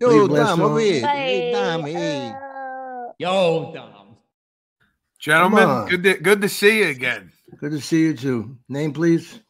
Yo, 0.00 0.26
Dom, 0.26 0.60
over 0.60 0.80
here. 0.80 1.06
Hey, 1.06 1.52
Dom, 1.52 1.82
hey. 1.82 2.28
Uh, 2.30 3.12
Yo, 3.18 3.72
Dom. 3.74 4.16
Gentlemen, 5.20 5.88
good 5.88 6.02
to, 6.04 6.14
good 6.18 6.40
to 6.42 6.48
see 6.48 6.80
you 6.80 6.88
again. 6.88 7.32
Good 7.58 7.72
to 7.72 7.80
see 7.80 8.02
you 8.02 8.14
too. 8.14 8.58
Name, 8.68 8.92
please. 8.92 9.40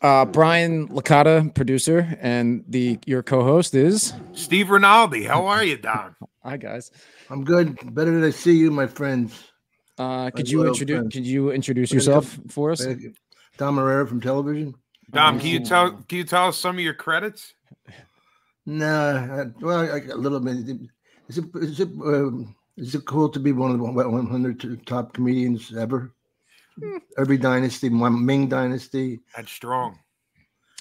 Uh, 0.00 0.24
Brian 0.24 0.88
Licata, 0.88 1.54
producer, 1.54 2.18
and 2.20 2.64
the 2.68 2.98
your 3.06 3.22
co-host 3.22 3.74
is. 3.74 4.12
Steve 4.32 4.70
Rinaldi, 4.70 5.24
how 5.24 5.46
are 5.46 5.64
you, 5.64 5.76
Don? 5.76 6.14
Hi 6.42 6.58
guys. 6.58 6.90
I'm 7.30 7.44
good. 7.44 7.94
Better 7.94 8.20
to 8.20 8.32
see 8.32 8.56
you, 8.56 8.70
my 8.70 8.86
friends. 8.86 9.44
Uh, 9.96 10.30
could 10.30 10.46
My 10.46 10.50
you 10.50 10.58
loyal 10.58 10.68
introduce? 10.72 10.96
friends. 10.98 11.14
Could 11.14 11.26
you 11.26 11.52
introduce 11.52 11.90
yourself 11.90 12.38
for 12.48 12.70
us? 12.70 12.84
Thank 12.84 13.00
you. 13.00 13.14
Irrera 13.58 14.06
from 14.06 14.20
television. 14.20 14.74
Dom, 15.10 15.38
can 15.38 15.48
you 15.48 15.60
tell 15.60 15.92
can 16.08 16.18
you 16.18 16.24
tell 16.24 16.48
us 16.48 16.58
some 16.58 16.76
of 16.76 16.80
your 16.80 16.94
credits? 16.94 17.54
Nah, 18.66 19.42
I, 19.42 19.44
well, 19.60 19.82
a 19.82 20.16
little 20.16 20.40
bit. 20.40 20.56
Is 21.28 21.38
it 21.38 21.44
is 21.56 21.80
it 21.80 21.88
um, 21.88 22.54
is 22.76 22.94
it 22.94 23.04
cool 23.04 23.28
to 23.28 23.38
be 23.38 23.52
one 23.52 23.70
of 23.70 23.78
the 23.78 23.84
100 23.84 24.86
top 24.86 25.12
comedians 25.12 25.74
ever? 25.76 26.12
Every 27.18 27.38
dynasty, 27.38 27.88
one 27.88 28.24
Ming 28.26 28.48
dynasty. 28.48 29.20
That's 29.36 29.52
strong. 29.52 29.98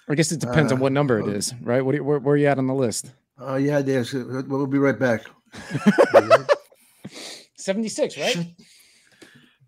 I 0.10 0.16
guess 0.16 0.32
it 0.32 0.40
depends 0.40 0.72
on 0.72 0.80
Uh, 0.80 0.82
what 0.82 0.92
number 0.92 1.20
it 1.20 1.52
uh, 1.52 1.56
right? 1.62 1.82
What 1.86 1.92
do 1.92 1.98
you, 1.98 2.04
where, 2.04 2.20
where 2.20 2.34
are 2.34 2.38
you 2.38 2.48
at 2.48 2.58
on 2.58 2.68
the 2.68 2.74
list? 2.74 3.12
Oh 3.38 3.56
yeah, 3.56 3.80
yes. 3.80 4.12
We'll 4.14 4.44
we'll 4.48 4.68
be 4.68 4.80
right 4.80 4.98
back. 4.98 5.22
Seventy-six, 7.58 8.18
right? 8.18 8.54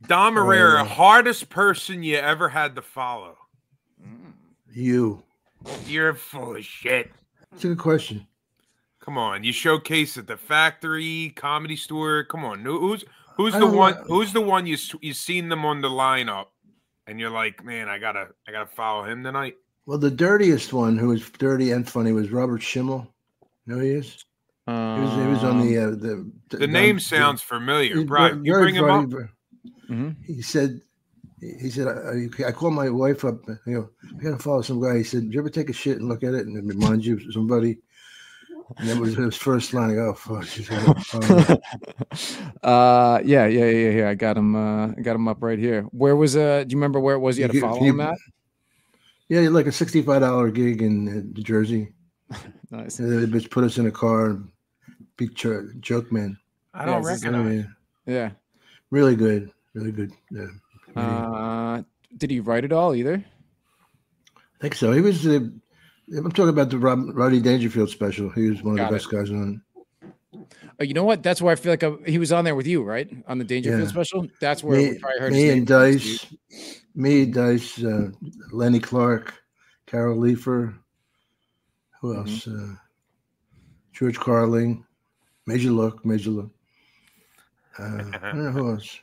Dom 0.08 0.38
Oh, 0.38 0.42
Irrera, 0.42 0.84
yeah. 0.84 0.86
hardest 0.86 1.50
person 1.50 2.04
you 2.04 2.18
ever 2.18 2.50
had 2.50 2.76
to 2.76 2.82
follow. 2.82 3.38
You. 4.72 5.24
You're 5.88 6.14
full 6.14 6.58
of 6.58 6.66
shit. 6.66 7.12
It's 7.56 7.64
a 7.64 7.70
good 7.70 7.78
question. 7.80 8.28
Come 9.00 9.18
on, 9.18 9.44
you 9.44 9.52
showcase 9.54 10.18
at 10.18 10.28
the 10.28 10.38
factory, 10.38 11.32
comedy 11.36 11.76
store. 11.76 12.24
Come 12.26 12.44
on, 12.44 12.60
who's 12.62 13.04
who's 13.38 13.54
the 13.54 13.66
one? 13.68 13.94
know. 13.94 14.04
Who's 14.08 14.34
the 14.34 14.42
one 14.42 14.66
you 14.66 14.74
s- 14.76 14.96
you 15.02 15.14
seen 15.14 15.48
them 15.50 15.64
on 15.64 15.82
the 15.82 15.90
lineup, 15.90 16.48
and 17.08 17.20
you're 17.20 17.30
like, 17.30 17.64
man, 17.64 17.88
I 17.88 17.98
gotta 18.00 18.30
I 18.48 18.52
gotta 18.52 18.66
follow 18.68 19.04
him 19.04 19.24
tonight. 19.24 19.56
Well, 19.86 20.00
the 20.00 20.10
dirtiest 20.12 20.74
one, 20.74 20.98
who 20.98 21.10
was 21.10 21.30
dirty 21.30 21.72
and 21.72 21.88
funny, 21.88 22.12
was 22.12 22.32
Robert 22.32 22.64
Schimmel. 22.64 23.08
You 23.68 23.74
know 23.74 23.80
who 23.80 23.86
he 23.86 23.92
is? 23.92 24.26
He 24.68 24.72
was, 24.74 25.12
he 25.14 25.28
was 25.28 25.44
on 25.44 25.62
the 25.62 25.78
uh, 25.78 25.90
the. 25.92 26.32
The 26.58 26.66
name 26.68 27.00
sounds 27.00 27.42
familiar, 27.44 27.98
he's 27.98 28.06
Brian. 28.06 28.44
You 28.44 28.54
bring 28.54 28.74
him 28.76 28.86
up. 28.86 28.90
funny, 28.90 29.06
ver- 29.08 29.30
Mhm. 29.90 30.16
He 30.26 30.42
said, 30.42 30.82
he 31.42 31.70
said, 31.70 31.88
I, 31.88 32.28
I 32.48 32.52
called 32.52 32.74
my 32.74 32.90
wife 32.90 33.26
up. 33.26 33.40
You 33.66 33.74
know, 33.74 33.90
I 34.20 34.24
got 34.24 34.38
to 34.38 34.44
follow 34.44 34.62
some 34.62 34.82
guy. 34.82 34.98
He 34.98 35.04
said, 35.04 35.24
"Did 35.24 35.34
you 35.34 35.40
ever 35.40 35.50
take 35.50 35.70
a 35.70 35.74
shit 35.74 35.98
and 36.00 36.08
look 36.10 36.24
at 36.24 36.34
it 36.34 36.48
and 36.48 36.58
it 36.58 36.66
reminds 36.66 37.06
you 37.06 37.16
of 37.16 37.22
somebody?" 37.34 37.78
And 38.78 38.90
that 38.90 38.98
was 38.98 39.16
his 39.16 39.36
first 39.36 39.74
line. 39.76 39.92
I 39.92 39.94
go, 39.94 40.10
oh, 40.10 40.14
fuck. 40.14 40.44
She 40.46 40.64
said, 40.64 40.82
"Oh, 41.14 41.58
uh, 42.68 43.22
yeah, 43.24 43.46
yeah, 43.46 43.66
yeah, 43.66 43.90
yeah. 43.90 44.10
I 44.10 44.16
got 44.16 44.38
him. 44.38 44.56
Uh, 44.56 44.88
I 44.88 45.02
got 45.02 45.16
him 45.16 45.28
up 45.28 45.44
right 45.44 45.60
here. 45.60 45.84
Where 45.92 46.16
was 46.16 46.36
uh? 46.36 46.64
Do 46.66 46.74
you 46.74 46.78
remember 46.78 47.00
where 47.00 47.16
it 47.16 47.20
was? 47.20 47.38
You 47.38 47.44
had 47.44 47.52
to 47.52 47.62
follow 47.62 47.82
you- 47.84 47.92
him 47.92 48.00
at. 48.02 48.18
yeah, 49.30 49.42
like 49.50 49.68
a 49.68 49.72
sixty-five 49.72 50.22
dollar 50.22 50.50
gig 50.50 50.82
in 50.82 51.08
uh, 51.08 51.12
New 51.36 51.44
Jersey. 51.44 51.94
Nice. 52.72 52.98
And 52.98 53.32
They 53.32 53.32
just 53.40 53.52
put 53.52 53.64
us 53.64 53.78
in 53.78 53.86
a 53.86 53.92
car 53.92 54.32
and 54.32 54.50
be 55.18 55.28
ch- 55.30 55.46
joke 55.80 56.12
man. 56.12 56.36
I 56.74 56.84
don't 56.86 57.04
Yeah, 57.04 57.10
this 57.12 57.18
is- 57.20 57.24
recognize. 57.26 57.66
Yeah, 58.08 58.14
Yeah. 58.14 58.30
really 58.90 59.16
good, 59.16 59.52
really 59.76 59.92
good. 59.92 60.12
Yeah, 60.32 60.48
comedian. 60.48 60.62
Uh, 60.96 61.84
did 62.18 62.32
he 62.32 62.40
write 62.40 62.64
it 62.66 62.72
all 62.72 62.96
either? 62.96 63.24
I 64.38 64.62
think 64.62 64.76
so. 64.76 64.92
He 64.92 65.02
was. 65.02 65.26
Uh, 65.28 65.40
I'm 66.16 66.32
talking 66.32 66.50
about 66.50 66.70
the 66.70 66.78
Rob, 66.78 67.10
Rodney 67.18 67.42
Dangerfield 67.42 67.90
special. 67.90 68.30
He 68.30 68.50
was 68.50 68.62
one 68.64 68.74
of 68.74 68.78
Got 68.78 68.90
the 68.90 68.96
it. 68.96 68.98
best 69.00 69.10
guys 69.12 69.30
on. 69.32 69.62
Oh, 70.80 70.84
you 70.84 70.94
know 70.94 71.04
what? 71.04 71.24
That's 71.24 71.42
where 71.42 71.52
I 71.52 71.56
feel 71.56 71.72
like 71.72 71.84
I, 71.84 71.94
he 72.06 72.18
was 72.20 72.32
on 72.32 72.44
there 72.46 72.56
with 72.56 72.68
you, 72.68 72.84
right? 72.84 73.10
On 73.28 73.38
the 73.38 73.44
Dangerfield 73.46 73.82
Yeah. 73.84 73.88
special. 73.88 74.28
That's 74.40 74.64
where 74.64 74.78
Me, 74.78 74.92
we 74.92 75.00
probably 75.00 75.20
heard 75.20 75.32
me 75.32 75.42
his 75.44 75.54
and 75.54 75.56
name. 75.58 75.66
Dice, 75.66 76.26
me, 76.94 77.26
Dice, 77.26 77.84
uh, 77.84 78.10
Lenny 78.52 78.80
Clarke, 78.80 79.34
Carol 79.88 80.18
Leifer. 80.18 80.78
Who 82.02 82.14
Mhm. 82.14 82.18
else? 82.18 82.48
Uh, 82.48 82.76
George 83.94 84.20
Carlin, 84.20 84.84
Major 85.48 85.72
Look, 85.72 86.06
Major 86.06 86.32
Look. 86.32 86.52
Uh, 87.80 87.84
I 87.84 88.32
don't 88.32 88.44
know 88.44 88.52
who 88.52 88.70
else. 88.74 89.00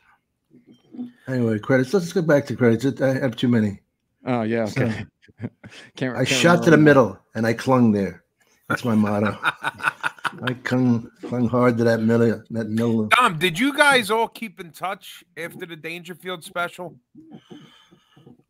Anyway, 1.28 1.58
credits. 1.58 1.94
Let's 1.94 2.12
go 2.12 2.22
back 2.22 2.46
to 2.46 2.56
credits. 2.56 3.00
I 3.00 3.14
have 3.14 3.36
too 3.36 3.48
many. 3.48 3.80
Oh 4.26 4.42
yeah, 4.42 4.66
So- 4.66 4.82
okay. 4.82 5.06
can't, 5.96 6.14
I 6.16 6.24
can't 6.24 6.28
shot 6.28 6.62
to 6.64 6.70
the 6.70 6.76
middle 6.76 7.18
and 7.34 7.46
I 7.46 7.52
clung 7.54 7.92
there. 7.92 8.22
That's 8.68 8.84
my 8.84 8.94
motto. 8.94 9.36
I 9.42 10.54
clung, 10.64 11.10
clung 11.26 11.48
hard 11.48 11.76
to 11.78 11.84
that 11.84 12.00
middle. 12.00 12.42
That 12.50 12.68
middle. 12.68 13.06
Dom, 13.08 13.38
did 13.38 13.58
you 13.58 13.76
guys 13.76 14.10
all 14.10 14.28
keep 14.28 14.60
in 14.60 14.70
touch 14.70 15.22
after 15.36 15.66
the 15.66 15.76
Dangerfield 15.76 16.42
special? 16.42 16.96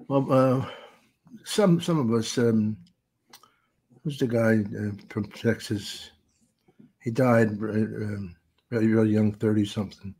Well, 0.09 0.27
uh, 0.31 0.67
some 1.45 1.81
some 1.81 1.99
of 1.99 2.13
us. 2.17 2.39
Um, 2.39 2.77
who's 4.05 4.19
the 4.19 4.27
guy 4.29 4.65
uh, 4.79 4.93
from 5.09 5.25
Texas? 5.31 6.11
He 7.01 7.11
died 7.11 7.59
uh, 7.61 7.73
um, 7.73 8.37
really, 8.71 8.87
really 8.89 9.11
young, 9.11 9.33
thirty 9.33 9.65
something. 9.65 10.15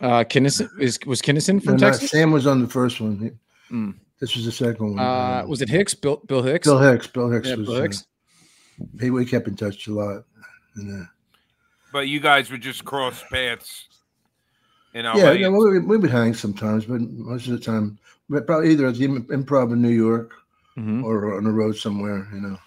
Uh, 0.00 0.24
Kinnison 0.24 0.68
is 0.80 0.98
was 1.06 1.20
Kinnison 1.20 1.60
from 1.60 1.76
No, 1.76 1.86
no, 1.86 1.90
Texas? 1.92 2.10
Sam 2.10 2.30
was 2.32 2.46
on 2.46 2.62
the 2.62 2.68
first 2.68 3.00
one. 3.00 3.38
Mm. 3.70 3.94
This 4.18 4.34
was 4.36 4.44
the 4.44 4.52
second 4.52 4.96
one. 4.96 4.98
Uh, 4.98 5.42
Um, 5.42 5.48
was 5.48 5.60
it 5.62 5.68
Hicks? 5.68 5.94
Bill 5.94 6.22
Bill 6.26 6.42
Hicks? 6.42 6.66
Bill 6.66 6.78
Hicks? 6.78 7.06
Bill 7.06 7.30
Hicks 7.30 7.48
Yeah, 7.48 7.56
was. 7.56 7.66
Bill 7.66 7.76
uh, 7.76 7.82
Hicks. 7.82 8.06
he, 9.00 9.10
we 9.10 9.24
kept 9.26 9.48
in 9.48 9.56
touch 9.56 9.86
a 9.88 9.92
lot. 9.92 10.24
And, 10.76 11.02
uh, 11.02 11.06
But 11.92 12.08
you 12.08 12.20
guys 12.20 12.50
would 12.50 12.62
just 12.62 12.84
cross 12.84 13.22
paths 13.30 13.88
in 14.94 15.04
LA. 15.04 15.16
yeah, 15.16 15.32
yeah 15.32 15.48
we, 15.48 15.78
we 15.80 15.96
would 15.98 16.10
hang 16.10 16.34
sometimes, 16.34 16.84
but 16.86 17.00
most 17.00 17.46
of 17.46 17.52
the 17.52 17.60
time, 17.60 17.98
probably 18.46 18.70
either 18.70 18.86
at 18.86 18.94
the 18.96 19.06
improv 19.06 19.72
in 19.72 19.82
New 19.82 19.88
York 19.90 20.32
Mhm. 20.78 21.02
or 21.04 21.36
on 21.36 21.44
the 21.44 21.50
road 21.50 21.76
somewhere. 21.76 22.26
You 22.32 22.40
know, 22.40 22.58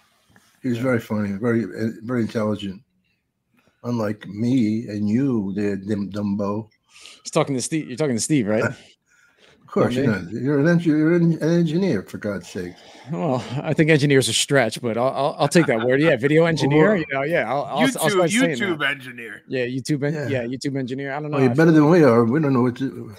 he 0.62 0.68
was 0.68 0.78
very 0.78 1.00
funny, 1.00 1.32
very 1.32 1.64
uh, 1.64 1.90
very 2.02 2.20
intelligent. 2.22 2.80
Unlike 3.82 4.28
me 4.28 4.86
and 4.88 5.08
you, 5.08 5.52
there, 5.54 5.76
Dumbo. 5.76 6.68
He's 7.22 7.30
talking 7.30 7.54
to 7.54 7.62
Steve. 7.62 7.88
You're 7.88 7.96
talking 7.96 8.16
to 8.16 8.22
Steve, 8.22 8.46
right? 8.46 8.64
Of 9.66 9.82
course, 9.82 9.94
you 9.96 10.06
know, 10.06 10.24
you're 10.30 10.60
an, 10.60 10.66
engi- 10.66 10.86
you're 10.86 11.16
an 11.16 11.32
an 11.42 11.50
engineer, 11.50 12.04
for 12.04 12.18
God's 12.18 12.48
sake. 12.48 12.74
Well, 13.10 13.42
I 13.60 13.74
think 13.74 13.90
engineer's 13.90 14.28
are 14.28 14.32
stretch, 14.32 14.80
but 14.80 14.96
I'll 14.96 15.08
I'll, 15.08 15.36
I'll 15.36 15.48
take 15.48 15.66
that 15.66 15.84
word. 15.84 16.00
Yeah, 16.00 16.14
video 16.14 16.44
engineer. 16.54 16.90
Well, 16.90 16.98
You 16.98 17.06
know, 17.12 17.22
yeah, 17.24 17.52
I'll, 17.52 17.64
I'll, 17.64 17.78
I'll 17.80 17.88
YouTube, 17.88 18.78
that. 18.78 18.90
Engineer. 18.90 19.42
Yeah, 19.48 19.66
YouTube. 19.66 20.04
En- 20.04 20.14
Yeah. 20.14 20.28
yeah. 20.28 20.44
YouTube 20.44 20.78
engineer. 20.78 21.12
I 21.12 21.18
don't 21.18 21.32
know. 21.32 21.38
Oh, 21.38 21.40
you're 21.40 21.56
better 21.56 21.72
than 21.72 21.88
we 21.90 22.04
are. 22.04 22.24
We 22.24 22.38
don't 22.38 22.52
know 22.52 22.62
what 22.62 22.76
to. 22.76 23.16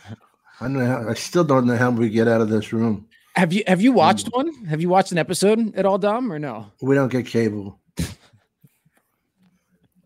I 0.60 0.68
know. 0.68 0.86
How, 0.86 1.08
I 1.08 1.14
still 1.14 1.42
don't 1.42 1.66
know 1.66 1.76
how 1.76 1.90
we 1.90 2.08
get 2.08 2.28
out 2.28 2.40
of 2.40 2.50
this 2.50 2.72
room. 2.72 3.08
Have 3.34 3.52
you 3.52 3.64
have 3.66 3.80
you 3.80 3.90
mm. 3.90 3.96
watched 3.96 4.28
one? 4.28 4.64
Have 4.66 4.80
you 4.80 4.88
watched 4.88 5.10
an 5.10 5.18
episode 5.18 5.74
at 5.74 5.86
all, 5.86 5.98
Dom, 5.98 6.32
or 6.32 6.38
no? 6.38 6.70
We 6.82 6.94
don't 6.94 7.10
get 7.10 7.26
cable. 7.26 7.80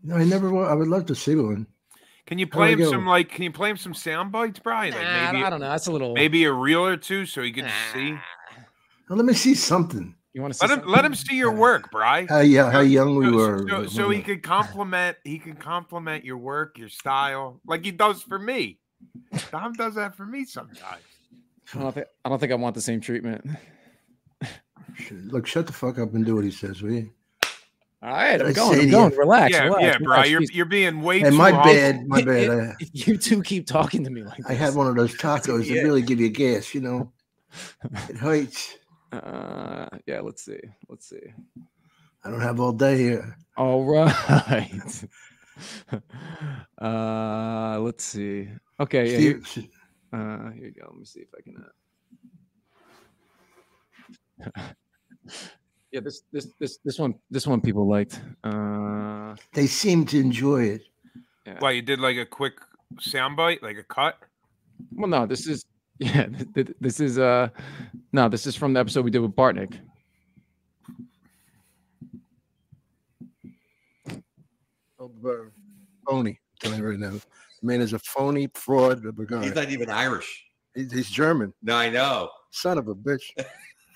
No, 0.01 0.15
I 0.15 0.23
never. 0.23 0.49
wa- 0.49 0.63
I 0.65 0.73
would 0.73 0.87
love 0.87 1.05
to 1.07 1.15
see 1.15 1.35
one. 1.35 1.67
Can 2.31 2.39
you 2.39 2.47
play 2.47 2.71
him 2.71 2.79
go? 2.79 2.89
some 2.89 3.05
like? 3.05 3.27
Can 3.27 3.43
you 3.43 3.51
play 3.51 3.69
him 3.69 3.75
some 3.75 3.93
sound 3.93 4.31
bites, 4.31 4.57
Brian? 4.57 4.93
Like 4.93 5.03
Nah, 5.03 5.31
maybe 5.33 5.43
I 5.43 5.49
don't 5.49 5.59
know. 5.59 5.67
That's 5.67 5.87
a 5.87 5.91
little. 5.91 6.13
maybe 6.13 6.45
a 6.45 6.53
reel 6.53 6.85
or 6.85 6.95
two, 6.95 7.25
so 7.25 7.41
he 7.41 7.51
can 7.51 7.69
see. 7.91 8.11
Now, 8.11 9.17
let 9.17 9.25
me 9.25 9.33
see 9.33 9.53
something. 9.53 10.15
You 10.33 10.41
want 10.41 10.53
to 10.53 10.57
see? 10.57 10.65
Let 10.65 10.79
him 10.79 10.87
let 10.87 11.03
him 11.03 11.13
see 11.13 11.35
your 11.35 11.51
work, 11.51 11.91
Brian. 11.91 12.29
How 12.29 12.39
yeah, 12.39 12.71
how 12.71 12.79
young 12.79 13.17
we 13.17 13.25
So, 13.25 13.33
were. 13.33 13.67
so, 13.67 13.85
so 13.85 14.09
he 14.09 14.21
could 14.21 14.43
compliment 14.43 15.17
he 15.25 15.39
can 15.39 15.57
compliment 15.57 16.23
your 16.23 16.37
work, 16.37 16.77
your 16.77 16.87
style, 16.87 17.59
like 17.67 17.83
he 17.83 17.91
does 17.91 18.23
for 18.23 18.39
me. 18.39 18.79
Tom 19.51 19.73
does 19.73 19.95
that 19.95 20.15
for 20.15 20.25
me 20.25 20.45
sometimes. 20.45 21.03
I 21.75 21.79
don't 21.79 21.91
think 21.93 22.07
I 22.23 22.29
don't 22.29 22.39
think 22.39 22.53
I 22.53 22.55
want 22.55 22.75
the 22.75 22.81
same 22.81 23.01
treatment. 23.01 23.45
Look, 25.11 25.47
shut 25.47 25.67
the 25.67 25.73
fuck 25.73 25.99
up 25.99 26.13
and 26.13 26.25
do 26.25 26.35
what 26.35 26.45
he 26.45 26.51
says, 26.51 26.81
will 26.81 26.93
you? 26.93 27.11
All 28.03 28.09
right, 28.09 28.41
I'm 28.41 28.53
going. 28.53 28.79
I'm 28.79 28.89
going. 28.89 29.15
Relax. 29.15 29.51
yeah, 29.51 29.63
relax, 29.65 29.81
yeah, 29.83 29.87
relax, 29.89 30.03
Brian, 30.03 30.31
you're 30.31 30.41
you're 30.51 30.65
being 30.65 31.01
way 31.01 31.19
Hey, 31.19 31.29
too 31.29 31.35
my 31.37 31.51
humble. 31.51 31.71
bad, 31.71 32.07
my 32.07 32.21
bad. 32.25 32.49
I, 32.49 32.75
you 32.93 33.15
two 33.15 33.43
keep 33.43 33.67
talking 33.67 34.03
to 34.03 34.09
me 34.09 34.23
like 34.23 34.41
I 34.49 34.53
had 34.53 34.73
one 34.73 34.87
of 34.87 34.95
those 34.95 35.15
tacos 35.17 35.65
Yeah. 35.67 35.75
that 35.75 35.83
really 35.83 36.01
give 36.01 36.19
you 36.19 36.29
gas, 36.29 36.73
you 36.73 36.81
know. 36.81 37.11
It 38.09 38.17
hurts. 38.17 38.75
Uh, 39.11 39.87
yeah, 40.07 40.21
let's 40.21 40.43
see. 40.43 40.59
Let's 40.89 41.07
see. 41.09 41.21
I 42.23 42.31
don't 42.31 42.41
have 42.41 42.59
all 42.59 42.71
day 42.71 42.97
here. 42.97 43.37
All 43.55 43.83
right. 43.85 45.03
uh, 46.81 47.77
let's 47.81 48.03
see. 48.03 48.49
Okay. 48.79 49.11
Yeah, 49.11 49.17
here, 49.17 49.41
uh, 50.13 50.49
here 50.51 50.65
you 50.65 50.71
go. 50.71 50.87
Let 50.87 50.97
me 50.97 51.05
see 51.05 51.19
if 51.19 51.29
I 51.37 51.41
can. 51.41 51.63
Uh... 54.57 54.61
yeah, 55.91 55.99
this 55.99 56.23
this 56.31 56.47
this 56.59 56.77
this 56.83 56.99
one 56.99 57.15
this 57.29 57.45
one 57.45 57.61
people 57.61 57.87
liked. 57.87 58.21
Uh, 58.43 59.35
they 59.53 59.67
seem 59.67 60.05
to 60.05 60.19
enjoy 60.19 60.63
it. 60.63 60.81
Well, 61.59 61.73
you 61.73 61.81
did 61.81 61.99
like 61.99 62.17
a 62.17 62.25
quick 62.25 62.53
soundbite, 62.99 63.61
like 63.61 63.77
a 63.77 63.83
cut. 63.83 64.17
well, 64.93 65.09
no, 65.09 65.25
this 65.25 65.47
is 65.47 65.65
yeah, 65.99 66.27
th- 66.27 66.53
th- 66.53 66.75
this 66.79 66.99
is 66.99 67.19
uh, 67.19 67.49
no, 68.13 68.29
this 68.29 68.47
is 68.47 68.55
from 68.55 68.73
the 68.73 68.79
episode 68.79 69.03
we 69.03 69.11
did 69.11 69.19
with 69.19 69.35
Bartnick. 69.35 69.79
Bill 74.97 75.09
Burr, 75.21 75.51
phony. 76.07 76.31
I'm 76.31 76.37
telling 76.59 76.79
you 76.79 76.89
right 76.89 76.99
now, 76.99 77.09
the 77.11 77.21
man 77.63 77.81
is 77.81 77.93
a 77.93 77.99
phony 77.99 78.49
fraud. 78.53 79.05
of 79.05 79.19
a 79.19 79.25
guy. 79.25 79.43
He's 79.43 79.55
not 79.55 79.69
even 79.69 79.89
Irish. 79.89 80.45
He's, 80.75 80.91
he's 80.91 81.09
German. 81.09 81.53
No, 81.61 81.75
I 81.75 81.89
know. 81.89 82.29
Son 82.51 82.77
of 82.77 82.87
a 82.87 82.95
bitch. 82.95 83.23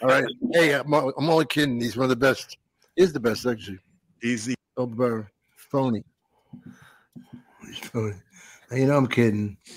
All 0.02 0.10
right. 0.10 0.26
Hey, 0.54 0.74
I'm, 0.74 0.94
o- 0.94 1.14
I'm 1.18 1.30
only 1.30 1.46
kidding. 1.46 1.80
He's 1.80 1.96
one 1.98 2.06
of 2.06 2.10
the 2.10 2.16
best. 2.16 2.58
He's 2.96 3.14
the 3.14 3.20
best, 3.20 3.46
actually. 3.46 3.80
He's 4.22 4.46
the 4.46 4.56
phony. 5.56 6.04
He's 7.66 7.80
phony. 7.80 8.16
You 8.72 8.88
know 8.88 8.98
I'm 8.98 9.08
kidding. 9.08 9.58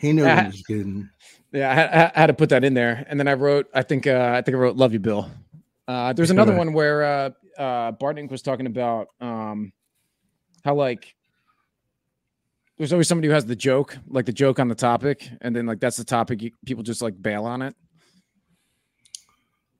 He 0.00 0.12
knew 0.12 0.22
Yeah. 0.24 0.42
he 0.42 0.46
was 0.46 0.62
kidding. 0.62 1.10
Yeah, 1.52 1.70
I, 1.72 1.74
had- 1.74 2.12
I 2.14 2.20
had 2.20 2.26
to 2.28 2.34
put 2.34 2.50
that 2.50 2.62
in 2.62 2.72
there, 2.74 3.04
and 3.08 3.18
then 3.18 3.26
I 3.26 3.32
wrote. 3.32 3.66
I 3.74 3.82
think. 3.82 4.06
Uh, 4.06 4.30
I 4.32 4.42
think 4.42 4.54
I 4.54 4.58
wrote 4.60 4.76
"Love 4.76 4.92
You, 4.92 5.00
Bill." 5.00 5.28
Uh, 5.88 6.12
there's 6.12 6.30
another 6.30 6.54
one 6.54 6.72
where 6.72 7.02
uh, 7.02 7.30
uh, 7.60 7.92
Bartnick 7.92 8.30
was 8.30 8.40
talking 8.42 8.66
about 8.66 9.08
um, 9.20 9.72
how 10.64 10.76
like 10.76 11.16
there's 12.76 12.92
always 12.92 13.08
somebody 13.08 13.26
who 13.26 13.34
has 13.34 13.44
the 13.44 13.56
joke, 13.56 13.98
like 14.06 14.24
the 14.26 14.32
joke 14.32 14.60
on 14.60 14.68
the 14.68 14.74
topic, 14.76 15.28
and 15.40 15.56
then 15.56 15.66
like 15.66 15.80
that's 15.80 15.96
the 15.96 16.04
topic. 16.04 16.42
You, 16.42 16.52
people 16.64 16.84
just 16.84 17.02
like 17.02 17.20
bail 17.20 17.44
on 17.44 17.60
it. 17.62 17.74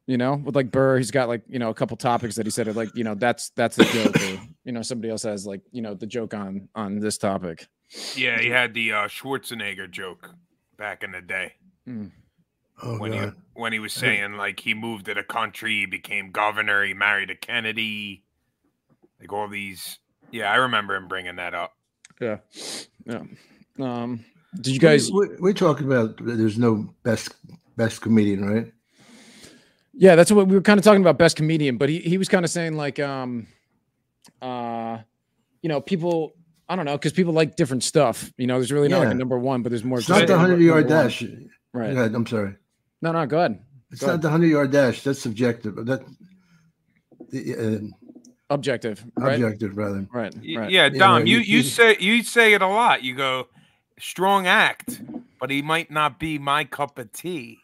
You 0.09 0.17
know, 0.17 0.35
with 0.37 0.57
like 0.57 0.73
Burr, 0.73 0.97
he's 0.97 1.13
got 1.13 1.29
like 1.29 1.43
you 1.47 1.61
know 1.61 1.69
a 1.69 1.75
couple 1.75 1.97
topics 1.97 2.35
that 2.35 2.47
he 2.47 2.51
said 2.51 2.67
are 2.67 2.73
like 2.73 2.89
you 2.97 3.05
know 3.05 3.15
that's 3.15 3.51
that's 3.51 3.77
the 3.77 3.85
joke, 3.85 4.17
or 4.17 4.41
you 4.65 4.73
know 4.73 4.83
somebody 4.83 5.11
else 5.11 5.23
has 5.23 5.47
like 5.47 5.61
you 5.71 5.83
know 5.83 5.95
the 5.95 6.07
joke 6.07 6.35
on 6.35 6.69
on 6.75 6.99
this 6.99 7.19
topic. 7.19 7.69
Yeah, 8.17 8.41
he 8.41 8.49
had 8.49 8.75
the 8.75 8.93
uh, 8.93 9.09
Schwarzenegger 9.09 9.89
joke 9.91 10.31
back 10.77 11.03
in 11.05 11.13
the 11.13 11.21
day 11.23 11.53
Oh, 12.83 12.99
when 12.99 13.13
God. 13.13 13.35
he 13.35 13.61
when 13.61 13.73
he 13.73 13.79
was 13.79 13.93
saying 14.05 14.35
like 14.35 14.61
he 14.61 14.75
moved 14.75 15.07
to 15.07 15.15
the 15.15 15.23
country, 15.23 15.81
he 15.81 15.87
became 15.87 16.31
governor, 16.31 16.85
he 16.85 16.95
married 16.95 17.31
a 17.31 17.35
Kennedy, 17.35 18.25
like 19.21 19.33
all 19.33 19.49
these. 19.49 19.99
Yeah, 20.31 20.53
I 20.53 20.57
remember 20.57 20.95
him 20.95 21.09
bringing 21.09 21.37
that 21.37 21.55
up. 21.55 21.75
Yeah, 22.21 22.39
yeah. 23.07 23.23
Um, 23.81 24.25
did 24.61 24.75
you 24.75 24.81
guys? 24.81 25.11
We, 25.11 25.29
we, 25.29 25.37
we 25.41 25.55
talked 25.55 25.81
about 25.81 26.17
there's 26.21 26.59
no 26.59 26.89
best 27.03 27.35
best 27.77 28.01
comedian, 28.01 28.45
right? 28.45 28.73
Yeah, 30.01 30.15
that's 30.15 30.31
what 30.31 30.47
we 30.47 30.55
were 30.55 30.61
kind 30.63 30.79
of 30.79 30.85
talking 30.85 31.01
about 31.01 31.19
best 31.19 31.37
comedian, 31.37 31.77
but 31.77 31.89
he, 31.89 31.99
he 31.99 32.19
was 32.19 32.29
kind 32.29 32.45
of 32.45 32.51
saying 32.51 32.77
like 32.77 32.99
um 33.01 33.49
uh 34.41 34.99
you 35.63 35.69
know, 35.69 35.81
people 35.81 36.35
I 36.69 36.77
don't 36.77 36.85
know, 36.85 36.97
because 36.97 37.13
people 37.13 37.33
like 37.33 37.57
different 37.57 37.83
stuff. 37.83 38.33
You 38.37 38.47
know, 38.47 38.59
there's 38.59 38.71
really 38.71 38.89
not 38.89 39.01
like 39.01 39.11
a 39.11 39.15
number 39.15 39.39
one, 39.39 39.63
but 39.63 39.71
there's 39.71 39.85
more 39.85 39.99
It's 39.99 40.07
just 40.07 40.21
not 40.21 40.29
the 40.29 40.39
hundred 40.39 40.61
yard 40.61 40.89
number 40.89 40.97
one. 40.97 41.05
dash. 41.07 41.23
Right. 41.73 41.95
Go 41.95 42.01
ahead, 42.01 42.15
I'm 42.15 42.27
sorry. 42.27 42.55
No, 43.03 43.13
no, 43.13 43.27
go 43.27 43.39
ahead. 43.39 43.59
It's 43.91 44.01
Go 44.01 44.07
not 44.07 44.13
ahead. 44.15 44.23
the 44.23 44.31
hundred 44.31 44.47
yard 44.49 44.71
dash. 44.71 45.03
That's 45.03 45.21
subjective. 45.21 45.75
That 45.87 46.03
the, 47.31 47.91
Objective. 48.51 49.05
uh, 49.21 49.25
Right. 49.25 49.35
objective 49.43 49.77
rather. 49.77 50.07
Right. 50.13 50.35
Right. 50.35 50.43
Yeah, 50.43 50.67
Yeah, 50.69 50.89
Dom, 50.91 51.27
you, 51.27 51.39
you- 51.39 51.43
you 51.43 51.57
you- 51.59 51.63
say 51.63 51.97
you 52.01 52.23
say 52.23 52.55
it 52.55 52.63
a 52.63 52.67
lot. 52.69 53.03
You 53.03 53.15
go 53.15 53.49
strong 53.99 54.47
act, 54.47 55.01
but 55.41 55.51
he 55.51 55.61
might 55.61 55.91
not 55.91 56.19
be 56.19 56.39
my 56.39 56.65
cup 56.65 56.99
of 56.99 57.13
tea. 57.13 57.59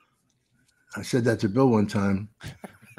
I 0.96 1.02
said 1.02 1.24
that 1.24 1.40
to 1.40 1.48
Bill 1.48 1.68
one 1.68 1.86
time. 1.86 2.28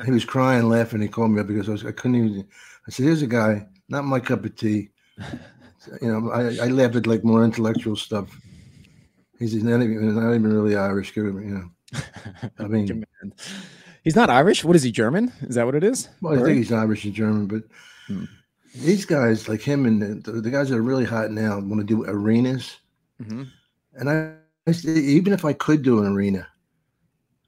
He 0.06 0.12
was 0.12 0.26
crying, 0.26 0.68
laughing. 0.68 1.02
He 1.02 1.08
called 1.08 1.32
me 1.32 1.40
up 1.40 1.48
because 1.48 1.70
I, 1.70 1.72
was, 1.72 1.86
I 1.86 1.92
couldn't 1.92 2.16
even. 2.18 2.48
I 2.88 2.92
said, 2.92 3.04
"Here's 3.06 3.22
a 3.22 3.28
guy, 3.28 3.66
not 3.88 4.04
my 4.06 4.20
cup 4.20 4.46
of 4.46 4.56
tea." 4.56 4.90
You 6.02 6.08
know, 6.12 6.32
I, 6.32 6.66
I 6.66 6.68
laughed 6.70 6.96
at 6.96 7.06
like 7.06 7.24
more 7.24 7.46
intellectual 7.46 7.96
stuff. 7.96 8.36
He's 9.38 9.54
not 9.64 9.84
even, 9.84 10.16
not 10.16 10.34
even 10.34 10.52
really 10.52 10.76
Irish. 10.76 11.16
You 11.16 11.32
know, 11.32 12.00
I 12.60 12.64
mean, 12.64 13.06
He's 14.04 14.16
not 14.16 14.32
Irish. 14.32 14.64
What 14.64 14.76
is 14.76 14.82
he? 14.82 14.92
German? 14.92 15.32
Is 15.42 15.54
that 15.56 15.66
what 15.68 15.76
it 15.76 15.84
is? 15.84 16.10
well, 16.22 16.34
I 16.34 16.44
think 16.44 16.58
he's 16.58 16.72
Irish 16.72 17.06
and 17.06 17.14
German, 17.14 17.46
but 17.46 17.64
Hmm. 18.08 18.26
these 18.76 19.06
guys 19.06 19.48
like 19.48 19.62
him 19.62 19.86
and 19.86 20.24
the, 20.24 20.32
the 20.32 20.50
guys 20.50 20.70
that 20.70 20.78
are 20.78 20.82
really 20.82 21.06
hot 21.06 21.30
now 21.30 21.60
want 21.60 21.78
to 21.80 21.84
do 21.84 22.04
arenas. 22.06 22.78
Mhm. 23.22 23.48
And 23.94 24.10
I, 24.10 24.34
I 24.68 24.72
even 24.88 25.34
if 25.34 25.46
I 25.46 25.54
could 25.54 25.84
do 25.84 26.00
an 26.04 26.12
arena, 26.12 26.48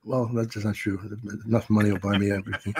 well, 0.07 0.25
that's 0.33 0.53
just 0.53 0.65
not 0.65 0.75
true. 0.75 0.99
Enough 1.45 1.69
money 1.69 1.91
will 1.91 1.99
buy 1.99 2.17
me 2.17 2.31
everything. 2.31 2.73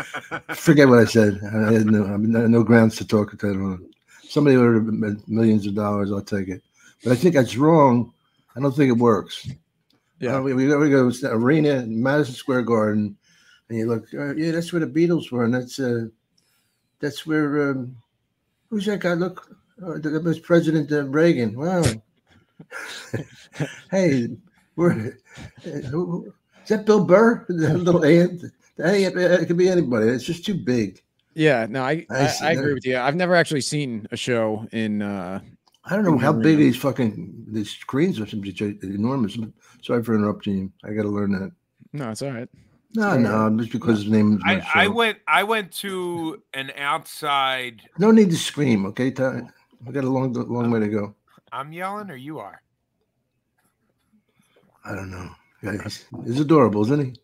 Forget 0.55 0.87
what 0.87 0.99
I 0.99 1.05
said. 1.05 1.39
I 1.43 1.73
had 1.73 1.85
no, 1.85 2.05
I 2.05 2.17
mean, 2.17 2.31
no 2.51 2.63
grounds 2.63 2.95
to 2.97 3.05
talk 3.07 3.31
to 3.31 3.37
that 3.37 3.55
on. 3.55 3.89
Somebody 4.23 4.55
ordered 4.55 5.27
millions 5.27 5.67
of 5.67 5.75
dollars, 5.75 6.11
I'll 6.11 6.21
take 6.21 6.47
it. 6.47 6.61
But 7.03 7.13
I 7.13 7.15
think 7.15 7.35
that's 7.35 7.57
wrong. 7.57 8.13
I 8.55 8.59
don't 8.59 8.75
think 8.75 8.89
it 8.89 8.97
works. 8.99 9.47
Yeah. 10.19 10.37
Uh, 10.37 10.41
we, 10.41 10.53
we 10.53 10.67
go, 10.67 10.79
we 10.79 10.89
go 10.89 11.09
to 11.11 11.17
the 11.21 11.31
arena 11.33 11.75
in 11.75 12.01
Madison 12.01 12.33
Square 12.33 12.63
Garden, 12.63 13.15
and 13.69 13.77
you 13.77 13.87
look, 13.87 14.05
uh, 14.13 14.33
yeah, 14.35 14.51
that's 14.51 14.73
where 14.73 14.83
the 14.83 14.87
Beatles 14.87 15.31
were, 15.31 15.43
and 15.43 15.53
that's 15.53 15.79
uh, 15.79 16.07
that's 16.99 17.27
where 17.27 17.71
um, 17.71 17.95
who's 18.69 18.85
that 18.85 18.99
guy? 19.01 19.13
Look, 19.13 19.55
uh, 19.85 19.99
that 19.99 20.23
was 20.23 20.39
President 20.39 20.91
uh, 20.91 21.05
Reagan. 21.05 21.55
Wow. 21.55 21.83
hey, 23.91 24.29
we're, 24.75 25.17
uh, 25.65 25.69
who- 25.89 26.33
is 26.67 26.77
that 26.77 26.85
Bill 26.85 27.05
Burr? 27.05 27.45
The 27.47 27.77
little 27.77 28.03
ant? 28.03 28.43
Hey, 28.75 29.05
it, 29.05 29.15
it 29.17 29.47
could 29.47 29.57
be 29.57 29.69
anybody. 29.69 30.07
It's 30.09 30.25
just 30.25 30.45
too 30.45 30.53
big. 30.53 31.01
Yeah, 31.33 31.65
no, 31.69 31.81
I, 31.83 32.05
I 32.09 32.27
I, 32.27 32.33
I 32.41 32.51
agree 32.51 32.73
with 32.73 32.85
you. 32.85 32.97
I've 32.97 33.15
never 33.15 33.35
actually 33.35 33.61
seen 33.61 34.05
a 34.11 34.17
show 34.17 34.67
in 34.71 35.01
uh 35.01 35.39
I 35.85 35.95
don't 35.95 36.03
know 36.03 36.17
how 36.17 36.33
big 36.33 36.57
these 36.57 36.75
fucking 36.75 37.45
these 37.47 37.71
screens 37.71 38.19
are. 38.19 38.27
Some 38.27 38.43
enormous. 38.83 39.37
Sorry 39.81 40.03
for 40.03 40.15
interrupting 40.15 40.57
you. 40.57 40.71
I 40.83 40.91
got 40.91 41.03
to 41.03 41.07
learn 41.07 41.31
that. 41.31 41.51
no, 41.93 42.11
it's 42.11 42.21
all 42.21 42.31
right. 42.31 42.49
No, 42.95 43.03
Sorry. 43.03 43.21
no, 43.21 43.57
just 43.57 43.71
because 43.71 44.03
the 44.03 44.11
name 44.11 44.33
is 44.33 44.39
my 44.43 44.61
I, 44.73 44.83
I 44.83 44.87
went 44.87 45.19
I 45.27 45.43
went 45.43 45.71
to 45.83 46.43
an 46.53 46.71
outside. 46.75 47.83
No 47.97 48.11
need 48.11 48.31
to 48.31 48.37
scream, 48.37 48.85
okay? 48.87 49.11
Ty? 49.11 49.43
I 49.87 49.91
got 49.91 50.03
a 50.03 50.09
long, 50.09 50.33
long 50.33 50.71
way 50.71 50.81
to 50.81 50.89
go. 50.89 51.15
I'm 51.53 51.71
yelling, 51.71 52.09
or 52.09 52.15
you 52.15 52.39
are. 52.39 52.61
I 54.83 54.93
don't 54.95 55.11
know. 55.11 55.29
Yeah, 55.61 55.81
he's, 55.83 56.05
he's 56.25 56.39
adorable, 56.39 56.81
isn't 56.83 57.17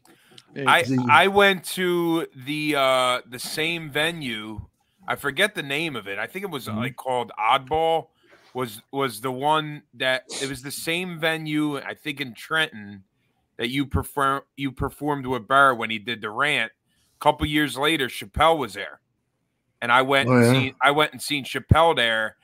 he? 0.56 0.66
I 0.68 0.84
the- 0.84 1.06
I 1.10 1.28
went 1.28 1.64
to 1.76 2.28
the 2.46 2.76
uh 2.76 3.22
the 3.30 3.40
same 3.40 3.90
venue. 3.90 4.62
I 5.08 5.16
forget 5.16 5.56
the 5.56 5.64
name 5.64 5.96
of 5.96 6.08
it. 6.08 6.18
I 6.20 6.28
think 6.28 6.44
it 6.44 6.50
was 6.52 6.68
Mhm. 6.68 6.78
like 6.78 6.96
called 6.96 7.32
Oddball. 7.40 8.08
Was 8.54 8.82
was 8.92 9.20
the 9.22 9.32
one 9.32 9.82
that 9.96 10.24
it 10.42 10.48
was 10.50 10.62
the 10.62 10.72
same 10.72 11.20
venue? 11.20 11.78
I 11.78 11.94
think 11.96 12.22
in 12.22 12.34
Trenton 12.36 13.04
that 13.58 13.70
you 13.70 13.86
perform 13.86 14.42
you 14.58 14.72
performed 14.72 15.26
with 15.26 15.48
Burr 15.48 15.74
when 15.74 15.90
he 15.90 15.98
did 16.00 16.22
the 16.22 16.30
rant. 16.30 16.72
A 16.72 17.20
couple 17.20 17.46
years 17.48 17.78
later, 17.78 18.08
Chappelle 18.08 18.58
was 18.58 18.74
there, 18.74 19.00
and 19.82 19.92
I 19.92 20.02
went 20.04 20.30
Oh, 20.30 20.34
and 20.38 20.46
yeah? 20.46 20.52
seen 20.52 20.76
I 20.82 20.92
went 20.92 21.14
and 21.14 21.22
seen 21.22 21.46
Chappelle 21.46 21.96
there, 21.96 22.38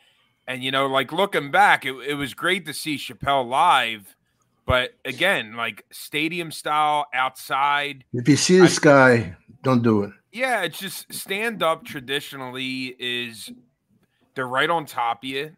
and 0.48 0.64
you 0.64 0.72
know, 0.72 0.88
like 0.88 1.12
looking 1.12 1.52
back, 1.52 1.86
it, 1.86 1.94
it 2.08 2.16
was 2.16 2.34
great 2.34 2.66
to 2.66 2.74
see 2.74 2.96
Chappelle 2.98 3.48
live. 3.48 4.16
But 4.70 4.92
again, 5.04 5.56
like 5.56 5.84
stadium 5.92 6.52
style 6.52 7.08
outside, 7.12 8.06
If 8.14 8.30
you 8.30 8.36
see 8.36 8.60
this 8.60 8.78
guy, 8.78 9.36
don't 9.64 9.82
do 9.82 10.04
it. 10.04 10.12
yeah, 10.32 10.62
it's 10.62 10.78
just 10.78 11.12
stand 11.12 11.64
up 11.64 11.84
traditionally 11.84 12.96
is 13.00 13.50
they're 14.36 14.48
right 14.48 14.70
on 14.70 14.86
top 14.86 15.24
of 15.24 15.28
you. 15.28 15.56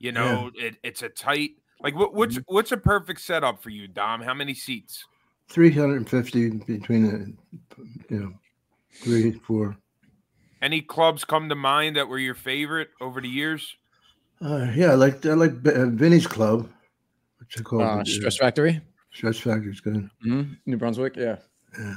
You 0.00 0.10
know, 0.10 0.50
it, 0.56 0.74
it's 0.82 1.02
a 1.02 1.08
tight 1.08 1.52
like 1.80 1.94
what, 1.94 2.12
what's 2.12 2.38
Mm-hmm. 2.38 2.52
what's 2.52 2.72
a 2.72 2.76
perfect 2.76 3.20
setup 3.20 3.62
for 3.62 3.70
you, 3.70 3.86
Dom? 3.86 4.20
How 4.20 4.34
many 4.34 4.54
seats? 4.54 5.04
350 5.50 6.48
between 6.66 7.06
the, 7.06 7.32
you 8.08 8.18
know, 8.18 8.32
three, 8.94 9.30
four. 9.30 9.76
Any 10.60 10.80
clubs 10.80 11.24
come 11.24 11.48
to 11.50 11.54
mind 11.54 11.94
that 11.94 12.08
were 12.08 12.18
your 12.18 12.34
favorite 12.34 12.88
over 13.00 13.20
the 13.20 13.28
years? 13.28 13.76
Uh, 14.42 14.72
yeah, 14.74 14.90
I 14.90 14.94
like 14.94 15.24
I 15.24 15.34
like 15.34 15.52
uh, 15.64 15.86
Vinny's 15.86 16.26
Club. 16.26 16.68
What's 17.50 17.60
it 17.60 17.64
called? 17.64 17.82
uh, 17.82 18.04
Stress 18.04 18.36
Factory, 18.36 18.80
Stress 19.12 19.38
Factor's 19.40 19.80
good. 19.80 20.08
Mhm. 20.24 20.56
New 20.66 20.76
Brunswick. 20.76 21.16
Yeah. 21.16 21.36
Uh, 21.76 21.94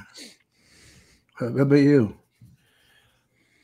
what 1.38 1.62
about 1.62 1.76
you? 1.76 2.18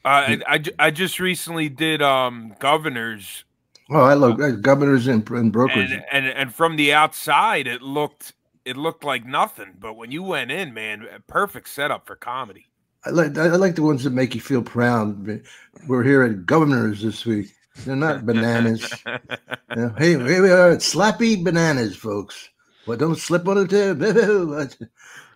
Uh, 0.05 0.07
I, 0.07 0.41
I 0.47 0.63
I 0.79 0.91
just 0.91 1.19
recently 1.19 1.67
did 1.67 2.01
um 2.01 2.53
governors 2.59 3.43
Oh, 3.91 4.01
I 4.01 4.13
love 4.13 4.39
uh, 4.39 4.51
governors 4.51 5.07
and, 5.07 5.27
and 5.31 5.51
brokers. 5.51 5.91
and, 5.91 6.05
and 6.11 6.27
and 6.27 6.53
from 6.53 6.75
the 6.75 6.93
outside 6.93 7.65
it 7.65 7.81
looked 7.81 8.33
it 8.65 8.77
looked 8.77 9.03
like 9.03 9.25
nothing, 9.25 9.73
but 9.79 9.95
when 9.95 10.11
you 10.11 10.21
went 10.21 10.51
in, 10.51 10.73
man, 10.75 11.07
perfect 11.25 11.69
setup 11.69 12.05
for 12.05 12.15
comedy. 12.15 12.67
I 13.03 13.09
like 13.09 13.35
I 13.37 13.47
like 13.55 13.73
the 13.75 13.81
ones 13.81 14.03
that 14.03 14.11
make 14.11 14.35
you 14.35 14.41
feel 14.41 14.61
proud. 14.61 15.41
We're 15.87 16.03
here 16.03 16.21
at 16.21 16.45
Governors 16.45 17.01
this 17.01 17.25
week. 17.25 17.47
They're 17.85 17.95
not 17.95 18.25
bananas. 18.25 18.91
You 19.05 19.75
know, 19.75 19.95
hey, 19.97 20.11
here 20.11 20.43
we 20.43 20.51
are 20.51 20.71
at 20.71 20.79
Slappy 20.79 21.43
Bananas, 21.43 21.95
folks. 21.95 22.49
But 22.85 22.99
don't 22.99 23.17
slip 23.17 23.47
on 23.47 23.67
the 23.67 23.93
there. 23.93 24.87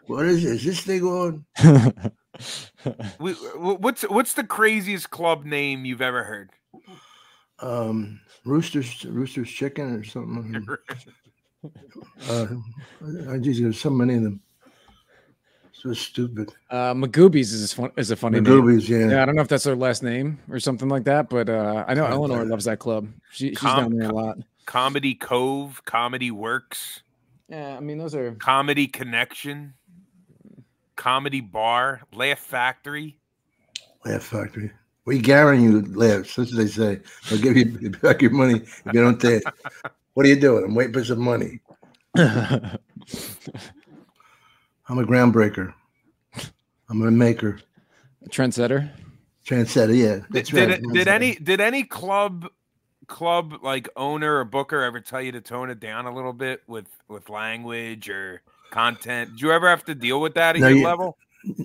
What- 0.08 0.26
is 0.26 0.44
this? 0.44 0.54
Is 0.54 0.66
this 0.66 0.82
thing 0.82 1.04
on? 1.04 1.46
We, 3.20 3.34
what's 3.34 4.02
what's 4.04 4.34
the 4.34 4.44
craziest 4.44 5.12
club 5.12 5.46
name 5.46 5.86
you've 5.86 6.02
ever 6.02 6.24
heard? 6.24 6.50
Um, 7.60 8.20
Rooster's 8.44 9.06
Rooster's 9.06 9.50
Chicken 9.50 9.94
or 9.94 10.04
something. 10.04 10.66
Uh, 12.30 12.48
I 13.30 13.38
geez, 13.38 13.62
there's 13.62 13.80
so 13.80 13.90
many 13.90 14.16
of 14.16 14.24
them. 14.24 14.42
So 15.84 15.92
stupid. 15.92 16.54
Uh, 16.70 16.94
Magoobies 16.94 17.52
is 17.52 17.74
fun, 17.74 17.92
is 17.98 18.10
a 18.10 18.16
funny 18.16 18.40
name. 18.40 18.46
Magoobies, 18.54 18.88
yeah. 18.88 19.10
Yeah, 19.16 19.22
I 19.22 19.26
don't 19.26 19.36
know 19.36 19.42
if 19.42 19.50
that's 19.50 19.66
their 19.66 19.76
last 19.76 20.02
name 20.02 20.40
or 20.50 20.58
something 20.58 20.88
like 20.88 21.04
that, 21.04 21.30
but 21.30 21.50
uh, 21.50 21.84
I 21.86 21.94
know 21.94 22.06
Eleanor 22.06 22.46
loves 22.46 22.64
that 22.64 22.80
club. 22.80 23.10
She, 23.32 23.50
she's 23.50 23.58
Com- 23.60 23.92
down 23.92 23.98
there 23.98 24.10
a 24.10 24.14
lot. 24.14 24.38
Comedy 24.66 25.14
Cove, 25.14 25.82
Comedy 25.84 26.32
Works, 26.32 27.02
Yeah, 27.50 27.76
I 27.76 27.82
mean 27.82 27.98
those 27.98 28.16
are 28.16 28.32
Comedy 28.36 28.88
Connection, 28.88 29.74
Comedy 30.96 31.42
Bar, 31.42 32.04
Laugh 32.14 32.40
Factory. 32.40 33.18
Laugh 34.06 34.24
Factory. 34.24 34.72
We 35.04 35.20
guarantee 35.20 35.66
you 35.66 35.82
laughs. 35.82 36.38
That's 36.38 36.54
what 36.54 36.60
they 36.60 36.68
say. 36.68 37.02
They'll 37.30 37.42
give 37.42 37.58
you 37.58 37.90
back 38.02 38.22
your 38.22 38.32
money 38.32 38.62
if 38.62 38.82
you 38.86 39.02
don't 39.02 39.20
take. 39.22 39.44
What 40.14 40.26
are 40.26 40.30
you 40.30 40.40
doing? 40.40 40.64
I'm 40.64 40.76
waiting 40.76 40.94
for 40.94 41.04
some 41.04 41.20
money. 41.20 41.60
I'm 44.94 45.00
a 45.00 45.08
groundbreaker. 45.08 45.74
I'm 46.88 47.02
a 47.02 47.10
maker. 47.10 47.60
trendsetter. 48.30 48.92
Trendsetter, 49.44 49.98
yeah. 49.98 50.14
Did, 50.18 50.26
That's 50.30 50.50
did, 50.52 50.70
right. 50.70 50.94
did 50.94 51.08
any 51.08 51.34
did 51.34 51.60
any 51.60 51.84
club 51.84 52.48
club 53.08 53.56
like 53.64 53.90
owner 53.96 54.38
or 54.38 54.46
booker 54.46 54.84
ever 54.84 55.00
tell 55.00 55.20
you 55.20 55.32
to 55.32 55.42
tone 55.42 55.72
it 55.72 55.80
down 55.80 56.06
a 56.06 56.14
little 56.14 56.32
bit 56.32 56.62
with 56.68 56.86
with 57.08 57.28
language 57.30 58.08
or 58.08 58.44
content? 58.70 59.32
Did 59.32 59.42
you 59.42 59.52
ever 59.52 59.68
have 59.68 59.84
to 59.86 59.96
deal 59.96 60.22
with 60.22 60.36
that 60.36 60.58
at 60.58 60.62
No, 60.62 60.68
your 60.68 60.78
you- 60.78 60.86
level? 60.86 61.18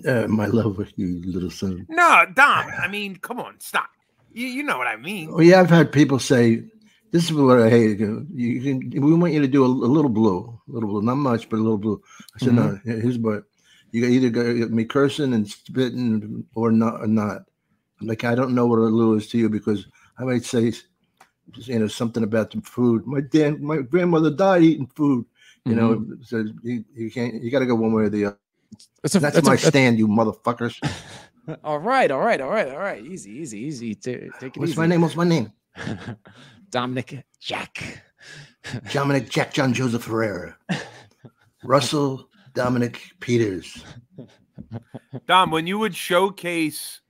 Uh, 0.07 0.25
my 0.27 0.47
love 0.47 0.79
with 0.79 0.91
you, 0.97 1.21
little 1.23 1.51
son. 1.51 1.85
No, 1.87 2.25
Dom. 2.33 2.65
I 2.81 2.87
mean, 2.87 3.15
come 3.17 3.39
on, 3.39 3.59
stop. 3.59 3.89
You 4.33 4.47
you 4.47 4.63
know 4.63 4.79
what 4.79 4.87
I 4.87 4.95
mean? 4.95 5.29
Oh 5.31 5.39
yeah, 5.39 5.59
I've 5.59 5.69
had 5.69 5.91
people 5.91 6.17
say, 6.17 6.63
"This 7.11 7.25
is 7.25 7.33
what 7.33 7.59
I 7.59 7.69
hate." 7.69 7.99
You 7.99 8.61
can, 8.61 8.89
we 9.01 9.13
want 9.13 9.33
you 9.33 9.41
to 9.41 9.47
do 9.47 9.63
a, 9.63 9.67
a 9.67 9.91
little 9.95 10.09
blue, 10.09 10.59
a 10.67 10.71
little 10.71 10.89
blue, 10.89 11.01
not 11.01 11.15
much, 11.15 11.49
but 11.49 11.57
a 11.57 11.63
little 11.63 11.77
blue. 11.77 12.01
I 12.35 12.45
said, 12.45 12.53
"No, 12.53 12.63
mm-hmm. 12.63 13.01
here's 13.01 13.17
what 13.17 13.43
you 13.91 14.01
got 14.01 14.11
either 14.11 14.29
go 14.29 14.53
get 14.55 14.71
me 14.71 14.85
cursing 14.85 15.33
and 15.33 15.47
spitting 15.49 16.45
or 16.55 16.71
not, 16.71 17.01
or 17.01 17.07
not." 17.07 17.43
I'm 18.01 18.07
like, 18.07 18.23
I 18.23 18.35
don't 18.35 18.55
know 18.55 18.65
what 18.65 18.77
a 18.77 18.89
blue 18.89 19.15
is 19.15 19.27
to 19.29 19.37
you 19.37 19.49
because 19.49 19.85
I 20.17 20.23
might 20.23 20.45
say, 20.45 20.71
you 21.55 21.79
know, 21.79 21.87
something 21.87 22.23
about 22.23 22.51
the 22.51 22.61
food. 22.61 23.05
My 23.05 23.21
dad, 23.21 23.61
my 23.61 23.77
grandmother 23.77 24.31
died 24.31 24.63
eating 24.63 24.87
food. 24.87 25.25
You 25.65 25.75
know, 25.75 25.95
mm-hmm. 25.95 26.23
so 26.23 26.45
you, 26.63 26.83
you 26.95 27.11
can't. 27.11 27.43
You 27.43 27.51
got 27.51 27.59
to 27.59 27.65
go 27.65 27.75
one 27.75 27.93
way 27.93 28.03
or 28.03 28.09
the 28.09 28.25
other. 28.25 28.37
That's, 29.03 29.15
a, 29.15 29.19
That's, 29.19 29.45
my 29.45 29.55
a, 29.55 29.57
stand, 29.57 29.99
you 29.99 30.07
motherfuckers. 30.07 30.79
all 31.63 31.79
right, 31.79 32.09
all 32.09 32.21
right, 32.21 32.39
all 32.39 32.49
right, 32.49 32.69
all 32.69 32.77
right. 32.77 33.03
Easy, 33.03 33.31
easy, 33.31 33.59
easy. 33.59 33.95
Ta- 33.95 34.11
take 34.39 34.55
it 34.55 34.57
What's 34.57 34.71
easy. 34.71 34.79
my 34.79 34.87
name? 34.87 35.01
What's 35.01 35.15
my 35.15 35.25
name? 35.25 35.51
Dominic 36.69 37.23
Jack. 37.39 38.03
Dominic 38.91 39.29
Jack 39.29 39.53
John 39.53 39.73
Joseph 39.73 40.03
Ferreira. 40.03 40.57
Russell 41.63 42.29
Dominic 42.53 43.01
Peters. 43.19 43.83
Dom, 45.27 45.51
when 45.51 45.67
you 45.67 45.79
would 45.79 45.95
showcase 45.95 47.01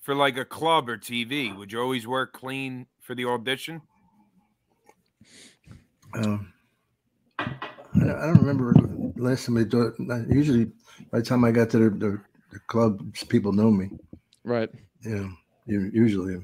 for 0.00 0.14
like 0.14 0.36
a 0.36 0.44
club 0.44 0.88
or 0.88 0.96
TV, 0.96 1.56
would 1.56 1.72
you 1.72 1.80
always 1.80 2.06
wear 2.06 2.26
clean 2.26 2.86
for 3.00 3.14
the 3.14 3.24
audition? 3.24 3.82
Um, 6.14 6.52
I, 7.38 7.46
don't, 7.94 8.38
remember 8.38 8.74
last 9.16 9.46
time 9.46 9.56
I 9.56 9.64
do 9.64 9.82
it. 9.82 9.94
Usually, 10.28 10.66
by 11.10 11.18
the 11.18 11.24
time 11.24 11.44
I 11.44 11.52
got 11.52 11.70
to 11.70 11.78
the, 11.78 11.90
the, 11.90 12.20
the 12.52 12.58
club, 12.66 13.14
people 13.28 13.52
know 13.52 13.70
me. 13.70 13.90
Right, 14.44 14.70
You 15.02 15.16
know, 15.16 15.30
u- 15.66 15.90
usually. 15.92 16.40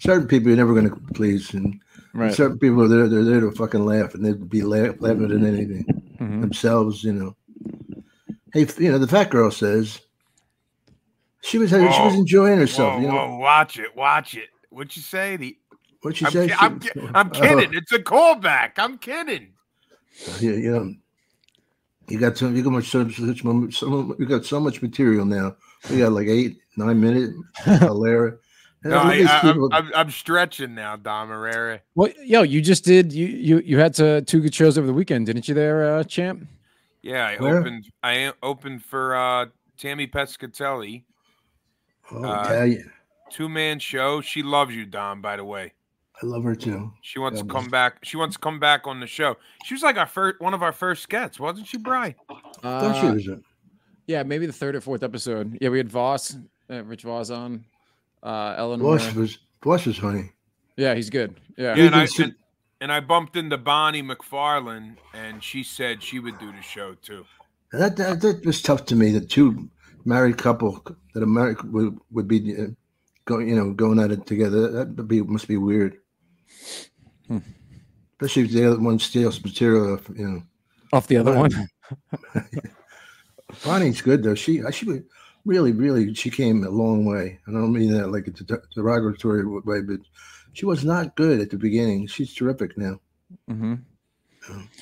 Certain 0.00 0.26
people 0.28 0.48
you're 0.48 0.56
never 0.56 0.74
going 0.74 0.88
to 0.90 0.96
please, 1.14 1.52
and 1.54 1.80
right. 2.14 2.34
certain 2.34 2.58
people 2.58 2.88
they're 2.88 3.08
they're 3.08 3.24
there 3.24 3.40
to 3.40 3.50
fucking 3.52 3.84
laugh, 3.84 4.14
and 4.14 4.24
they'd 4.24 4.48
be 4.48 4.62
laugh, 4.62 4.96
laughing 5.00 5.24
at 5.24 5.46
anything 5.46 5.84
Mhm. 6.20 6.40
themselves. 6.40 7.02
You 7.04 7.12
know. 7.12 7.36
Hey, 8.52 8.66
you 8.78 8.92
know 8.92 8.98
the 8.98 9.08
fat 9.08 9.30
girl 9.30 9.50
says 9.50 10.00
she 11.42 11.58
was 11.58 11.70
she 11.70 11.76
was 11.78 12.14
enjoying 12.14 12.58
herself. 12.58 12.94
Whoa, 12.94 13.00
you 13.00 13.06
know 13.08 13.14
whoa, 13.14 13.36
watch 13.38 13.78
it, 13.78 13.96
watch 13.96 14.34
it. 14.36 14.48
What'd 14.70 14.94
you 14.96 15.02
say? 15.02 15.36
The 15.36 15.56
what 16.02 16.16
she 16.16 16.26
I'm, 16.26 16.32
said. 16.32 16.48
ki- 16.50 16.54
She- 16.54 16.60
I'm, 16.60 16.80
ki- 16.80 16.90
I'm 17.14 17.28
Oh. 17.34 17.40
kidding. 17.40 17.74
It's 17.74 17.92
a 17.92 17.98
callback. 17.98 18.72
I'm 18.78 18.98
kidding. 18.98 19.48
Yeah, 20.40 20.52
you 20.52 20.70
know, 20.72 20.94
you 22.08 22.18
got 22.18 22.36
so 22.36 22.48
you 22.50 22.62
got 22.62 22.72
much 22.72 22.88
so, 22.88 23.08
such 23.08 23.42
mo- 23.44 23.70
so 23.70 24.14
you 24.18 24.26
got 24.26 24.44
so 24.44 24.60
much 24.60 24.82
material 24.82 25.24
now. 25.24 25.56
We 25.90 25.98
got 25.98 26.12
like 26.12 26.28
eight, 26.28 26.58
nine 26.76 27.00
minutes. 27.00 27.32
Hilarious. 27.64 28.36
No, 28.84 28.98
I, 28.98 29.24
I, 29.28 29.48
am 29.48 29.72
I'm, 29.72 29.90
I'm 29.94 30.10
stretching 30.10 30.74
now, 30.74 30.96
Dom 30.96 31.30
Irrera. 31.30 31.80
Well, 31.94 32.10
yo, 32.24 32.42
you 32.42 32.60
just 32.60 32.84
did. 32.84 33.12
You 33.12 33.26
you 33.28 33.58
you 33.60 33.78
had 33.78 33.94
to, 33.94 34.22
two 34.22 34.40
good 34.40 34.54
shows 34.54 34.76
over 34.76 34.86
the 34.86 34.92
weekend, 34.92 35.26
didn't 35.26 35.46
you? 35.46 35.54
There, 35.54 35.96
uh, 35.98 36.04
champ. 36.04 36.48
Yeah, 37.02 37.26
I 37.26 37.36
Where? 37.36 37.58
opened. 37.60 37.84
I 38.02 38.32
opened 38.42 38.84
for 38.84 39.14
uh, 39.16 39.46
Tammy 39.78 40.06
Pescatelli, 40.08 41.04
oh, 42.10 42.24
uh, 42.24 42.42
Italian. 42.44 42.90
two 43.30 43.48
man 43.48 43.78
show. 43.78 44.20
She 44.20 44.42
loves 44.42 44.74
you, 44.74 44.84
Dom. 44.84 45.22
By 45.22 45.36
the 45.36 45.44
way, 45.44 45.72
I 46.22 46.26
love 46.26 46.42
her 46.44 46.54
too. 46.56 46.92
she 47.02 47.18
wants 47.20 47.40
God 47.40 47.48
to 47.48 47.52
bless. 47.52 47.62
come 47.62 47.70
back. 47.70 47.98
She 48.04 48.16
wants 48.16 48.34
to 48.36 48.40
come 48.40 48.58
back 48.58 48.86
on 48.86 48.98
the 49.00 49.06
show. 49.06 49.36
She 49.64 49.74
was 49.74 49.82
like 49.84 49.96
our 49.96 50.06
first, 50.06 50.40
one 50.40 50.54
of 50.54 50.62
our 50.62 50.72
first 50.72 51.02
skets, 51.02 51.38
wasn't 51.38 51.66
she, 51.68 51.76
Bry? 51.78 52.14
Thought 52.62 53.00
she 53.00 53.06
Uh, 53.06 53.14
was 53.14 53.28
a, 53.28 53.40
yeah, 54.08 54.22
maybe 54.24 54.46
the 54.46 54.52
third 54.52 54.74
or 54.74 54.80
fourth 54.80 55.02
episode. 55.04 55.56
Yeah, 55.60 55.68
we 55.68 55.78
had 55.78 55.88
Voss, 55.88 56.36
uh, 56.70 56.82
Rich 56.84 57.02
Voss 57.02 57.30
on. 57.30 57.64
Uh, 58.22 58.54
Eleanor. 58.56 58.98
Voss 58.98 59.14
was 59.14 59.38
Voss 59.62 59.86
was 59.86 59.98
funny. 59.98 60.32
Yeah, 60.76 60.94
he's 60.94 61.10
good. 61.10 61.40
Yeah. 61.56 61.74
Yeah, 61.76 61.86
and 61.86 61.94
I 61.94 62.04
Even 62.04 62.24
and, 62.24 62.34
and 62.80 62.92
I 62.92 63.00
bumped 63.00 63.36
into 63.36 63.58
Bonnie 63.58 64.02
McFarlane, 64.02 64.96
and 65.14 65.42
she 65.42 65.62
said 65.62 66.02
she 66.02 66.18
would 66.18 66.38
do 66.38 66.50
the 66.52 66.62
show 66.62 66.94
too. 66.94 67.24
That, 67.72 67.96
that 67.96 68.20
that 68.20 68.44
was 68.44 68.62
tough 68.62 68.84
to 68.86 68.96
me. 68.96 69.10
The 69.10 69.20
two 69.20 69.68
married 70.04 70.38
couple 70.38 70.82
that 71.14 71.22
America 71.22 71.66
would 71.66 71.98
would 72.10 72.28
be 72.28 72.56
uh, 72.56 72.66
going, 73.24 73.48
you 73.48 73.56
know, 73.56 73.72
going 73.72 73.98
at 73.98 74.12
it 74.12 74.26
together. 74.26 74.70
That 74.70 74.96
would 74.96 75.08
be 75.08 75.22
must 75.22 75.48
be 75.48 75.56
weird. 75.56 75.98
Hmm. 77.28 77.38
Especially 78.20 78.42
if 78.44 78.52
the 78.52 78.66
other 78.66 78.80
one 78.80 78.98
steals 78.98 79.42
material. 79.42 79.94
Off, 79.94 80.08
you 80.14 80.28
know, 80.28 80.42
Off 80.92 81.06
the 81.06 81.16
other 81.16 81.36
one. 81.36 81.68
Bonnie's 83.64 84.00
good 84.00 84.22
though. 84.22 84.34
She 84.34 84.62
she 84.70 84.86
would 84.86 85.04
really 85.44 85.72
really 85.72 86.14
she 86.14 86.30
came 86.30 86.64
a 86.64 86.70
long 86.70 87.04
way. 87.04 87.38
I 87.46 87.52
don't 87.52 87.72
mean 87.72 87.92
that 87.92 88.08
like 88.08 88.28
a 88.28 88.32
derogatory 88.74 89.44
way, 89.46 89.80
but 89.82 90.00
she 90.52 90.66
was 90.66 90.84
not 90.84 91.16
good 91.16 91.40
at 91.40 91.50
the 91.50 91.56
beginning. 91.56 92.06
She's 92.06 92.34
terrific 92.34 92.76
now. 92.76 93.00
hmm 93.48 93.74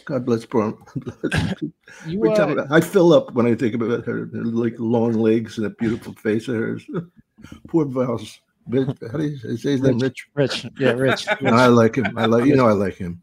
God 0.04 0.24
bless 0.24 0.46
poor. 0.46 0.76
You, 2.06 2.32
uh, 2.32 2.66
I 2.70 2.80
fill 2.80 3.12
up 3.12 3.32
when 3.34 3.46
I 3.46 3.54
think 3.54 3.74
about 3.74 4.06
her, 4.06 4.28
like 4.32 4.74
long 4.78 5.12
legs 5.12 5.58
and 5.58 5.66
a 5.66 5.70
beautiful 5.70 6.14
face 6.14 6.48
of 6.48 6.54
hers. 6.56 6.86
Poor 7.68 7.84
Val's. 7.84 8.40
Rich, 8.68 8.96
how 9.10 9.18
do 9.18 9.26
you 9.26 9.36
say 9.56 9.72
his 9.72 9.82
name? 9.82 9.98
Rich. 9.98 10.28
Rich. 10.34 10.66
Yeah, 10.78 10.92
Rich. 10.92 11.26
I 11.44 11.66
like 11.66 11.96
him. 11.96 12.16
I 12.16 12.26
like 12.26 12.46
you 12.46 12.56
know 12.56 12.68
I 12.68 12.72
like 12.72 12.96
him. 12.96 13.22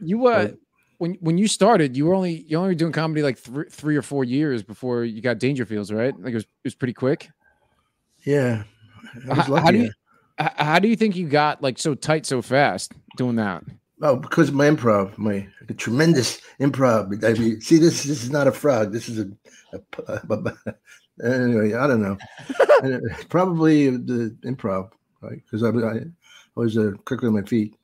You 0.00 0.26
uh, 0.26 0.36
Right. 0.36 0.54
When 0.98 1.14
when 1.20 1.38
you 1.38 1.48
started, 1.48 1.96
you 1.96 2.06
were 2.06 2.14
only 2.14 2.44
you 2.48 2.56
only 2.56 2.70
were 2.70 2.74
doing 2.74 2.92
comedy 2.92 3.22
like 3.22 3.38
three 3.38 3.66
three 3.70 3.96
or 3.96 4.02
four 4.02 4.24
years 4.24 4.62
before 4.62 5.04
you 5.04 5.20
got 5.20 5.38
Dangerfields, 5.38 5.94
right? 5.94 6.18
Like 6.18 6.32
it 6.32 6.36
was 6.36 6.44
it 6.44 6.64
was 6.64 6.74
pretty 6.74 6.94
quick. 6.94 7.28
Yeah, 8.24 8.64
I 9.30 9.34
was 9.34 9.46
How, 9.46 9.52
lucky. 9.52 9.64
how 9.64 9.70
do 9.70 9.78
you 9.78 9.90
how 10.38 10.78
do 10.78 10.88
you 10.88 10.96
think 10.96 11.16
you 11.16 11.28
got 11.28 11.62
like 11.62 11.78
so 11.78 11.94
tight 11.94 12.26
so 12.26 12.42
fast 12.42 12.92
doing 13.16 13.36
that? 13.36 13.62
Oh, 14.02 14.16
because 14.16 14.48
of 14.48 14.54
my 14.54 14.68
improv, 14.68 15.16
my 15.16 15.46
tremendous 15.76 16.40
improv. 16.60 17.24
I 17.24 17.38
mean, 17.38 17.60
see, 17.60 17.78
this 17.78 18.02
this 18.02 18.22
is 18.22 18.30
not 18.30 18.46
a 18.46 18.52
frog. 18.52 18.92
This 18.92 19.08
is 19.08 19.18
a, 19.20 19.30
a, 19.72 19.80
a- 20.08 20.74
anyway. 21.24 21.74
I 21.74 21.86
don't 21.86 22.02
know. 22.02 22.18
Probably 23.28 23.90
the 23.90 24.36
improv, 24.44 24.90
right? 25.20 25.40
Because 25.44 25.62
I, 25.62 25.68
I, 25.68 25.98
I 26.00 26.04
was 26.54 26.76
uh, 26.76 26.92
quick 27.04 27.22
with 27.22 27.32
my 27.32 27.42
feet. 27.42 27.76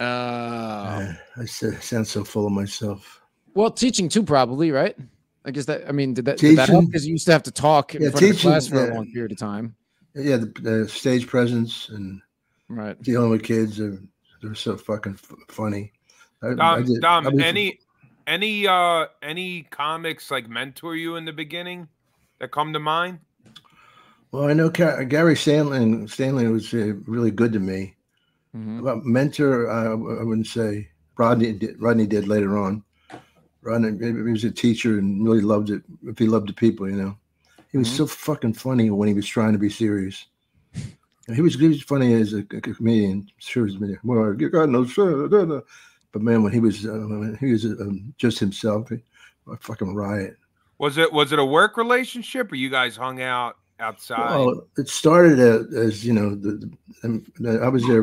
Uh, 0.00 0.04
I, 0.04 1.18
I 1.36 1.42
s- 1.42 1.64
sound 1.84 2.06
so 2.06 2.24
full 2.24 2.46
of 2.46 2.52
myself. 2.52 3.20
well, 3.54 3.70
teaching 3.70 4.08
too, 4.08 4.22
probably, 4.22 4.70
right? 4.72 4.96
I 5.44 5.50
guess 5.50 5.66
that 5.66 5.88
I 5.88 5.92
mean, 5.92 6.14
did 6.14 6.24
that, 6.24 6.38
did 6.38 6.56
that 6.58 6.68
help? 6.68 6.80
Teaching? 6.80 6.86
Because 6.90 7.06
you 7.06 7.12
used 7.12 7.26
to 7.26 7.32
have 7.32 7.42
to 7.44 7.50
talk 7.52 7.94
in 7.94 8.02
Yeah, 8.02 8.10
front 8.10 8.26
of 8.30 8.36
the 8.36 8.40
class 8.42 8.66
for 8.66 8.90
a 8.90 8.94
long 8.94 9.10
period 9.12 9.32
of 9.32 9.38
time, 9.38 9.76
Yeah, 10.14 10.38
the, 10.38 10.46
the 10.60 10.88
stage 10.88 11.26
presence 11.26 11.88
and 11.90 12.20
right? 12.68 13.00
dealing 13.02 13.30
with 13.30 13.42
kids 13.42 13.80
are 13.80 14.00
they're 14.42 14.54
so 14.54 14.76
fucking 14.76 15.14
f- 15.14 15.32
funny. 15.48 15.92
I, 16.42 16.48
I 16.48 16.54
Dom, 16.54 16.84
did- 16.84 17.00
Dom 17.00 17.26
I 17.26 17.30
was- 17.30 17.42
any 17.42 17.78
any 18.26 18.66
uh 18.66 19.06
any 19.22 19.62
comics 19.64 20.30
like 20.30 20.48
mentor 20.48 20.96
you 20.96 21.16
in 21.16 21.24
the 21.24 21.32
beginning 21.32 21.88
that 22.40 22.50
come 22.50 22.72
to 22.72 22.80
mind? 22.80 23.20
well, 24.32 24.48
I 24.48 24.52
know 24.54 24.68
Gary 24.70 25.36
Stanley. 25.36 26.08
Stanley 26.08 26.48
was 26.48 26.72
uh, 26.74 26.94
really 27.06 27.30
good 27.30 27.52
to 27.52 27.60
me. 27.60 27.94
Mhm. 28.54 28.78
About 28.80 29.04
mentor, 29.04 29.70
I, 29.70 29.86
I 29.92 29.94
wouldn't 30.22 30.46
say. 30.46 30.88
Rodney 31.16 31.52
did, 31.52 31.80
Rodney 31.80 32.06
did 32.06 32.28
later 32.28 32.56
on. 32.58 32.82
Rodney 33.62 33.98
he 34.06 34.12
was 34.12 34.44
a 34.44 34.50
teacher 34.50 34.98
and 34.98 35.24
really 35.24 35.40
loved 35.40 35.70
it. 35.70 35.82
If 36.04 36.18
he 36.18 36.26
loved 36.26 36.48
the 36.48 36.52
people, 36.52 36.88
you 36.88 36.96
know, 36.96 37.16
he 37.72 37.78
was 37.78 37.88
Mhm. 37.88 37.96
so 37.96 38.06
fucking 38.06 38.54
funny 38.54 38.90
when 38.90 39.08
he 39.08 39.14
was 39.14 39.26
trying 39.26 39.52
to 39.52 39.58
be 39.58 39.70
serious. 39.70 40.26
He 41.34 41.40
was, 41.40 41.54
he 41.54 41.68
was 41.68 41.82
funny 41.82 42.12
as 42.14 42.34
a, 42.34 42.40
a 42.40 42.60
comedian. 42.60 43.26
Sure, 43.38 43.66
as 43.66 43.78
many. 43.78 43.96
Well, 44.04 44.34
you 44.38 44.50
got 44.50 44.68
no 44.68 44.84
sir. 44.84 45.26
da, 45.28 45.44
da. 45.46 45.60
But 46.12 46.22
man, 46.22 46.42
when 46.42 46.52
he 46.52 46.60
was 46.60 46.84
uh, 46.84 46.90
when 46.90 47.36
he 47.40 47.52
was 47.52 47.64
um, 47.64 48.12
just 48.18 48.38
himself, 48.38 48.90
he, 48.90 48.96
a 49.50 49.56
fucking 49.56 49.94
riot. 49.94 50.36
Was 50.78 50.98
it 50.98 51.10
was 51.12 51.32
it 51.32 51.38
a 51.38 51.44
work 51.44 51.76
relationship 51.78 52.52
or 52.52 52.56
you 52.56 52.68
guys 52.68 52.94
hung 52.96 53.22
out 53.22 53.56
outside? 53.84 54.30
Well, 54.30 54.66
it 54.78 54.88
started 54.88 55.38
as, 55.38 55.74
as 55.74 56.06
you 56.06 56.12
know, 56.12 56.34
the, 56.34 56.70
the, 57.02 57.60
I 57.62 57.68
was 57.68 57.86
there. 57.86 58.02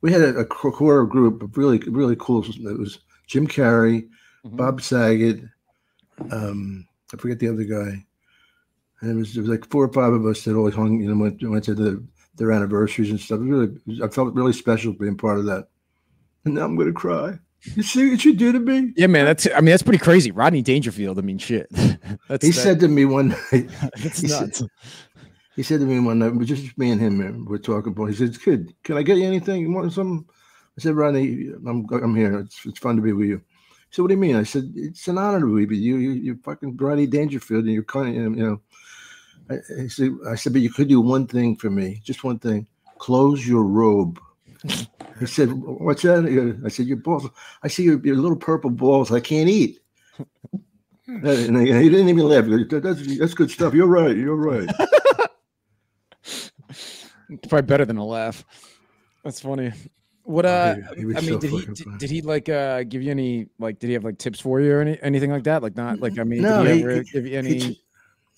We 0.00 0.12
had 0.12 0.22
a, 0.22 0.38
a 0.38 0.44
core 0.44 1.04
group 1.04 1.42
of 1.42 1.56
really, 1.56 1.78
really 1.78 2.16
cool. 2.18 2.44
It 2.44 2.78
was 2.78 3.00
Jim 3.26 3.46
Carrey, 3.46 4.08
Mhm. 4.44 4.56
Bob 4.56 4.80
Saget. 4.80 5.42
Um, 6.30 6.86
I 7.12 7.16
forget 7.18 7.38
the 7.38 7.48
other 7.48 7.64
guy. 7.64 8.04
And 9.00 9.10
it 9.10 9.14
was, 9.14 9.36
it 9.36 9.40
was 9.40 9.50
like 9.50 9.68
four 9.70 9.84
or 9.84 9.92
five 9.92 10.12
of 10.12 10.24
us 10.26 10.44
that 10.44 10.56
always 10.56 10.74
hung, 10.74 11.00
you 11.00 11.12
know, 11.12 11.22
went, 11.22 11.42
went 11.42 11.64
to 11.64 11.74
the, 11.74 12.02
their 12.36 12.52
anniversaries 12.52 13.10
and 13.10 13.20
stuff. 13.20 13.40
It 13.40 13.44
really, 13.44 14.02
I 14.02 14.08
felt 14.08 14.34
really 14.34 14.52
special 14.54 14.92
being 14.94 15.16
part 15.16 15.38
of 15.38 15.44
that. 15.46 15.68
And 16.44 16.54
now 16.54 16.64
I'm 16.64 16.76
going 16.76 16.88
to 16.88 16.94
cry. 16.94 17.38
You 17.74 17.82
see 17.82 18.10
what 18.10 18.24
you 18.24 18.34
do 18.34 18.52
to 18.52 18.58
me? 18.58 18.92
Yeah, 18.96 19.06
man. 19.06 19.24
That's 19.26 19.46
I 19.54 19.56
mean 19.60 19.66
that's 19.66 19.82
pretty 19.82 19.98
crazy. 19.98 20.30
Rodney 20.30 20.62
Dangerfield. 20.62 21.18
I 21.18 21.22
mean, 21.22 21.38
shit. 21.38 21.66
that's 22.28 22.44
He 22.44 22.52
that- 22.52 22.52
said 22.52 22.80
to 22.80 22.88
me 22.88 23.04
one 23.04 23.28
night, 23.28 23.68
that's 23.96 24.20
he 24.20 24.28
said- 24.28 24.56
He 25.56 25.62
said 25.62 25.80
to 25.80 25.86
me 25.86 26.00
one 26.00 26.20
night, 26.20 26.32
it 26.40 26.44
just 26.46 26.76
me 26.78 26.90
and 26.90 27.00
him. 27.00 27.18
man, 27.18 27.44
We're 27.44 27.58
talking 27.58 27.92
about. 27.92 28.06
He 28.06 28.14
said, 28.14 28.40
"Kid, 28.40 28.72
can 28.82 28.96
I 28.96 29.02
get 29.02 29.18
you 29.18 29.26
anything? 29.26 29.60
You 29.60 29.70
want 29.72 29.92
some?" 29.92 30.26
I 30.78 30.80
said, 30.80 30.94
"Rodney, 30.94 31.50
I'm 31.66 31.86
I'm 31.90 32.14
here. 32.16 32.38
It's 32.38 32.64
it's 32.64 32.78
fun 32.78 32.96
to 32.96 33.02
be 33.02 33.12
with 33.12 33.28
you." 33.28 33.38
He 33.38 33.42
said, 33.90 34.02
"What 34.02 34.08
do 34.08 34.14
you 34.14 34.20
mean?" 34.20 34.36
I 34.36 34.44
said, 34.44 34.72
"It's 34.74 35.06
an 35.08 35.18
honor 35.18 35.40
to 35.40 35.46
be 35.56 35.66
with 35.66 35.78
you. 35.78 35.96
You 35.96 36.12
you 36.12 36.38
fucking 36.42 36.76
Rodney 36.78 37.06
Dangerfield, 37.06 37.64
and 37.64 37.74
you're 37.74 37.82
kind 37.82 38.08
of 38.16 38.38
you 38.38 38.44
know." 38.46 38.60
I, 39.50 39.82
I 39.82 39.86
said, 39.88 40.12
"I 40.26 40.36
said, 40.36 40.52
but 40.54 40.62
you 40.62 40.70
could 40.72 40.88
do 40.88 41.00
one 41.02 41.26
thing 41.26 41.56
for 41.56 41.68
me, 41.68 42.00
just 42.04 42.24
one 42.24 42.38
thing. 42.38 42.66
Close 42.98 43.46
your 43.46 43.64
robe." 43.64 44.18
He 45.18 45.26
said, 45.26 45.50
"What's 45.52 46.02
that?" 46.02 46.60
I 46.64 46.68
said, 46.68 46.86
"Your 46.86 46.98
balls. 46.98 47.28
I 47.62 47.68
see 47.68 47.84
your, 47.84 48.00
your 48.04 48.16
little 48.16 48.36
purple 48.36 48.70
balls. 48.70 49.10
I 49.12 49.20
can't 49.20 49.48
eat." 49.48 49.80
And 51.06 51.56
he 51.56 51.88
didn't 51.90 52.08
even 52.08 52.28
laugh. 52.28 52.44
That's, 52.70 53.18
that's 53.18 53.34
good 53.34 53.50
stuff. 53.50 53.74
You're 53.74 53.88
right. 53.88 54.16
You're 54.16 54.36
right. 54.36 54.68
It's 56.22 56.52
probably 57.48 57.66
better 57.66 57.84
than 57.84 57.96
a 57.96 58.04
laugh. 58.04 58.44
That's 59.24 59.40
funny. 59.40 59.72
What 60.22 60.46
Oh, 60.46 60.48
uh 60.48 60.74
he- 60.94 61.02
he 61.02 61.16
I 61.16 61.20
mean 61.20 61.24
so 61.24 61.38
did 61.40 61.50
he 61.50 61.64
did, 61.66 61.98
did 61.98 62.10
he 62.10 62.22
like 62.22 62.48
uh 62.48 62.84
give 62.84 63.02
you 63.02 63.10
any 63.10 63.48
like 63.58 63.80
did 63.80 63.88
he 63.88 63.94
have 63.94 64.04
like 64.04 64.18
tips 64.18 64.38
for 64.38 64.60
you 64.60 64.72
or 64.72 64.82
any 64.82 64.98
anything 65.02 65.32
like 65.32 65.42
that? 65.44 65.64
Like 65.64 65.76
not 65.76 65.98
like 65.98 66.16
I 66.16 66.22
mean 66.22 66.42
No, 66.42 66.62
did 66.62 66.74
he, 66.74 66.78
he- 66.78 66.84
ever 66.84 67.02
give 67.02 67.26
you 67.26 67.36
any 67.36 67.76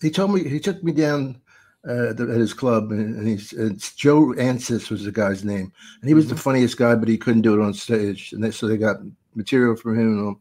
he 0.00 0.10
told 0.10 0.32
me 0.32 0.48
he 0.48 0.58
took 0.58 0.82
me 0.82 0.92
down 0.92 1.41
uh, 1.88 2.10
at, 2.10 2.16
the, 2.16 2.24
at 2.24 2.38
his 2.38 2.54
club, 2.54 2.92
and, 2.92 3.26
he's 3.26 3.52
it's 3.52 3.94
Joe 3.94 4.34
Ancis 4.38 4.90
was 4.90 5.04
the 5.04 5.12
guy's 5.12 5.44
name, 5.44 5.72
and 6.00 6.08
he 6.08 6.14
was 6.14 6.28
the 6.28 6.36
funniest 6.36 6.76
guy, 6.76 6.94
but 6.94 7.08
he 7.08 7.18
couldn't 7.18 7.42
do 7.42 7.60
it 7.60 7.64
on 7.64 7.74
stage, 7.74 8.32
and 8.32 8.42
they, 8.42 8.50
so 8.50 8.66
they 8.68 8.76
got 8.76 8.98
material 9.34 9.74
from 9.76 9.98
him, 9.98 10.18
and, 10.18 10.26
all. 10.26 10.40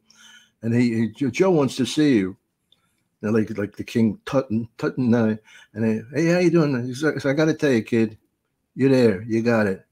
and 0.61 0.73
he, 0.73 1.11
he 1.15 1.31
Joe 1.31 1.51
wants 1.51 1.75
to 1.77 1.85
see 1.85 2.17
you. 2.17 2.37
and 3.21 3.33
like 3.33 3.57
like 3.57 3.75
the 3.75 3.83
King 3.83 4.19
Tutton 4.25 4.67
Tutton, 4.77 5.13
uh, 5.13 5.35
and 5.73 5.83
they, 5.83 6.21
hey, 6.21 6.31
how 6.33 6.39
you 6.39 6.51
doing? 6.51 6.85
He's 6.85 7.03
like, 7.03 7.25
I 7.25 7.33
got 7.33 7.45
to 7.45 7.53
tell 7.53 7.71
you, 7.71 7.83
kid, 7.83 8.17
you're 8.75 8.89
there, 8.91 9.23
you 9.23 9.41
got 9.41 9.67
it. 9.67 9.85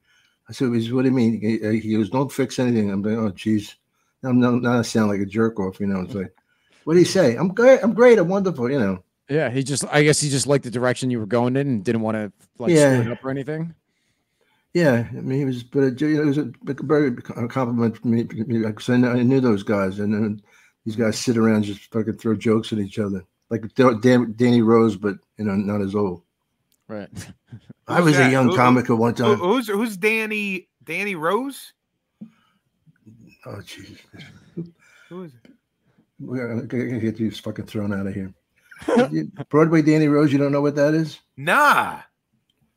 I 0.48 0.52
said, 0.52 0.74
"He's- 0.74 0.92
what 0.92 1.04
do 1.04 1.10
you 1.10 1.16
mean? 1.16 1.40
He, 1.40 1.80
he 1.80 1.94
goes, 1.96 2.10
don't 2.10 2.32
fix 2.32 2.58
anything. 2.60 2.90
I'm 2.92 3.04
like, 3.04 3.18
oh, 3.18 3.30
geez. 3.30 3.76
Now, 4.24 4.32
now, 4.32 4.52
now 4.52 4.80
I 4.80 4.82
sound 4.82 5.10
like 5.10 5.22
a 5.22 5.26
jerk 5.26 5.60
off, 5.60 5.80
you 5.80 5.86
know. 5.88 6.02
It's 6.02 6.16
like, 6.16 6.34
what 6.86 6.96
do 6.96 7.00
you 7.00 7.06
say? 7.06 7.36
I'm 7.36 7.50
great. 7.54 7.82
I'm 7.84 7.94
great. 7.94 8.18
I'm 8.18 8.28
wonderful, 8.28 8.70
you 8.72 8.80
know. 8.80 9.04
Yeah, 9.30 9.50
he 9.50 9.64
just 9.64 9.86
I 9.92 10.04
guess 10.04 10.20
he 10.20 10.30
just 10.30 10.48
liked 10.48 10.64
the 10.64 10.72
direction 10.72 11.12
you 11.12 11.20
were 11.20 11.26
going 11.26 11.56
in 11.56 11.68
and 11.68 11.84
didn't 11.84 12.02
want 12.02 12.16
to 12.18 12.32
like 12.58 12.72
Yeah. 12.72 13.00
screw 13.00 13.12
it 13.12 13.18
up 13.18 13.24
or 13.26 13.30
anything. 13.30 13.74
Yeah, 14.74 15.08
I 15.10 15.22
mean, 15.22 15.40
he 15.40 15.46
was, 15.46 15.64
but 15.64 15.80
uh, 15.80 15.86
it, 15.88 16.02
it 16.02 16.26
was 16.26 16.38
a, 16.38 16.52
a 16.68 16.74
very 16.84 17.08
a 17.36 17.48
compliment 17.48 17.98
for 17.98 18.08
me 18.08 18.24
because 18.24 18.88
I, 18.90 19.00
kn- 19.00 19.06
I 19.18 19.24
knew 19.24 19.40
those 19.42 19.64
guys, 19.64 19.98
and 20.00 20.14
then 20.14 20.42
these 20.86 20.96
guys 20.96 21.18
sit 21.18 21.38
around 21.38 21.64
just 21.64 21.92
fucking 21.92 22.18
throw 22.18 22.36
jokes 22.36 22.72
at 22.72 22.78
each 22.80 23.00
other, 23.00 23.24
like 23.50 23.74
Dan, 23.74 24.00
Dan- 24.00 24.34
Danny 24.36 24.62
Rose, 24.62 24.96
but 24.96 25.16
you 25.38 25.46
know, 25.46 25.56
not 25.56 25.82
as 25.82 25.96
old. 25.96 26.22
Right. 26.88 27.10
I 27.88 27.98
Who's 27.98 28.16
was 28.16 28.20
a 28.20 28.30
young 28.32 28.50
Who- 28.50 28.56
comic 28.56 28.90
at 28.92 28.98
one 28.98 29.16
Who- 29.16 29.24
time. 29.24 29.38
who's 29.38 29.68
who's 29.68 29.98
Danny 29.98 30.70
Danny 30.84 31.16
Rose? 31.16 31.74
Oh, 33.46 33.62
Jesus. 33.62 33.98
Who 35.10 35.24
is 35.24 35.32
it? 35.34 35.52
We're 36.20 36.48
gonna 36.48 36.68
get 36.68 37.00
get 37.02 37.20
you 37.20 37.32
fucking 37.32 37.66
thrown 37.66 37.92
out 37.94 38.06
of 38.06 38.14
here. 38.14 38.32
You- 39.12 39.32
Broadway 39.50 39.82
Danny 39.82 40.08
Rose, 40.08 40.32
you 40.32 40.38
don't 40.40 40.52
know 40.52 40.62
what 40.62 40.76
that 40.76 40.94
is? 40.94 41.20
Nah. 41.38 42.00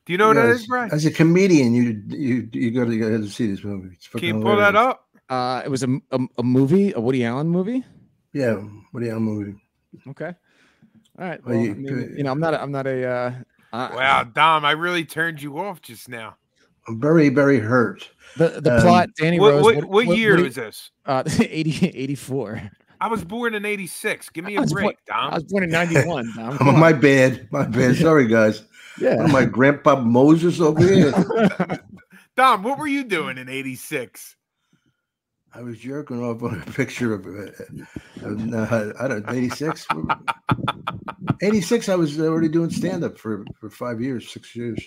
Do 0.04 0.12
you 0.12 0.18
know 0.18 0.28
what 0.28 0.34
that 0.34 0.48
Yeah, 0.58 0.64
Brian? 0.68 0.90
As 0.92 1.06
a 1.06 1.10
comedian, 1.10 1.72
you 1.74 2.02
you 2.08 2.48
you 2.52 2.70
got 2.72 2.86
to, 2.86 2.94
you 2.94 3.00
got 3.00 3.22
to 3.24 3.28
see 3.30 3.46
this 3.46 3.62
movie. 3.62 3.90
It's 3.94 4.08
Can 4.08 4.22
you 4.24 4.40
pull 4.42 4.56
that 4.56 4.74
up? 4.76 5.06
Uh 5.28 5.62
it 5.64 5.70
was 5.70 5.82
a 5.84 6.00
a 6.38 6.42
movie, 6.42 6.92
a 6.92 7.00
Woody 7.00 7.24
Allen 7.24 7.48
movie. 7.48 7.84
Yeah, 8.32 8.60
Woody 8.92 9.10
Allen 9.10 9.22
movie? 9.22 9.54
Okay. 10.08 10.34
All 11.18 11.24
right. 11.28 11.44
Well, 11.46 11.54
Well, 11.56 11.64
you- 11.64 11.72
I 11.72 11.74
mean, 11.74 12.14
you 12.16 12.24
know, 12.24 12.32
I'm 12.32 12.40
not 12.40 12.54
a, 12.54 12.62
I'm 12.62 12.72
not 12.72 12.86
a 12.86 13.06
uh 13.06 13.32
Wow, 13.72 14.24
Dom, 14.24 14.64
I 14.64 14.72
really 14.72 15.04
turned 15.04 15.40
you 15.40 15.58
off 15.58 15.80
just 15.80 16.08
now. 16.08 16.36
I'm 16.88 17.00
very 17.00 17.28
very 17.28 17.60
hurt. 17.60 18.08
the 18.36 18.60
the 18.60 18.74
um, 18.74 18.82
plot 18.82 19.08
Danny 19.16 19.38
What, 19.38 19.52
Rose 19.54 19.62
what, 19.64 19.84
what 19.84 20.16
year 20.16 20.34
Woody- 20.36 20.48
is 20.48 20.54
this? 20.56 20.90
uh 21.06 21.22
80 21.40 21.88
84. 21.90 22.70
I 23.02 23.08
was 23.08 23.24
born 23.24 23.54
in 23.54 23.64
'86. 23.64 24.28
Give 24.28 24.44
me 24.44 24.54
a 24.56 24.60
was 24.60 24.72
break, 24.72 24.96
I 25.10 25.12
Dom. 25.24 25.32
I 25.32 25.34
was 25.34 25.44
born 25.44 25.64
in 25.64 25.70
91. 25.70 26.32
Dom. 26.36 26.58
Oh, 26.60 26.68
on. 26.68 26.78
my 26.78 26.92
bad, 26.92 27.48
my 27.50 27.66
bad. 27.66 27.96
Sorry, 27.96 28.28
guys. 28.28 28.62
yeah. 29.00 29.16
What 29.16 29.34
am 29.34 29.50
Grandpa 29.50 29.96
Moses 30.00 30.60
over 30.60 30.80
here? 30.86 31.10
Dom, 32.36 32.62
what 32.62 32.78
were 32.78 32.86
you 32.86 33.02
doing 33.02 33.38
in 33.38 33.48
'86? 33.48 34.36
I 35.52 35.62
was 35.62 35.78
jerking 35.78 36.22
off 36.22 36.42
on 36.44 36.62
a 36.66 36.70
picture 36.72 37.12
of, 37.12 37.26
uh, 37.26 37.50
of 38.24 38.54
uh, 38.54 38.92
I 39.00 39.08
don't 39.08 39.28
86. 39.28 39.86
86, 41.42 41.88
I 41.88 41.94
was 41.96 42.18
already 42.20 42.48
doing 42.48 42.70
stand 42.70 43.04
up 43.04 43.18
for, 43.18 43.44
for 43.60 43.68
five 43.68 44.00
years, 44.00 44.30
six 44.30 44.54
years. 44.56 44.80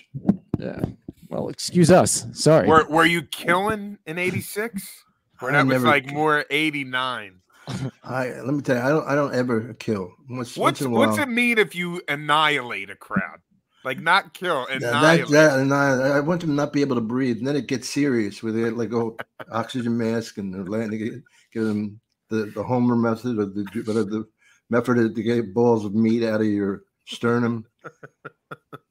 Yeah. 0.58 0.80
Well, 1.28 1.48
excuse 1.50 1.90
us. 1.90 2.26
Sorry. 2.32 2.66
Were 2.66 2.86
Were 2.88 3.04
you 3.04 3.22
killing 3.22 3.98
in 4.06 4.18
'86? 4.18 5.04
Or 5.42 5.50
I 5.50 5.52
that 5.52 5.66
was 5.66 5.72
never- 5.74 5.86
like 5.86 6.10
more 6.10 6.46
'89. 6.50 7.40
I 8.04 8.30
let 8.40 8.54
me 8.54 8.62
tell 8.62 8.76
you, 8.76 8.82
I 8.82 8.88
don't 8.88 9.08
I 9.08 9.14
don't 9.14 9.34
ever 9.34 9.74
kill. 9.74 10.12
Once, 10.28 10.56
What's 10.56 10.56
once 10.56 10.80
in 10.80 10.86
a 10.88 10.90
while. 10.90 11.08
What's 11.08 11.18
it 11.18 11.28
mean 11.28 11.58
if 11.58 11.74
you 11.74 12.00
annihilate 12.08 12.90
a 12.90 12.96
crowd? 12.96 13.40
Like 13.84 14.00
not 14.00 14.34
kill, 14.34 14.66
annihilate. 14.66 15.28
that, 15.28 15.68
that, 15.68 15.72
I, 15.72 16.16
I 16.16 16.20
want 16.20 16.40
them 16.40 16.50
to 16.50 16.56
not 16.56 16.72
be 16.72 16.80
able 16.80 16.96
to 16.96 17.00
breathe, 17.00 17.38
and 17.38 17.46
then 17.46 17.56
it 17.56 17.68
gets 17.68 17.88
serious 17.88 18.42
where 18.42 18.52
they 18.52 18.62
get 18.62 18.76
like 18.76 18.92
oh 18.92 19.16
oxygen 19.52 19.96
mask 19.96 20.38
and 20.38 20.52
they're 20.52 20.64
letting 20.64 20.98
get, 20.98 21.22
give 21.52 21.64
them 21.64 22.00
the, 22.28 22.46
the 22.54 22.62
Homer 22.62 22.96
method 22.96 23.38
or 23.38 23.46
the 23.46 23.64
whatever 23.84 24.04
the 24.04 24.28
method 24.70 25.14
to 25.14 25.22
get 25.22 25.54
balls 25.54 25.84
of 25.84 25.94
meat 25.94 26.24
out 26.24 26.40
of 26.40 26.46
your 26.46 26.82
sternum. 27.06 27.64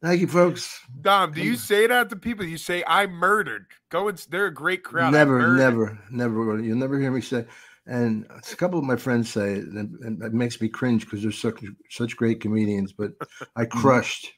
Thank 0.01 0.21
you, 0.21 0.27
folks. 0.27 0.81
Dom, 1.01 1.31
do 1.31 1.41
you 1.41 1.55
say 1.55 1.88
that 1.88 2.09
to 2.09 2.15
people? 2.15 2.45
You 2.45 2.57
say 2.57 2.83
I 2.85 3.07
murdered. 3.07 3.65
Go 3.89 4.07
and 4.07 4.17
they're 4.29 4.47
a 4.47 4.53
great 4.53 4.83
crowd. 4.83 5.13
Never, 5.13 5.55
never, 5.55 5.99
never. 6.11 6.59
You'll 6.61 6.77
never 6.77 6.99
hear 6.99 7.11
me 7.11 7.21
say. 7.21 7.45
And 7.87 8.25
a 8.29 8.55
couple 8.55 8.79
of 8.79 8.85
my 8.85 8.95
friends 8.95 9.31
say 9.31 9.53
it, 9.53 9.65
and 9.65 9.99
and 9.99 10.23
it 10.23 10.33
makes 10.33 10.59
me 10.59 10.67
cringe 10.67 11.05
because 11.05 11.21
they're 11.21 11.31
such 11.31 11.63
such 11.89 12.17
great 12.17 12.41
comedians. 12.41 12.93
But 12.93 13.11
I 13.55 13.65
hmm. 13.65 13.79
crushed. 13.79 14.33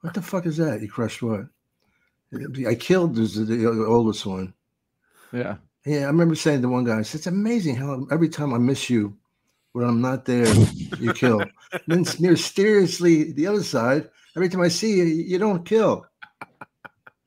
What 0.00 0.14
the 0.14 0.22
fuck 0.22 0.46
is 0.46 0.56
that? 0.56 0.82
You 0.82 0.88
crushed 0.88 1.22
what? 1.22 1.46
I 2.66 2.74
killed 2.74 3.14
this, 3.14 3.34
the 3.36 3.86
oldest 3.86 4.26
one. 4.26 4.54
yeah. 5.32 5.56
Yeah, 5.84 6.02
I 6.02 6.06
remember 6.06 6.36
saying 6.36 6.62
to 6.62 6.68
one 6.68 6.84
guy, 6.84 7.00
I 7.00 7.02
said, 7.02 7.18
"It's 7.18 7.26
amazing 7.26 7.74
how 7.74 8.06
every 8.12 8.28
time 8.28 8.54
I 8.54 8.58
miss 8.58 8.88
you, 8.88 9.16
when 9.72 9.84
I'm 9.84 10.00
not 10.00 10.24
there, 10.24 10.46
you 10.98 11.12
kill." 11.12 11.44
Then 11.88 12.04
mysteriously, 12.20 13.32
the 13.32 13.46
other 13.46 13.62
side, 13.62 14.08
every 14.36 14.48
time 14.48 14.60
I 14.60 14.68
see 14.68 14.98
you, 14.98 15.04
you 15.04 15.38
don't 15.38 15.64
kill. 15.64 16.06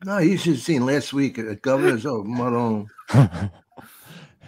No, 0.05 0.19
you 0.19 0.38
should 0.38 0.53
have 0.53 0.61
seen 0.61 0.85
last 0.85 1.13
week 1.13 1.39
at 1.39 1.63
Governor's. 1.63 2.05
Oh, 2.05 2.23
Marone, 2.23 2.88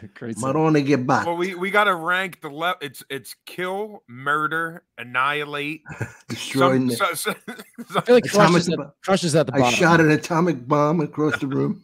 Great. 0.16 0.38
stuff. 0.38 0.56
Marone 0.56 0.86
get 0.86 1.06
back. 1.08 1.26
Well, 1.26 1.38
we, 1.38 1.56
we 1.56 1.72
got 1.72 1.86
to 1.86 1.96
rank 1.96 2.42
the 2.42 2.50
left. 2.50 2.84
It's 2.84 3.04
it's 3.10 3.36
kill, 3.46 4.04
murder, 4.08 4.84
annihilate. 4.98 5.84
destroy. 6.28 6.74
Some, 6.76 6.88
the- 6.88 6.96
so, 6.96 7.14
so, 7.14 7.36
I 7.96 8.02
feel 8.02 8.16
like 8.16 8.26
Atomic 8.26 8.52
Crush 8.52 8.56
is, 8.56 8.70
at, 8.70 8.78
bo- 8.78 8.94
Crush 9.04 9.24
at 9.36 9.48
the 9.48 9.56
I 9.56 9.70
shot 9.72 10.00
an 10.00 10.12
atomic 10.12 10.68
bomb 10.68 11.00
across 11.02 11.40
the 11.40 11.48
room. 11.48 11.84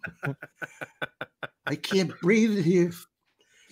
I 1.65 1.76
can't 1.76 2.12
breathe 2.21 2.63
here. 2.63 2.91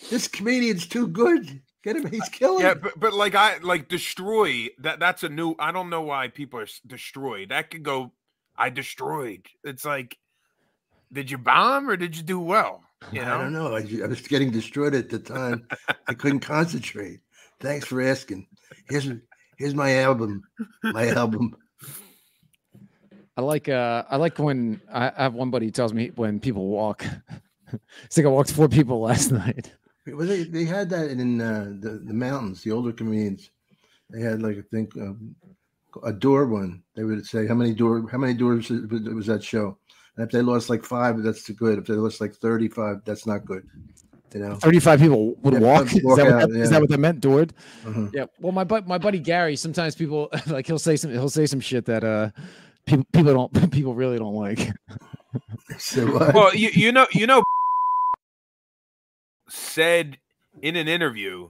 This 0.09 0.27
comedian's 0.27 0.87
too 0.87 1.07
good. 1.07 1.61
Get 1.83 1.95
him. 1.95 2.09
He's 2.09 2.29
killing. 2.29 2.63
yeah, 2.63 2.75
but, 2.75 2.99
but 2.99 3.13
like 3.13 3.35
I 3.35 3.57
like 3.57 3.87
destroy 3.89 4.67
that. 4.79 4.99
That's 4.99 5.23
a 5.23 5.29
new. 5.29 5.55
I 5.59 5.71
don't 5.71 5.89
know 5.89 6.01
why 6.01 6.27
people 6.27 6.59
are 6.59 6.67
destroyed. 6.85 7.49
That 7.49 7.71
could 7.71 7.83
go. 7.83 8.11
I 8.55 8.69
destroyed. 8.69 9.47
It's 9.63 9.83
like, 9.85 10.17
did 11.11 11.31
you 11.31 11.37
bomb 11.39 11.89
or 11.89 11.97
did 11.97 12.15
you 12.15 12.21
do 12.23 12.39
well? 12.39 12.83
You 13.11 13.25
know. 13.25 13.35
I 13.35 13.37
don't 13.41 13.53
know. 13.53 13.75
I, 13.75 14.03
I 14.03 14.07
was 14.07 14.21
getting 14.21 14.51
destroyed 14.51 14.93
at 14.93 15.09
the 15.09 15.19
time. 15.19 15.67
I 16.07 16.13
couldn't 16.13 16.41
concentrate. 16.41 17.19
Thanks 17.59 17.85
for 17.85 18.01
asking. 18.01 18.47
Here's 18.89 19.09
here's 19.57 19.75
my 19.75 19.97
album. 19.97 20.43
My 20.83 21.09
album. 21.09 21.55
I 23.37 23.41
like 23.41 23.69
uh 23.69 24.03
I 24.09 24.17
like 24.17 24.37
when 24.39 24.81
I, 24.91 25.09
I 25.09 25.23
have 25.23 25.33
one 25.33 25.51
buddy 25.51 25.67
who 25.67 25.71
tells 25.71 25.93
me 25.93 26.11
when 26.15 26.39
people 26.39 26.67
walk. 26.67 27.05
it's 28.03 28.17
like 28.17 28.25
I 28.25 28.29
walked 28.29 28.51
four 28.51 28.67
people 28.67 29.01
last 29.01 29.31
night. 29.31 29.73
Well, 30.07 30.27
they, 30.27 30.43
they 30.43 30.65
had 30.65 30.89
that 30.89 31.09
in 31.11 31.39
uh, 31.39 31.73
the 31.79 32.01
the 32.03 32.13
mountains. 32.13 32.63
The 32.63 32.71
older 32.71 32.91
comedians, 32.91 33.51
they 34.09 34.21
had 34.21 34.41
like 34.41 34.57
I 34.57 34.63
think 34.71 34.95
um, 34.97 35.35
a 36.03 36.11
door 36.11 36.47
one. 36.47 36.83
They 36.95 37.03
would 37.03 37.25
say 37.25 37.47
how 37.47 37.53
many 37.53 37.73
door 37.73 38.07
how 38.11 38.17
many 38.17 38.33
doors 38.33 38.69
was 38.69 39.01
was 39.03 39.27
that 39.27 39.43
show, 39.43 39.77
and 40.17 40.25
if 40.25 40.31
they 40.31 40.41
lost 40.41 40.69
like 40.69 40.83
five, 40.83 41.21
that's 41.23 41.43
too 41.43 41.53
good. 41.53 41.79
If 41.79 41.85
they 41.85 41.93
lost 41.93 42.21
like 42.21 42.33
thirty 42.35 42.67
five, 42.67 43.01
that's 43.05 43.25
not 43.25 43.45
good. 43.45 43.67
You 44.33 44.39
know, 44.39 44.55
35 44.55 44.99
people 45.01 45.35
would 45.41 45.55
Yeah, 45.55 45.59
walk. 45.59 45.87
Is 45.93 46.03
walk 46.03 46.17
that, 46.17 46.25
what 46.25 46.33
out, 46.35 46.49
that, 46.49 46.51
is 46.51 46.57
yeah. 46.57 46.69
that 46.69 46.79
what 46.81 46.89
that 46.89 46.99
meant, 46.99 47.19
Dord? 47.19 47.53
Uh-huh. 47.85 48.07
Yeah. 48.13 48.25
Well, 48.39 48.53
my 48.53 48.63
bu- 48.63 48.83
my 48.87 48.97
buddy 48.97 49.19
Gary, 49.19 49.57
sometimes 49.57 49.93
people 49.93 50.29
like 50.47 50.65
he'll 50.65 50.79
say 50.79 50.95
some 50.95 51.11
he'll 51.11 51.29
say 51.29 51.45
some 51.45 51.59
shit 51.59 51.83
that 51.85 52.03
uh 52.05 52.29
people 52.85 53.05
people 53.11 53.33
don't 53.33 53.71
people 53.71 53.93
really 53.93 54.17
don't 54.17 54.35
like. 54.35 54.71
So 55.77 56.05
what? 56.07 56.33
Well, 56.33 56.55
you 56.55 56.69
you 56.71 56.91
know 56.93 57.07
you 57.11 57.27
know 57.27 57.43
said 59.49 60.17
in 60.61 60.75
an 60.77 60.87
interview 60.87 61.49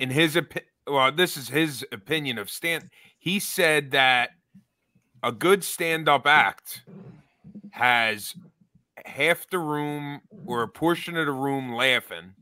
in 0.00 0.10
his 0.10 0.34
opi- 0.34 0.62
well 0.88 1.12
this 1.12 1.36
is 1.36 1.48
his 1.48 1.84
opinion 1.92 2.36
of 2.38 2.50
stand 2.50 2.90
he 3.18 3.38
said 3.38 3.92
that 3.92 4.30
a 5.22 5.30
good 5.32 5.62
stand-up 5.62 6.26
act 6.26 6.82
has 7.76 8.34
half 9.04 9.46
the 9.50 9.58
room 9.58 10.20
or 10.46 10.62
a 10.62 10.68
portion 10.68 11.14
of 11.16 11.26
the 11.26 11.32
room 11.32 11.74
laughing 11.74 12.32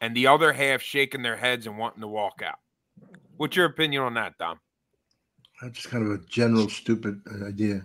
and 0.00 0.16
the 0.16 0.28
other 0.28 0.52
half 0.52 0.80
shaking 0.80 1.22
their 1.22 1.36
heads 1.36 1.66
and 1.66 1.76
wanting 1.76 2.00
to 2.00 2.06
walk 2.06 2.40
out 2.40 2.58
what's 3.36 3.56
your 3.56 3.66
opinion 3.66 4.00
on 4.02 4.14
that 4.14 4.38
dom 4.38 4.60
That's 5.60 5.74
just 5.74 5.90
kind 5.90 6.06
of 6.06 6.12
a 6.12 6.24
general 6.26 6.68
stupid 6.68 7.20
uh, 7.28 7.48
idea. 7.48 7.84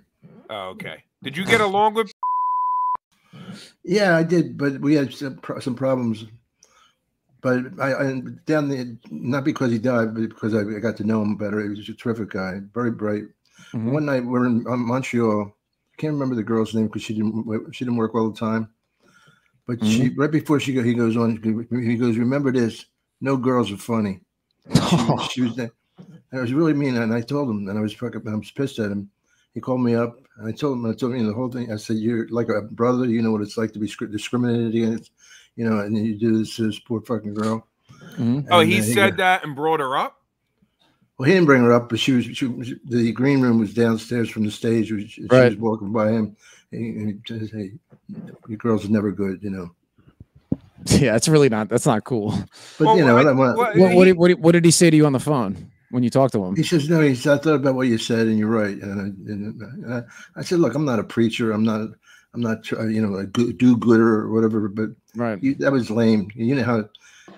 oh, 0.51 0.69
okay 0.69 1.03
did 1.23 1.35
you 1.35 1.43
get 1.43 1.59
along 1.59 1.95
with 1.95 2.11
Yeah, 3.83 4.15
I 4.15 4.23
did, 4.23 4.57
but 4.57 4.79
we 4.79 4.93
had 4.93 5.13
some, 5.13 5.39
some 5.59 5.75
problems. 5.75 6.25
But 7.41 7.79
I, 7.79 7.93
I 7.93 8.21
down 8.45 8.69
the 8.69 8.97
not 9.09 9.43
because 9.43 9.71
he 9.71 9.79
died, 9.79 10.13
but 10.13 10.27
because 10.29 10.53
I, 10.53 10.61
I 10.61 10.79
got 10.79 10.97
to 10.97 11.03
know 11.03 11.21
him 11.21 11.35
better. 11.35 11.61
He 11.61 11.69
was 11.69 11.87
a 11.87 11.93
terrific 11.93 12.29
guy, 12.31 12.59
very 12.73 12.91
bright. 12.91 13.23
Mhm. 13.73 13.91
One 13.91 14.05
night 14.05 14.25
we're 14.25 14.45
in 14.45 14.63
Montreal. 14.65 15.55
I 15.99 16.01
can't 16.01 16.13
remember 16.13 16.35
the 16.35 16.43
girl's 16.43 16.73
name 16.73 16.87
because 16.87 17.03
she 17.03 17.13
didn't 17.13 17.75
she 17.75 17.83
didn't 17.83 17.97
work 17.97 18.15
all 18.15 18.29
the 18.29 18.39
time. 18.39 18.69
But 19.67 19.83
she 19.83 20.07
right 20.15 20.31
before 20.31 20.57
she 20.57 20.71
go, 20.71 20.81
he 20.81 20.93
goes 20.93 21.17
on. 21.17 21.41
He 21.43 21.97
goes, 21.97 22.15
"Remember 22.15 22.53
this: 22.53 22.85
no 23.19 23.35
girls 23.35 23.69
are 23.69 23.77
funny." 23.77 24.21
She, 24.89 25.27
she 25.29 25.41
was 25.41 25.57
there. 25.57 25.71
And 25.97 26.39
I 26.39 26.41
was 26.41 26.53
really 26.53 26.73
mean, 26.73 26.95
and 26.95 27.13
I 27.13 27.19
told 27.19 27.49
him, 27.49 27.67
and 27.67 27.77
I 27.77 27.81
was 27.81 27.91
fucking, 27.91 28.25
I 28.25 28.33
was 28.33 28.49
pissed 28.49 28.79
at 28.79 28.91
him. 28.91 29.09
He 29.53 29.59
called 29.59 29.81
me 29.81 29.93
up, 29.93 30.17
and 30.37 30.47
I 30.47 30.53
told 30.53 30.77
him, 30.77 30.85
I 30.85 30.93
told 30.93 31.15
him 31.15 31.27
the 31.27 31.33
whole 31.33 31.51
thing. 31.51 31.69
I 31.69 31.75
said, 31.75 31.97
"You're 31.97 32.29
like 32.29 32.47
a 32.47 32.61
brother. 32.61 33.05
You 33.05 33.21
know 33.21 33.33
what 33.33 33.41
it's 33.41 33.57
like 33.57 33.73
to 33.73 33.79
be 33.79 33.87
discriminated 33.87 34.73
against, 34.73 35.11
you 35.57 35.69
know, 35.69 35.79
and 35.79 35.97
you 35.97 36.17
do 36.17 36.37
this 36.37 36.55
to 36.55 36.67
this 36.67 36.79
poor 36.79 37.01
fucking 37.01 37.33
girl." 37.33 37.67
Mhm. 38.15 38.47
oh 38.51 38.61
he 38.61 38.79
uh, 38.79 38.83
said 38.83 39.17
that 39.17 39.43
and 39.43 39.53
brought 39.53 39.81
her 39.81 39.97
up 39.97 40.18
Well, 41.19 41.27
he 41.27 41.33
didn't 41.33 41.47
bring 41.47 41.61
her 41.63 41.73
up, 41.73 41.89
but 41.89 41.99
she 41.99 42.13
was. 42.13 42.25
She, 42.25 42.45
was- 42.45 42.73
the 42.85 43.11
green 43.11 43.41
room 43.41 43.59
was 43.59 43.73
downstairs 43.73 44.29
from 44.29 44.45
the 44.45 44.51
stage. 44.51 44.87
She, 44.87 45.05
she 45.05 45.25
Right. 45.29 45.49
was 45.49 45.57
walking 45.57 45.91
by 45.91 46.11
him, 46.11 46.37
and 46.71 47.21
he, 47.27 47.37
says, 47.39 47.51
"Hey, 47.51 47.73
you 48.47 48.55
girls 48.55 48.85
are 48.85 48.89
never 48.89 49.11
good," 49.11 49.43
you 49.43 49.49
know. 49.49 49.71
Yeah, 50.85 51.11
that's 51.11 51.27
really 51.27 51.49
not 51.49 51.67
that's 51.67 51.85
not 51.85 52.05
cool. 52.05 52.31
But 52.77 52.85
Well, 52.85 52.97
you 52.97 53.05
know, 53.05 53.15
what- 53.15 53.27
I, 53.27 53.31
what- 53.33 53.57
What 53.57 53.75
what 53.77 53.89
he- 53.89 54.05
did, 54.05 54.17
what 54.17 54.27
did, 54.29 54.39
what 54.41 54.51
did 54.53 54.63
he 54.63 54.71
say 54.71 54.89
to 54.89 54.95
you 54.95 55.05
on 55.05 55.11
the 55.11 55.19
phone 55.19 55.69
when 55.91 56.03
you 56.03 56.09
talked 56.09 56.31
to 56.33 56.43
him? 56.45 56.55
he 56.55 56.63
says, 56.63 56.89
"No." 56.89 57.01
He 57.01 57.15
said, 57.15 57.33
"I 57.39 57.41
thought 57.41 57.55
about 57.55 57.75
what 57.75 57.87
you 57.87 57.97
said, 57.97 58.27
and 58.27 58.39
you're 58.39 58.47
right." 58.47 58.77
And 58.81 59.01
I, 59.01 59.03
and 59.83 59.93
I, 59.93 60.01
I 60.39 60.41
said, 60.43 60.59
"Look, 60.59 60.73
I'm 60.73 60.85
not 60.85 60.99
a 60.99 61.03
preacher. 61.03 61.51
I'm 61.51 61.65
not. 61.65 61.89
I'm 62.33 62.39
not. 62.41 62.71
You 62.71 63.05
know, 63.05 63.15
a 63.17 63.25
do-gooder 63.25 64.07
or 64.21 64.31
whatever." 64.31 64.69
But 64.69 64.91
Right. 65.17 65.43
you, 65.43 65.55
that 65.55 65.73
was 65.73 65.89
lame. 65.91 66.29
You 66.33 66.55
know 66.55 66.63
how, 66.63 66.87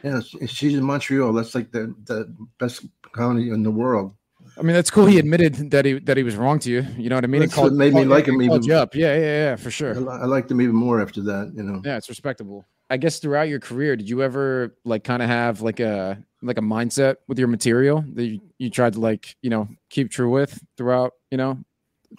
know, 0.04 0.22
she's 0.48 0.76
in 0.76 0.84
Montreal. 0.84 1.34
That's 1.34 1.56
like 1.56 1.72
the 1.72 1.94
the 2.06 2.34
best 2.60 2.86
county 3.16 3.50
in 3.50 3.64
the 3.64 3.72
world. 3.72 4.14
I 4.58 4.64
mean, 4.64 4.74
that's 4.76 4.92
cool. 4.92 5.06
He 5.06 5.18
admitted 5.20 5.72
that 5.72 5.86
he 5.86 6.00
that 6.00 6.18
he 6.18 6.24
was 6.24 6.36
wrong 6.36 6.60
to 6.60 6.70
you. 6.70 6.86
You 6.98 7.10
know 7.10 7.16
what 7.16 7.24
I 7.24 7.28
mean? 7.28 7.42
That's 7.42 7.56
what 7.58 7.74
made 7.74 7.94
me 7.94 8.06
like 8.06 8.28
him 8.28 8.42
even- 8.42 8.64
you 8.64 8.74
up. 8.76 8.96
Yeah, 8.96 9.16
yeah, 9.16 9.22
yeah, 9.22 9.56
for 9.56 9.72
sure. 9.72 9.94
li- 9.96 10.08
I 10.22 10.26
liked 10.26 10.52
him 10.52 10.60
even 10.62 10.76
more 10.76 11.02
after 11.02 11.22
that. 11.24 11.54
You 11.56 11.64
know. 11.64 11.82
Yeah, 11.86 11.98
it's 11.98 12.10
respectable. 12.10 12.66
I 12.90 12.98
guess 12.98 13.20
throughout 13.20 13.48
your 13.48 13.62
career, 13.62 13.96
did 13.96 14.10
you 14.10 14.22
ever 14.22 14.76
like 14.84 15.06
kind 15.06 15.22
of 15.24 15.30
have 15.30 15.62
like 15.62 15.80
a 15.80 16.22
like 16.42 16.58
a 16.58 16.62
mindset 16.62 17.16
with 17.28 17.40
your 17.40 17.48
material 17.48 18.04
that 18.16 18.26
you, 18.26 18.42
you 18.58 18.70
tried 18.70 18.94
to 18.94 19.00
like 19.00 19.36
you 19.42 19.50
know 19.50 19.70
keep 19.90 20.12
true 20.12 20.30
with 20.30 20.62
throughout 20.76 21.14
you 21.30 21.38
know 21.38 21.58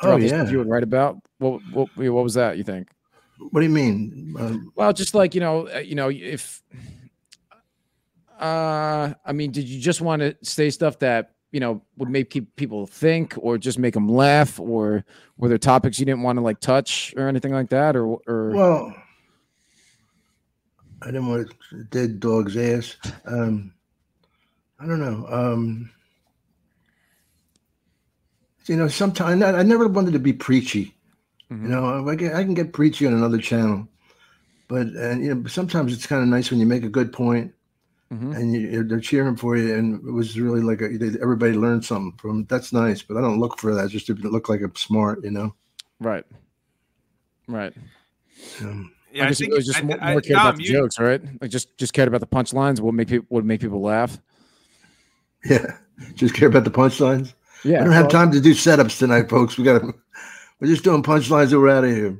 Oh 0.00 0.06
throughout 0.06 0.22
stuff 0.28 0.46
yeah. 0.46 0.50
you 0.50 0.58
would 0.58 0.68
write 0.68 0.82
about? 0.84 1.18
What 1.38 1.60
what 1.74 1.88
what 1.96 2.24
was 2.24 2.34
that? 2.34 2.56
You 2.56 2.64
think? 2.64 2.88
What 3.50 3.60
do 3.60 3.66
you 3.66 3.72
mean? 3.72 4.34
Um, 4.38 4.72
Well, 4.74 4.92
just 4.94 5.14
like 5.14 5.34
you 5.34 5.40
know, 5.42 5.68
uh, 5.68 5.78
you 5.80 5.94
know, 5.94 6.08
if 6.08 6.62
uh, 8.42 9.14
I 9.24 9.32
mean, 9.32 9.52
did 9.52 9.68
you 9.68 9.80
just 9.80 10.00
want 10.00 10.20
to 10.20 10.36
say 10.42 10.68
stuff 10.70 10.98
that 10.98 11.30
you 11.52 11.60
know 11.60 11.80
would 11.96 12.10
make 12.10 12.30
keep 12.30 12.56
people 12.56 12.86
think, 12.86 13.34
or 13.38 13.56
just 13.56 13.78
make 13.78 13.94
them 13.94 14.08
laugh, 14.08 14.58
or 14.58 15.04
were 15.36 15.48
there 15.48 15.58
topics 15.58 16.00
you 16.00 16.04
didn't 16.06 16.22
want 16.22 16.38
to 16.38 16.42
like 16.42 16.58
touch 16.58 17.14
or 17.16 17.28
anything 17.28 17.52
like 17.52 17.70
that, 17.70 17.94
or 17.94 18.18
or 18.26 18.50
Well, 18.50 18.94
I 21.02 21.06
didn't 21.06 21.28
want 21.28 21.54
dead 21.90 22.18
dog's 22.18 22.56
ass. 22.56 22.96
Um, 23.26 23.72
I 24.80 24.86
don't 24.86 25.00
know. 25.00 25.24
Um, 25.28 25.90
you 28.66 28.76
know, 28.76 28.88
sometimes 28.88 29.42
I, 29.42 29.60
I 29.60 29.62
never 29.62 29.86
wanted 29.86 30.14
to 30.14 30.18
be 30.18 30.32
preachy. 30.32 30.96
Mhm. 31.48 31.62
You 31.62 31.68
know, 31.68 32.08
I 32.08 32.16
can, 32.16 32.34
I 32.34 32.42
can 32.42 32.54
get 32.54 32.72
preachy 32.72 33.06
on 33.06 33.12
another 33.12 33.38
channel, 33.38 33.86
but 34.66 34.88
and 34.88 35.24
you 35.24 35.32
know, 35.32 35.46
sometimes 35.46 35.92
it's 35.92 36.06
kind 36.06 36.22
of 36.22 36.28
nice 36.28 36.50
when 36.50 36.58
you 36.58 36.66
make 36.66 36.82
a 36.82 36.88
good 36.88 37.12
point 37.12 37.54
Mhm. 38.12 38.36
and 38.36 38.52
you, 38.52 38.82
they're 38.84 39.00
cheering 39.00 39.36
for 39.36 39.56
you, 39.56 39.74
and 39.74 40.06
it 40.06 40.12
was 40.12 40.38
really 40.38 40.60
like 40.60 40.82
a, 40.82 40.88
they- 40.98 41.18
everybody 41.20 41.54
learned 41.54 41.84
something 41.84 42.12
from. 42.18 42.44
That's 42.44 42.72
nice, 42.72 43.00
but 43.02 43.16
I 43.16 43.20
don't 43.22 43.40
look 43.40 43.58
for 43.58 43.74
that 43.74 43.88
just 43.90 44.06
to 44.08 44.14
look 44.14 44.48
like 44.50 44.60
I'm 44.60 44.76
smart. 44.76 45.24
You 45.24 45.30
know. 45.30 45.54
right, 46.00 46.24
right. 47.48 47.72
Um, 48.60 48.92
yeah 49.12 49.22
I 49.22 49.26
I 49.26 49.28
guess 49.28 49.38
think 49.38 49.52
it 49.52 49.54
was 49.54 49.66
just 49.66 49.78
I- 49.80 49.82
more, 49.82 49.98
I- 50.02 50.12
more 50.12 50.20
cared 50.20 50.38
about 50.40 50.56
the 50.56 50.64
you- 50.64 50.72
jokes, 50.72 50.98
right? 50.98 51.22
Like 51.40 51.50
just 51.50 51.76
just 51.78 51.92
cared 51.94 52.08
about 52.08 52.20
the 52.20 52.26
punchlines. 52.26 52.80
What 52.80 52.92
make 52.94 53.08
people 53.08 53.26
what 53.30 53.44
make 53.44 53.60
people 53.60 53.80
laugh. 53.80 54.18
yeah, 55.44 55.76
just 56.14 56.34
care 56.34 56.48
about 56.48 56.64
the 56.64 56.70
punchlines. 56.70 57.32
Yeah, 57.64 57.80
I 57.80 57.84
don't 57.84 57.92
have 57.92 58.02
well, 58.04 58.10
time 58.10 58.30
to 58.32 58.40
do 58.40 58.52
setups 58.54 58.98
tonight, 58.98 59.30
folks. 59.30 59.56
We 59.56 59.64
got 59.64 59.80
to. 59.80 59.94
We're 60.60 60.68
just 60.68 60.84
doing 60.84 61.02
punchlines. 61.02 61.52
and 61.52 61.60
We're 61.62 61.70
out 61.70 61.84
of 61.84 61.90
here. 61.90 62.18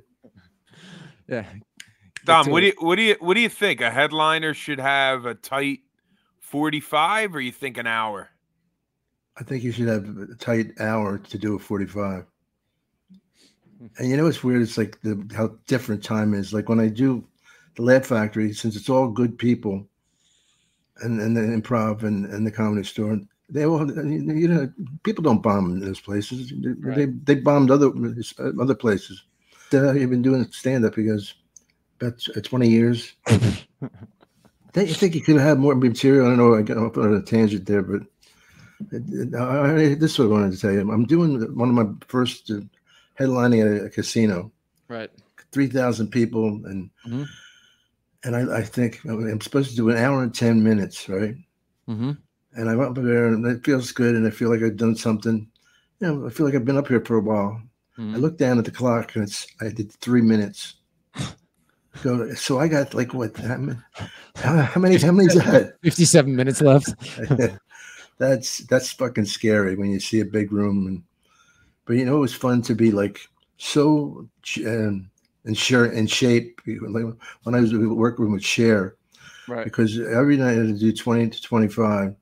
Yeah, 1.28 1.44
Dom, 2.24 2.50
what 2.50 2.60
do 2.60 2.66
you 2.66 2.72
what 2.78 2.96
do 2.96 3.02
you 3.02 3.16
what 3.20 3.34
do 3.34 3.40
you 3.40 3.48
think? 3.48 3.80
A 3.80 3.90
headliner 3.90 4.54
should 4.54 4.78
have 4.78 5.26
a 5.26 5.34
tight 5.34 5.80
forty-five, 6.40 7.34
or 7.34 7.40
you 7.40 7.52
think 7.52 7.78
an 7.78 7.86
hour? 7.86 8.30
I 9.36 9.44
think 9.44 9.64
you 9.64 9.72
should 9.72 9.88
have 9.88 10.06
a 10.18 10.34
tight 10.36 10.78
hour 10.80 11.18
to 11.18 11.38
do 11.38 11.56
a 11.56 11.58
forty-five. 11.58 12.24
Hmm. 13.78 13.86
And 13.98 14.08
you 14.10 14.16
know 14.16 14.24
what's 14.24 14.44
weird? 14.44 14.62
It's 14.62 14.78
like 14.78 15.00
the 15.02 15.26
how 15.34 15.56
different 15.66 16.04
time 16.04 16.34
is. 16.34 16.52
Like 16.52 16.68
when 16.68 16.80
I 16.80 16.88
do 16.88 17.24
the 17.74 17.82
Laugh 17.82 18.06
Factory, 18.06 18.52
since 18.52 18.76
it's 18.76 18.88
all 18.88 19.08
good 19.08 19.36
people, 19.38 19.88
and 21.02 21.20
and 21.20 21.36
the 21.36 21.40
improv 21.40 22.04
and, 22.04 22.26
and 22.26 22.46
the 22.46 22.52
comedy 22.52 22.84
store, 22.84 23.18
they 23.48 23.66
all 23.66 23.90
you 23.90 24.48
know 24.48 24.72
people 25.02 25.24
don't 25.24 25.42
bomb 25.42 25.72
in 25.72 25.80
those 25.80 26.00
places. 26.00 26.52
They 26.80 27.06
Right. 27.06 27.26
they 27.26 27.34
bombed 27.34 27.70
other 27.70 27.90
other 28.60 28.74
places. 28.74 29.24
I've 29.72 30.10
been 30.10 30.22
doing 30.22 30.46
stand 30.52 30.84
up 30.84 30.94
because 30.94 31.34
about 32.06 32.44
twenty 32.44 32.68
years. 32.68 33.12
Don't 34.72 34.88
you 34.88 34.94
think 34.94 35.14
you 35.14 35.20
could 35.20 35.36
have 35.36 35.58
more 35.58 35.74
material? 35.74 36.26
I 36.26 36.28
don't 36.30 36.38
know. 36.38 36.54
I 36.54 36.62
got 36.62 36.78
off 36.78 36.96
on 36.96 37.14
a 37.14 37.20
tangent 37.22 37.66
there, 37.66 37.82
but 37.82 38.02
uh, 38.94 39.36
I, 39.38 39.74
I- 39.74 39.94
this 39.94 40.12
is 40.12 40.18
what 40.18 40.24
I 40.26 40.30
wanted 40.30 40.52
to 40.52 40.58
tell 40.60 40.72
you. 40.72 40.80
I'm 40.90 41.04
doing 41.04 41.54
one 41.56 41.68
of 41.68 41.74
my 41.74 41.86
first 42.08 42.50
uh, 42.50 42.60
headlining 43.20 43.80
at 43.80 43.84
a 43.86 43.90
casino, 43.90 44.50
right. 44.88 45.10
three 45.52 45.66
thousand 45.66 46.08
people, 46.08 46.46
and 46.64 46.88
Mhm. 47.06 47.26
and 48.24 48.34
I, 48.36 48.58
I 48.58 48.62
think 48.62 49.00
I'm 49.04 49.40
supposed 49.42 49.70
to 49.70 49.76
do 49.76 49.90
an 49.90 49.98
hour 49.98 50.22
and 50.22 50.34
ten 50.34 50.62
minutes, 50.64 51.06
right? 51.08 51.34
Mm-hmm. 51.88 52.12
And 52.54 52.68
I'm 52.70 52.80
up 52.80 52.94
there, 52.94 53.26
and 53.26 53.44
it 53.46 53.64
feels 53.64 53.92
good, 53.92 54.14
and 54.14 54.26
I 54.26 54.30
feel 54.30 54.48
like 54.50 54.62
I've 54.62 54.76
done 54.76 54.96
something. 54.96 55.48
You 56.00 56.06
know, 56.06 56.26
I 56.26 56.30
feel 56.30 56.46
like 56.46 56.54
I've 56.54 56.64
been 56.64 56.76
up 56.78 56.88
here 56.88 57.04
for 57.04 57.16
a 57.16 57.20
while. 57.20 57.60
I 57.98 58.16
look 58.16 58.36
down 58.38 58.58
at 58.58 58.64
the 58.64 58.70
clock, 58.70 59.14
and 59.14 59.24
it's 59.24 59.46
I 59.60 59.68
did 59.68 59.92
three 59.92 60.22
minutes. 60.22 60.74
So, 61.96 62.32
so 62.34 62.58
I 62.58 62.68
got 62.68 62.94
like 62.94 63.12
what? 63.14 63.36
How 63.36 63.56
many? 63.58 63.78
How, 64.36 64.62
how 64.62 64.80
many? 64.80 64.96
How 64.98 65.12
many 65.12 65.28
is 65.28 65.34
that? 65.34 65.76
Fifty-seven 65.82 66.34
minutes 66.34 66.60
left. 66.60 66.94
that's 68.18 68.58
that's 68.58 68.92
fucking 68.92 69.24
scary 69.26 69.74
when 69.76 69.90
you 69.90 70.00
see 70.00 70.20
a 70.20 70.24
big 70.24 70.52
room 70.52 70.86
and 70.86 71.02
but 71.86 71.96
you 71.96 72.04
know 72.04 72.16
it 72.16 72.20
was 72.20 72.34
fun 72.34 72.62
to 72.62 72.74
be 72.74 72.90
like 72.92 73.20
so 73.56 74.28
um, 74.66 75.10
in 75.44 75.54
share 75.54 75.86
in 75.86 76.06
shape 76.06 76.60
like 76.66 77.04
when 77.42 77.54
I 77.54 77.60
was 77.60 77.74
working 77.74 78.32
with 78.32 78.44
Cher, 78.44 78.96
Right. 79.48 79.64
because 79.64 79.98
every 79.98 80.36
night 80.36 80.52
I 80.52 80.64
had 80.64 80.66
to 80.68 80.78
do 80.78 80.92
20 80.92 81.30
to 81.30 81.42
25 81.42 82.14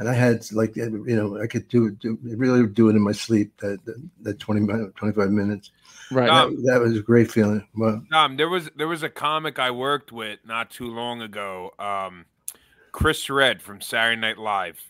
and 0.00 0.08
I 0.08 0.14
had 0.14 0.50
like 0.50 0.74
you 0.74 0.88
know 1.04 1.40
I 1.40 1.46
could 1.46 1.68
do 1.68 1.86
it, 1.86 1.98
do, 2.00 2.18
really 2.24 2.66
do 2.66 2.88
it 2.88 2.96
in 2.96 3.02
my 3.02 3.12
sleep 3.12 3.52
that 3.60 3.84
that, 3.84 4.02
that 4.22 4.38
20 4.40 4.60
minute, 4.62 4.96
25 4.96 5.30
minutes. 5.30 5.70
Right. 6.10 6.28
Um, 6.28 6.56
that, 6.64 6.72
that 6.72 6.80
was 6.80 6.96
a 6.98 7.02
great 7.02 7.30
feeling. 7.30 7.64
Well, 7.76 8.02
Um, 8.12 8.36
there 8.36 8.48
was 8.48 8.68
there 8.76 8.88
was 8.88 9.02
a 9.04 9.08
comic 9.10 9.58
I 9.60 9.70
worked 9.70 10.10
with 10.10 10.40
not 10.44 10.70
too 10.70 10.86
long 10.88 11.22
ago. 11.22 11.70
Um, 11.78 12.24
Chris 12.92 13.30
Redd 13.30 13.62
from 13.62 13.80
Saturday 13.80 14.20
Night 14.20 14.38
Live. 14.38 14.80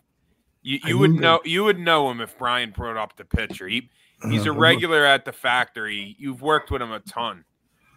You 0.63 0.79
I 0.85 0.89
you 0.89 0.99
would 0.99 1.11
remember- 1.11 1.23
know 1.23 1.41
you 1.45 1.65
would 1.65 1.79
know 1.79 2.11
him 2.11 2.21
if 2.21 2.39
Brian 2.39 2.71
brought 2.71 2.97
up 2.97 3.17
the 3.17 3.25
picture. 3.25 3.67
He 3.69 3.91
he's 4.31 4.47
a 4.47 4.51
uh, 4.53 4.55
regular 4.55 5.05
at 5.05 5.25
the 5.25 5.33
factory. 5.33 6.15
You've 6.19 6.41
worked 6.41 6.71
with 6.71 6.81
him 6.83 6.93
a 6.93 7.01
ton. 7.01 7.45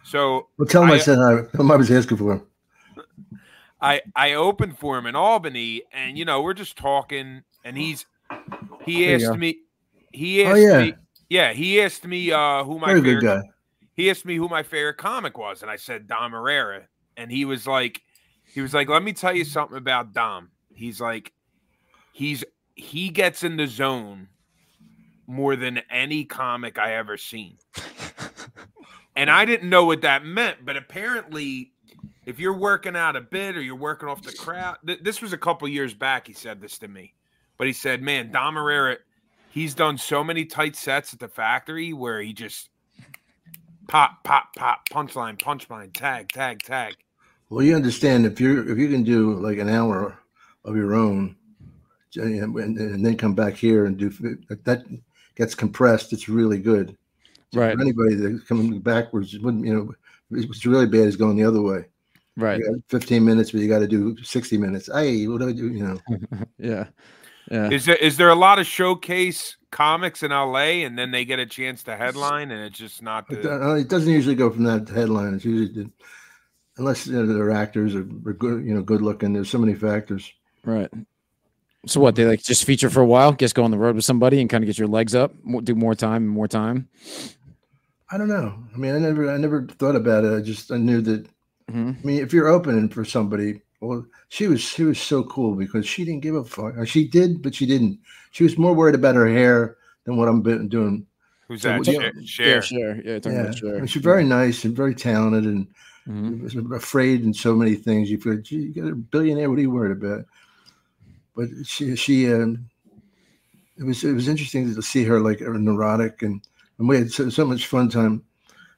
So 0.02 0.48
Well, 0.58 0.66
tell 0.66 0.82
him 0.82 0.90
I, 0.90 0.94
I- 0.94 0.98
said 0.98 1.16
hi. 1.18 1.42
Tell 1.52 1.60
him 1.60 1.70
I 1.70 1.76
was 1.76 1.90
asking 1.90 2.16
for 2.18 2.32
him. 2.34 2.42
I 3.84 4.00
I 4.16 4.32
opened 4.32 4.78
for 4.78 4.96
him 4.96 5.04
in 5.06 5.14
Albany, 5.14 5.82
and 5.92 6.16
you 6.16 6.24
know 6.24 6.40
we're 6.40 6.54
just 6.54 6.76
talking, 6.78 7.42
and 7.64 7.76
he's 7.76 8.06
he 8.86 9.14
asked 9.14 9.36
me 9.38 9.58
he 10.12 10.42
Oh, 10.44 10.50
asked 10.50 10.62
yeah. 10.62 10.78
me 10.78 10.94
yeah 11.28 11.52
he 11.52 11.80
asked 11.82 12.06
me 12.06 12.32
uh 12.32 12.64
who 12.64 12.78
my 12.78 12.94
Very 12.94 13.02
favorite 13.02 13.22
guy. 13.24 13.42
he 13.94 14.08
asked 14.10 14.24
me 14.24 14.36
who 14.36 14.48
my 14.48 14.62
favorite 14.62 14.96
comic 14.96 15.36
was, 15.36 15.60
and 15.60 15.70
I 15.70 15.76
said 15.76 16.06
Dom 16.06 16.32
Irrera, 16.32 16.86
and 17.18 17.30
he 17.30 17.44
was 17.44 17.66
like, 17.66 18.00
he 18.54 18.62
was 18.62 18.72
like, 18.72 18.88
let 18.88 19.02
me 19.02 19.12
tell 19.12 19.36
you 19.36 19.44
something 19.44 19.76
about 19.76 20.14
Dom. 20.14 20.48
He's 20.72 20.98
like, 21.00 21.32
he's 22.12 22.42
he 22.74 23.10
gets 23.10 23.44
in 23.44 23.56
the 23.58 23.66
zone 23.66 24.28
more 25.26 25.56
than 25.56 25.82
any 25.90 26.24
comic 26.24 26.78
I 26.78 26.94
ever 26.94 27.18
seen, 27.18 27.58
and 29.16 29.30
I 29.30 29.44
didn't 29.44 29.68
know 29.68 29.84
what 29.84 30.00
that 30.00 30.24
meant, 30.24 30.64
but 30.64 30.78
apparently. 30.78 31.72
If 32.26 32.38
you're 32.38 32.56
working 32.56 32.96
out 32.96 33.16
a 33.16 33.20
bit 33.20 33.56
or 33.56 33.60
you're 33.60 33.76
working 33.76 34.08
off 34.08 34.22
the 34.22 34.32
crowd, 34.32 34.76
th- 34.86 35.00
this 35.02 35.20
was 35.20 35.32
a 35.32 35.38
couple 35.38 35.68
years 35.68 35.94
back. 35.94 36.26
He 36.26 36.32
said 36.32 36.60
this 36.60 36.78
to 36.78 36.88
me, 36.88 37.14
but 37.58 37.66
he 37.66 37.72
said, 37.72 38.02
"Man, 38.02 38.30
Dom 38.30 38.56
Irrera, 38.56 38.96
he's 39.50 39.74
done 39.74 39.98
so 39.98 40.24
many 40.24 40.44
tight 40.44 40.76
sets 40.76 41.12
at 41.12 41.20
the 41.20 41.28
factory 41.28 41.92
where 41.92 42.20
he 42.20 42.32
just 42.32 42.70
pop, 43.88 44.24
pop, 44.24 44.54
pop, 44.56 44.88
punchline, 44.88 45.38
punchline, 45.38 45.92
tag, 45.92 46.30
tag, 46.32 46.62
tag. 46.62 46.94
Well, 47.50 47.64
you 47.64 47.76
understand 47.76 48.26
if 48.26 48.40
you 48.40 48.62
if 48.70 48.78
you 48.78 48.88
can 48.88 49.04
do 49.04 49.34
like 49.34 49.58
an 49.58 49.68
hour 49.68 50.18
of 50.64 50.76
your 50.76 50.94
own, 50.94 51.36
and, 52.16 52.56
and 52.56 53.04
then 53.04 53.16
come 53.16 53.34
back 53.34 53.54
here 53.54 53.86
and 53.86 53.96
do 53.96 54.08
that 54.64 54.84
gets 55.36 55.54
compressed. 55.54 56.12
It's 56.12 56.28
really 56.28 56.58
good. 56.58 56.96
Right. 57.52 57.74
For 57.74 57.80
anybody 57.80 58.14
that's 58.16 58.44
coming 58.44 58.80
backwards, 58.80 59.38
wouldn't 59.38 59.64
you 59.64 59.74
know? 59.74 59.94
It's 60.30 60.66
really 60.66 60.86
bad 60.86 61.02
is 61.02 61.16
going 61.16 61.36
the 61.36 61.44
other 61.44 61.62
way. 61.62 61.84
Right. 62.36 62.58
You 62.58 62.72
got 62.72 63.00
15 63.00 63.24
minutes, 63.24 63.52
but 63.52 63.60
you 63.60 63.68
got 63.68 63.78
to 63.78 63.86
do 63.86 64.16
60 64.22 64.58
minutes. 64.58 64.90
Hey, 64.92 65.26
what 65.28 65.40
do 65.40 65.48
I 65.48 65.52
do? 65.52 65.72
You 65.72 65.84
know, 65.84 66.18
Yeah. 66.58 66.86
Yeah. 67.50 67.70
Is 67.70 67.84
there 67.84 67.96
is 67.96 68.16
there 68.16 68.30
a 68.30 68.34
lot 68.34 68.58
of 68.58 68.66
showcase 68.66 69.56
comics 69.70 70.22
in 70.22 70.30
LA, 70.30 70.84
and 70.84 70.98
then 70.98 71.10
they 71.10 71.24
get 71.24 71.38
a 71.38 71.46
chance 71.46 71.82
to 71.82 71.96
headline, 71.96 72.50
and 72.50 72.62
it's 72.62 72.78
just 72.78 73.02
not 73.02 73.30
it, 73.30 73.42
the 73.42 73.52
uh, 73.52 73.74
it 73.74 73.88
doesn't 73.88 74.10
usually 74.10 74.34
go 74.34 74.50
from 74.50 74.64
that 74.64 74.88
headline. 74.88 75.34
It's 75.34 75.44
usually 75.44 75.84
the, 75.84 75.90
unless 76.78 77.06
you 77.06 77.12
know, 77.12 77.26
they're 77.26 77.50
actors 77.50 77.94
or, 77.94 78.06
or 78.24 78.32
good, 78.32 78.64
you 78.64 78.74
know, 78.74 78.82
good 78.82 79.02
looking. 79.02 79.32
There's 79.32 79.50
so 79.50 79.58
many 79.58 79.74
factors. 79.74 80.32
Right. 80.64 80.90
So 81.86 82.00
what? 82.00 82.16
They 82.16 82.24
like 82.24 82.42
just 82.42 82.64
feature 82.64 82.88
for 82.88 83.02
a 83.02 83.06
while, 83.06 83.32
just 83.32 83.54
go 83.54 83.64
on 83.64 83.70
the 83.70 83.78
road 83.78 83.94
with 83.94 84.04
somebody 84.04 84.40
and 84.40 84.48
kind 84.48 84.64
of 84.64 84.66
get 84.66 84.78
your 84.78 84.88
legs 84.88 85.14
up, 85.14 85.34
do 85.64 85.74
more 85.74 85.94
time, 85.94 86.22
and 86.22 86.30
more 86.30 86.48
time. 86.48 86.88
I 88.10 88.16
don't 88.16 88.28
know. 88.28 88.54
I 88.72 88.78
mean, 88.78 88.94
I 88.94 88.98
never, 88.98 89.30
I 89.30 89.36
never 89.36 89.66
thought 89.66 89.96
about 89.96 90.24
it. 90.24 90.34
I 90.34 90.40
just, 90.40 90.72
I 90.72 90.78
knew 90.78 91.00
that. 91.02 91.26
Hmm 91.70 91.92
I 92.02 92.06
mean, 92.06 92.22
if 92.22 92.32
you're 92.32 92.48
opening 92.48 92.88
for 92.88 93.04
somebody, 93.04 93.60
well, 93.80 94.04
she 94.28 94.48
was, 94.48 94.60
she 94.60 94.84
was 94.84 95.00
so 95.00 95.24
cool 95.24 95.54
because 95.54 95.86
she 95.86 96.04
didn't 96.04 96.22
give 96.22 96.34
a 96.34 96.44
fuck. 96.44 96.74
She 96.86 97.06
did, 97.06 97.42
but 97.42 97.54
she 97.54 97.66
didn't. 97.66 97.98
She 98.30 98.44
was 98.44 98.58
more 98.58 98.74
worried 98.74 98.94
about 98.94 99.14
her 99.14 99.28
hair 99.28 99.76
than 100.04 100.16
what 100.16 100.28
I'm 100.28 100.42
doing. 100.42 101.06
who's 101.48 101.62
So 101.62 101.68
that? 101.68 101.78
what- 101.78 101.86
Cher- 101.86 102.12
Yeah, 102.38 102.60
Cher. 102.60 103.02
Yeah, 103.04 103.12
Yeah, 103.24 103.40
about 103.42 103.54
sure. 103.54 103.76
And 103.76 103.90
she's 103.90 104.02
very 104.02 104.24
nice 104.24 104.64
and 104.64 104.76
very 104.76 104.94
talented 104.94 105.44
and 105.44 105.66
Mhm. 106.06 106.42
was 106.42 106.54
afraid 106.72 107.24
in 107.24 107.32
so 107.32 107.54
many 107.54 107.74
things. 107.74 108.10
You 108.10 108.18
feel, 108.18 108.36
gee, 108.36 108.56
you 108.74 108.82
got 108.82 108.92
a 108.92 108.96
billionaire. 108.96 109.48
What 109.48 109.58
are 109.58 109.62
you 109.62 109.70
worried 109.70 109.96
about? 109.96 110.26
But 111.36 111.48
she, 111.64 111.96
she, 111.96 112.32
um, 112.32 112.68
it 113.76 113.84
was, 113.84 114.04
it 114.04 114.12
was 114.12 114.28
interesting 114.28 114.72
to 114.74 114.82
see 114.82 115.04
her 115.04 115.20
like 115.20 115.40
neurotic 115.40 116.22
and, 116.22 116.40
and 116.78 116.88
we 116.88 116.98
had 116.98 117.10
so, 117.10 117.28
so 117.28 117.44
much 117.46 117.66
fun 117.66 117.88
time. 117.88 118.22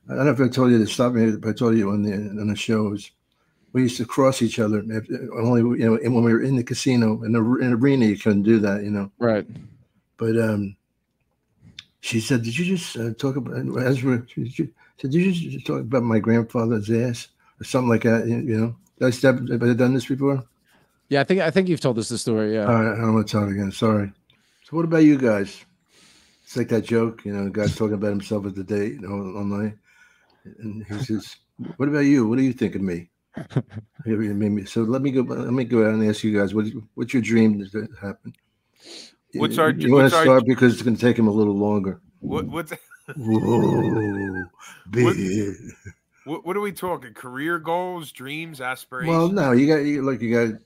I 0.08 0.14
don't 0.14 0.26
know 0.26 0.32
if 0.32 0.40
I 0.40 0.48
told 0.48 0.70
you 0.70 0.78
to 0.78 0.86
stop 0.86 1.12
me, 1.12 1.32
but 1.32 1.48
I 1.48 1.52
told 1.52 1.76
you 1.76 1.90
on 1.90 2.02
the 2.02 2.12
on 2.12 2.48
the 2.48 2.56
shows. 2.56 3.10
We 3.72 3.82
used 3.82 3.98
to 3.98 4.06
cross 4.06 4.40
each 4.40 4.58
other. 4.58 4.78
Only 5.34 5.78
you 5.78 5.84
know, 5.84 5.96
and 5.96 6.14
when 6.14 6.24
we 6.24 6.32
were 6.32 6.42
in 6.42 6.56
the 6.56 6.64
casino 6.64 7.22
in 7.24 7.32
the 7.32 7.40
in 7.60 7.72
arena, 7.72 8.06
you 8.06 8.16
couldn't 8.16 8.44
do 8.44 8.58
that, 8.60 8.84
you 8.84 8.90
know. 8.90 9.10
Right. 9.18 9.46
But 10.16 10.40
um, 10.40 10.76
she 12.00 12.20
said, 12.20 12.42
"Did 12.42 12.56
you 12.56 12.76
just 12.76 12.96
uh, 12.96 13.12
talk 13.14 13.36
about?" 13.36 13.56
As 13.78 14.02
we, 14.02 14.18
said, 14.54 14.70
"Did 14.98 15.14
you 15.14 15.32
just 15.32 15.66
talk 15.66 15.80
about 15.80 16.04
my 16.04 16.20
grandfather's 16.20 16.90
ass 16.90 17.28
or 17.60 17.64
something 17.64 17.90
like 17.90 18.04
that?" 18.04 18.26
You, 18.26 18.42
know, 18.42 18.76
Did 18.98 19.06
I 19.06 19.10
step, 19.10 19.48
have 19.48 19.62
I 19.62 19.72
done 19.74 19.94
this 19.94 20.06
before? 20.06 20.44
Yeah, 21.08 21.20
I 21.20 21.24
think 21.24 21.40
I 21.40 21.50
think 21.50 21.68
you've 21.68 21.80
told 21.80 21.98
us 21.98 22.08
the 22.08 22.18
story. 22.18 22.54
Yeah. 22.54 22.66
All 22.66 22.74
right, 22.74 22.92
I 22.92 23.00
don't 23.00 23.14
want 23.14 23.26
to 23.26 23.32
tell 23.32 23.44
it 23.44 23.52
again. 23.52 23.72
Sorry. 23.72 24.12
So, 24.64 24.76
what 24.76 24.84
about 24.84 25.04
you 25.04 25.18
guys? 25.18 25.64
It's 26.44 26.56
like 26.56 26.68
that 26.68 26.84
joke, 26.84 27.24
you 27.24 27.32
know, 27.32 27.44
the 27.44 27.50
guy's 27.50 27.74
talking 27.74 27.94
about 27.94 28.10
himself 28.10 28.46
at 28.46 28.54
the 28.54 28.62
date 28.62 28.92
you 28.94 29.00
know, 29.00 29.08
online, 29.36 29.76
and 30.58 30.84
he 30.86 30.98
says, 31.04 31.36
"What 31.76 31.88
about 31.88 32.00
you? 32.00 32.26
What 32.28 32.38
do 32.38 32.44
you 32.44 32.52
think 32.52 32.74
of 32.74 32.82
me?" 32.82 33.10
You 34.06 34.16
made 34.16 34.50
me- 34.52 34.64
So 34.64 34.82
let 34.82 35.02
me 35.02 35.10
go. 35.10 35.20
Let 35.22 35.52
me 35.52 35.64
go 35.64 35.86
out 35.86 35.94
and 35.94 36.08
ask 36.08 36.24
you 36.24 36.38
guys, 36.38 36.54
what, 36.54 36.66
what's 36.94 37.12
your 37.12 37.20
dream 37.22 37.62
to 37.72 37.88
happen? 38.00 38.32
What's 39.34 39.58
our- 39.58 39.70
You 39.70 39.92
want 39.92 40.04
what's 40.04 40.14
to 40.14 40.18
our- 40.18 40.24
start 40.24 40.46
because 40.46 40.72
it's 40.72 40.82
going 40.82 40.96
to 40.96 41.00
take 41.00 41.18
him 41.18 41.28
a 41.28 41.32
little 41.32 41.56
longer. 41.56 42.00
What 42.20 42.46
what's 42.46 42.72
Whoa, 43.16 44.44
big. 44.90 45.54
what, 46.24 46.44
what 46.46 46.56
are 46.56 46.60
we 46.60 46.72
talking? 46.72 47.12
Career 47.14 47.58
goals, 47.58 48.10
dreams, 48.10 48.60
aspirations? 48.60 49.16
Well, 49.16 49.28
no, 49.28 49.52
you 49.52 49.66
got 49.66 49.84
you 49.84 50.02
look. 50.02 50.20
You 50.22 50.50
got 50.50 50.60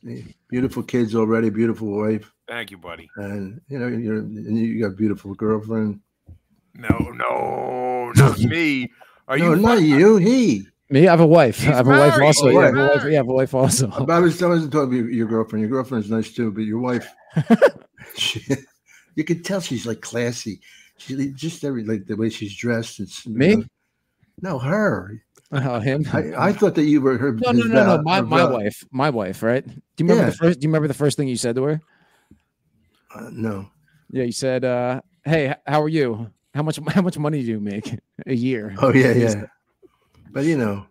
beautiful 0.49 0.83
kids 0.83 1.14
already, 1.14 1.51
beautiful 1.51 1.88
wife, 1.88 2.33
Thank 2.49 2.71
you, 2.71 2.79
buddy. 2.79 3.11
and 3.16 3.61
you 3.69 3.79
know 3.79 3.88
you're 3.88 4.19
and 4.19 4.57
you 4.57 4.81
got 4.81 4.93
a 4.93 4.97
beautiful 4.97 5.35
girlfriend. 5.35 6.01
No, 6.75 6.97
no, 7.14 8.12
not 8.16 8.38
me. 8.38 8.90
Are 9.31 9.38
no, 9.38 9.55
you 9.55 9.57
not 9.62 9.79
fu- 9.79 9.85
you. 9.85 10.16
He. 10.16 10.66
Me, 10.90 11.07
I 11.07 11.11
have 11.12 11.21
a 11.21 11.27
wife. 11.27 11.61
I 11.61 11.66
He's 11.66 11.75
have 11.77 11.87
a 11.87 11.90
wife 11.90 12.11
married. 12.19 12.27
also. 12.27 12.47
Oh, 12.49 12.51
Yeah, 12.51 12.59
I 12.59 12.64
have 12.66 12.75
a 12.77 12.79
wife. 12.88 13.05
Yeah, 13.05 13.11
I 13.11 13.14
have 13.14 13.29
a 13.29 13.33
wife 13.33 13.55
also. 13.55 13.90
I 13.90 14.19
was 14.19 14.43
I 14.43 14.49
wasn't 14.49 14.73
talking 14.73 14.99
about 15.01 15.12
your 15.12 15.29
girlfriend. 15.29 15.61
Your 15.62 15.71
girlfriend's 15.71 16.11
nice 16.11 16.33
too, 16.33 16.51
but 16.51 16.62
your 16.62 16.81
wife, 16.81 17.09
she, 18.16 18.43
you 19.14 19.23
can 19.25 19.43
tell 19.43 19.61
she's 19.61 19.87
like 19.87 20.01
classy. 20.01 20.61
She 20.99 21.29
just 21.33 21.64
every 21.64 21.85
like 21.85 22.07
the 22.07 22.16
way 22.16 22.29
she's 22.29 22.55
dressed. 22.57 22.99
It's 23.01 23.25
Me? 23.27 23.64
no, 24.43 24.59
her. 24.59 25.23
Oh, 25.53 25.81
him. 25.81 26.05
I, 26.12 26.33
I 26.49 26.53
thought 26.53 26.75
that 26.77 26.85
you 26.85 27.01
were 27.01 27.16
her. 27.19 27.33
no, 27.33 27.51
his 27.53 27.66
no, 27.66 27.75
no, 27.75 27.97
no. 27.97 28.03
My 28.03 28.21
my 28.21 28.38
val- 28.38 28.53
wife. 28.53 28.85
My 28.90 29.11
wife. 29.11 29.43
Right. 29.45 29.64
Do 29.64 29.73
you 29.99 30.05
remember 30.07 30.23
Yeah. 30.25 30.31
the 30.31 30.37
first? 30.37 30.61
Do 30.61 30.64
you 30.64 30.69
remember 30.71 30.88
the 30.88 30.95
first 30.95 31.16
thing 31.16 31.29
you 31.29 31.37
said 31.37 31.55
to 31.57 31.62
her? 31.64 31.81
Uh, 33.14 33.29
no, 33.33 33.66
Yeah, 34.12 34.25
you 34.25 34.33
said, 34.33 34.64
uh, 34.64 35.01
"Hey, 35.25 35.55
how 35.66 35.83
are 35.83 35.88
you? 35.88 36.31
How 36.55 36.63
much 36.63 36.79
how 36.89 37.03
much 37.03 37.19
money 37.19 37.43
do 37.43 37.49
you 37.49 37.61
make 37.61 37.99
a 38.27 38.35
year?" 38.35 38.75
oh 38.81 38.93
yeah, 38.93 39.13
yeah. 39.13 39.45
But 40.33 40.45
you 40.45 40.57
know, 40.57 40.87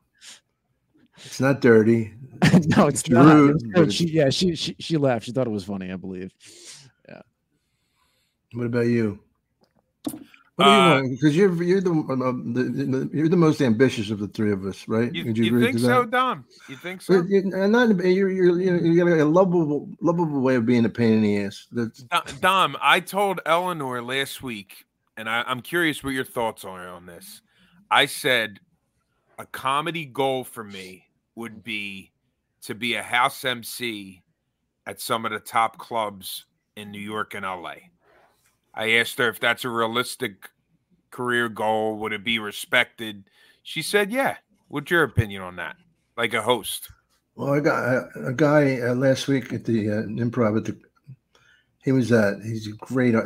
it's 1.18 1.40
not 1.40 1.62
dirty. 1.62 2.14
no, 2.78 2.88
it's 2.88 3.02
It's 3.02 3.10
not. 3.10 3.34
rude, 3.36 3.56
It's 3.56 3.64
but 3.64 3.74
good. 3.74 3.82
it's- 3.84 3.94
She, 3.94 4.08
yeah, 4.10 4.30
she, 4.30 4.56
she 4.56 4.76
she 4.80 4.98
laughed. 4.98 5.26
She 5.26 5.32
thought 5.32 5.48
it 5.48 5.52
was 5.52 5.64
funny. 5.66 5.92
I 5.92 5.96
believe. 5.96 6.32
Yeah. 7.08 7.22
What 8.54 8.66
about 8.68 8.88
you? 8.88 9.20
What 10.56 10.66
do 10.66 10.72
you 10.72 10.76
Uh, 10.78 10.90
want? 11.02 11.12
Because 11.12 11.38
you're 11.38 11.64
you're 11.64 11.80
the, 11.82 11.92
um, 11.92 12.54
the, 12.54 12.64
the 12.64 13.10
you're 13.14 13.30
the 13.30 13.38
most 13.38 13.62
ambitious 13.62 14.10
of 14.10 14.20
the 14.20 14.28
three 14.28 14.52
of 14.52 14.66
us, 14.66 14.88
right? 14.90 15.14
You, 15.14 15.26
Would 15.26 15.38
you 15.38 15.46
agree 15.48 15.66
think 15.68 15.78
to 15.78 15.84
so. 15.84 16.06
Dom? 16.06 16.44
You 16.68 16.76
think 16.76 17.02
so? 17.02 17.22
But 17.22 17.30
you- 17.30 17.52
and 17.54 17.72
not 17.72 17.90
you're 18.06 18.30
you're 18.30 18.60
you 18.60 18.72
know, 18.72 18.80
you 18.84 18.98
got 19.06 19.08
a 19.20 19.24
lovable 19.26 19.90
lovable 20.02 20.42
way 20.42 20.56
of 20.56 20.66
being 20.66 20.84
a 20.86 20.90
pain 20.90 21.14
in 21.14 21.22
the 21.22 21.46
ass. 21.46 21.68
That's 21.72 22.04
Dom, 22.40 22.76
I 22.82 23.00
told 23.00 23.40
Eleanor 23.46 24.02
last 24.02 24.44
week, 24.44 24.84
and 25.20 25.30
I, 25.30 25.44
I'm 25.46 25.60
curious 25.60 26.02
what 26.02 26.14
your 26.14 26.24
thoughts 26.24 26.64
are 26.64 26.88
on 26.88 27.06
this. 27.06 27.42
I 27.92 28.06
said 28.06 28.62
a 29.38 29.46
comedy 29.46 30.06
goal 30.06 30.46
for 30.46 30.64
me 30.64 31.08
would 31.36 31.62
be 31.62 32.14
to 32.62 32.74
be 32.74 32.94
a 32.94 33.04
house 33.04 33.44
MC 33.44 34.24
at 34.86 35.02
some 35.02 35.26
of 35.26 35.34
the 35.34 35.40
top 35.40 35.78
clubs 35.78 36.46
in 36.78 36.90
New 36.92 37.02
York 37.02 37.36
and 37.36 37.46
LA. 37.46 37.76
I 38.74 38.92
asked 38.92 39.18
her 39.18 39.28
if 39.28 39.42
that's 39.42 39.66
a 39.66 39.70
realistic 39.70 40.50
career 41.12 41.50
goal. 41.50 41.98
Would 41.98 42.14
it 42.14 42.24
be 42.24 42.40
respected? 42.40 43.30
She 43.62 43.82
said, 43.82 44.12
"Yeah." 44.12 44.38
What's 44.70 44.92
your 44.92 45.04
opinion 45.04 45.42
on 45.42 45.56
that? 45.58 45.76
Like 46.16 46.34
a 46.34 46.44
host? 46.44 46.90
well, 47.36 47.54
I 47.54 47.60
got 47.60 48.10
a, 48.16 48.34
guy 48.34 48.80
uh, 48.80 48.94
last 48.94 49.28
week 49.28 49.52
at 49.52 49.66
the 49.66 49.90
uh, 49.90 50.04
improv. 50.04 50.58
At 50.58 50.66
the, 50.66 50.80
he 51.84 51.92
was 51.92 52.12
at. 52.12 52.42
He's 52.44 52.68
a 52.68 52.74
great 52.74 53.16
uh, 53.16 53.24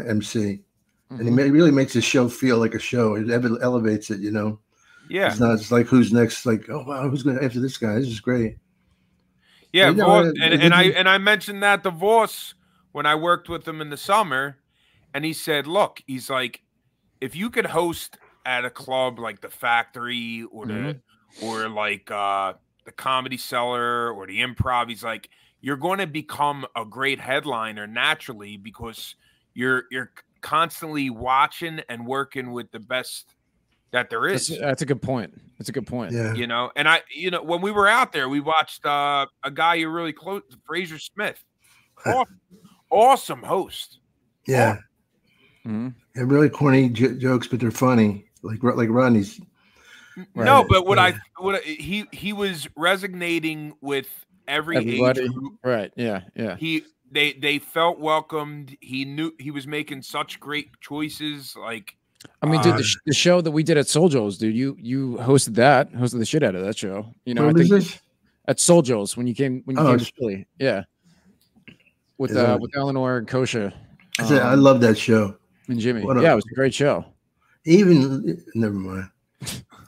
MC, 1.20 1.28
and 1.28 1.40
he 1.40 1.52
really 1.52 1.72
makes 1.72 1.94
the 1.94 2.02
show 2.02 2.28
feel 2.30 2.58
like 2.58 2.74
a 2.76 2.80
show. 2.80 3.16
It 3.16 3.30
ele- 3.30 3.62
elevates 3.62 4.10
it. 4.12 4.20
You 4.20 4.32
know, 4.32 4.60
Yeah, 5.10 5.28
it's 5.28 5.40
not. 5.40 5.54
It's 5.54 5.72
like 5.72 5.88
who's 5.88 6.12
next. 6.14 6.46
Like, 6.46 6.70
oh 6.70 6.84
wow, 6.86 7.10
who's 7.10 7.24
going 7.24 7.38
to 7.38 7.44
after 7.44 7.60
this 7.60 7.78
guy? 7.78 7.96
This 7.96 8.08
is 8.08 8.20
great. 8.20 8.58
Yeah, 9.72 9.90
You 9.90 9.96
know, 9.96 10.06
Voss, 10.06 10.28
it- 10.28 10.36
and, 10.42 10.62
and 10.62 10.74
I 10.74 10.84
and 10.84 11.10
I 11.10 11.18
mentioned 11.18 11.64
that 11.64 11.84
the 11.84 11.92
Voss 11.92 12.54
when 12.92 13.06
I 13.06 13.16
worked 13.16 13.50
with 13.50 13.68
him 13.68 13.82
in 13.82 13.90
the 13.90 13.98
summer, 13.98 14.58
and 15.14 15.26
he 15.26 15.34
said, 15.34 15.66
"Look, 15.68 16.02
he's 16.06 16.30
like, 16.30 16.62
if 17.22 17.36
you 17.36 17.50
could 17.50 17.66
host 17.68 18.18
at 18.46 18.66
a 18.66 18.70
club 18.70 19.20
like 19.20 19.42
the 19.42 19.50
Factory 19.50 20.44
or 20.52 20.66
the 20.66 20.74
Mhm. 20.74 21.00
or 21.42 21.70
like 21.70 22.12
uh 22.12 22.54
the 22.86 22.92
Comedy 22.92 23.38
Cellar 23.38 24.12
or 24.12 24.28
the 24.28 24.42
Improv, 24.42 24.90
he's 24.90 25.04
like, 25.04 25.30
you're 25.62 25.78
going 25.78 26.00
to 26.00 26.08
become 26.08 26.66
a 26.76 26.84
great 26.86 27.20
headliner 27.22 27.88
naturally 27.88 28.58
because 28.58 29.16
you're 29.54 29.86
you're 29.90 30.12
constantly 30.44 31.10
watching 31.10 31.82
and 31.90 32.06
working 32.06 32.52
with 32.52 32.70
the 32.72 32.80
best 32.80 33.34
that 33.92 34.10
there 34.12 34.28
is. 34.28 34.48
That's, 34.48 34.50
is." 34.52 34.60
that's 34.60 34.82
a 34.84 34.86
good 34.86 35.02
point. 35.02 35.34
That's 35.58 35.70
a 35.70 35.72
good 35.72 35.88
point. 35.88 36.12
Yeah. 36.12 36.34
you 36.34 36.46
know 36.46 36.72
and 36.76 36.88
i 36.90 37.02
you 37.16 37.32
know 37.32 37.42
when 37.42 37.62
we 37.62 37.72
were 37.72 37.88
out 37.88 38.12
there 38.12 38.28
we 38.30 38.40
watched 38.42 38.86
uh 38.86 39.26
a 39.44 39.50
guy 39.52 39.76
you're 39.76 39.90
really 39.92 40.14
close 40.14 40.42
Frazer 40.66 41.00
Smith 41.00 41.42
awesome, 42.06 42.40
awesome 42.92 43.44
host 43.44 44.00
Yeah. 44.46 44.78
Mhm. 45.66 45.96
They're 46.14 46.26
really 46.28 46.50
corny 46.50 46.90
j- 46.90 47.16
jokes, 47.16 47.48
but 47.48 47.60
they're 47.62 47.72
funny. 47.72 48.26
Like 48.44 48.62
like 48.62 48.90
Rodney's. 48.90 49.40
no 50.36 50.64
but 50.70 50.86
what 50.86 51.00
i 51.00 51.14
what 51.40 51.56
I, 51.56 51.60
he 51.60 52.06
he 52.12 52.34
was 52.34 52.68
resonating 52.76 53.74
with 53.82 54.08
every 54.48 54.78
Everybody. 54.78 55.22
age 55.22 55.32
group 55.32 55.54
Right. 55.64 55.92
Yeah. 55.96 56.22
Yeah. 56.36 56.56
he 56.58 56.84
they 57.14 57.34
they 57.34 57.60
felt 57.60 58.00
welcomed 58.00 58.76
he 58.82 59.06
knew 59.06 59.32
he 59.40 59.52
was 59.52 59.66
making 59.68 60.02
such 60.02 60.40
great 60.40 60.70
choices 60.82 61.56
like 61.56 61.96
I 62.42 62.46
mean, 62.46 62.62
dude, 62.62 62.74
Uh, 62.74 62.78
the, 62.78 62.84
sh- 62.84 62.98
the 63.06 63.14
show 63.14 63.42
that 63.42 63.52
we 63.52 63.64
did 63.64 63.78
at 63.78 63.86
Soul 63.88 64.08
Joe's, 64.08 64.38
dude, 64.38 64.56
you 64.56 64.78
you 64.80 65.18
hosted 65.22 65.56
that, 65.56 65.92
hosted 65.94 66.20
the 66.20 66.26
shit 66.26 66.42
out 66.42 66.56
of 66.56 66.64
that 66.64 66.78
show. 66.78 67.14
You 67.26 67.34
know, 67.34 67.50
I 67.50 67.54
think 67.54 67.70
this? 67.70 68.00
at 68.48 68.60
Soul 68.62 68.82
Joe's 68.82 69.18
when 69.18 69.28
you 69.28 69.36
came 69.36 69.62
when 69.66 69.76
you 69.76 69.82
Oh, 69.82 69.88
came 69.90 69.98
to 69.98 70.04
it's- 70.04 70.12
Philly, 70.18 70.48
yeah, 70.58 70.84
with 72.18 72.32
uh 72.32 72.36
that- 72.36 72.60
with 72.62 72.72
Eleanor 72.76 73.18
and 73.18 73.28
Kosha 73.28 73.74
I 74.20 74.26
said, 74.26 74.42
I 74.42 74.54
um, 74.54 74.62
love 74.62 74.80
that 74.82 74.98
show. 74.98 75.36
and 75.68 75.80
Jimmy. 75.80 76.04
what 76.06 76.18
a- 76.18 76.22
yeah, 76.22 76.34
it 76.34 76.36
was 76.36 76.46
a 76.52 76.56
great 76.56 76.74
show. 76.74 77.04
Even 77.66 78.42
never 78.56 78.74
mind. 78.76 79.10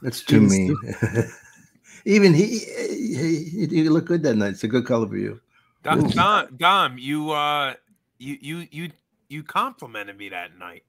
That's 0.02 0.22
too 0.24 0.42
mean. 0.42 0.76
Even 2.06 2.34
he, 2.34 2.60
he, 2.60 3.44
he, 3.46 3.66
you 3.84 3.90
look 3.92 4.06
good 4.06 4.22
that 4.24 4.36
night. 4.36 4.50
It's 4.54 4.64
a 4.64 4.68
good 4.68 4.86
color 4.86 5.08
for 5.08 5.18
you. 5.18 5.40
Dom, 5.86 6.08
dom, 6.10 6.56
dom 6.58 6.98
you 6.98 7.32
uh 7.32 7.74
you 8.20 8.38
you 8.42 8.68
you 8.72 8.90
you 9.30 9.44
complimented 9.44 10.18
me 10.18 10.30
that 10.30 10.58
night 10.58 10.84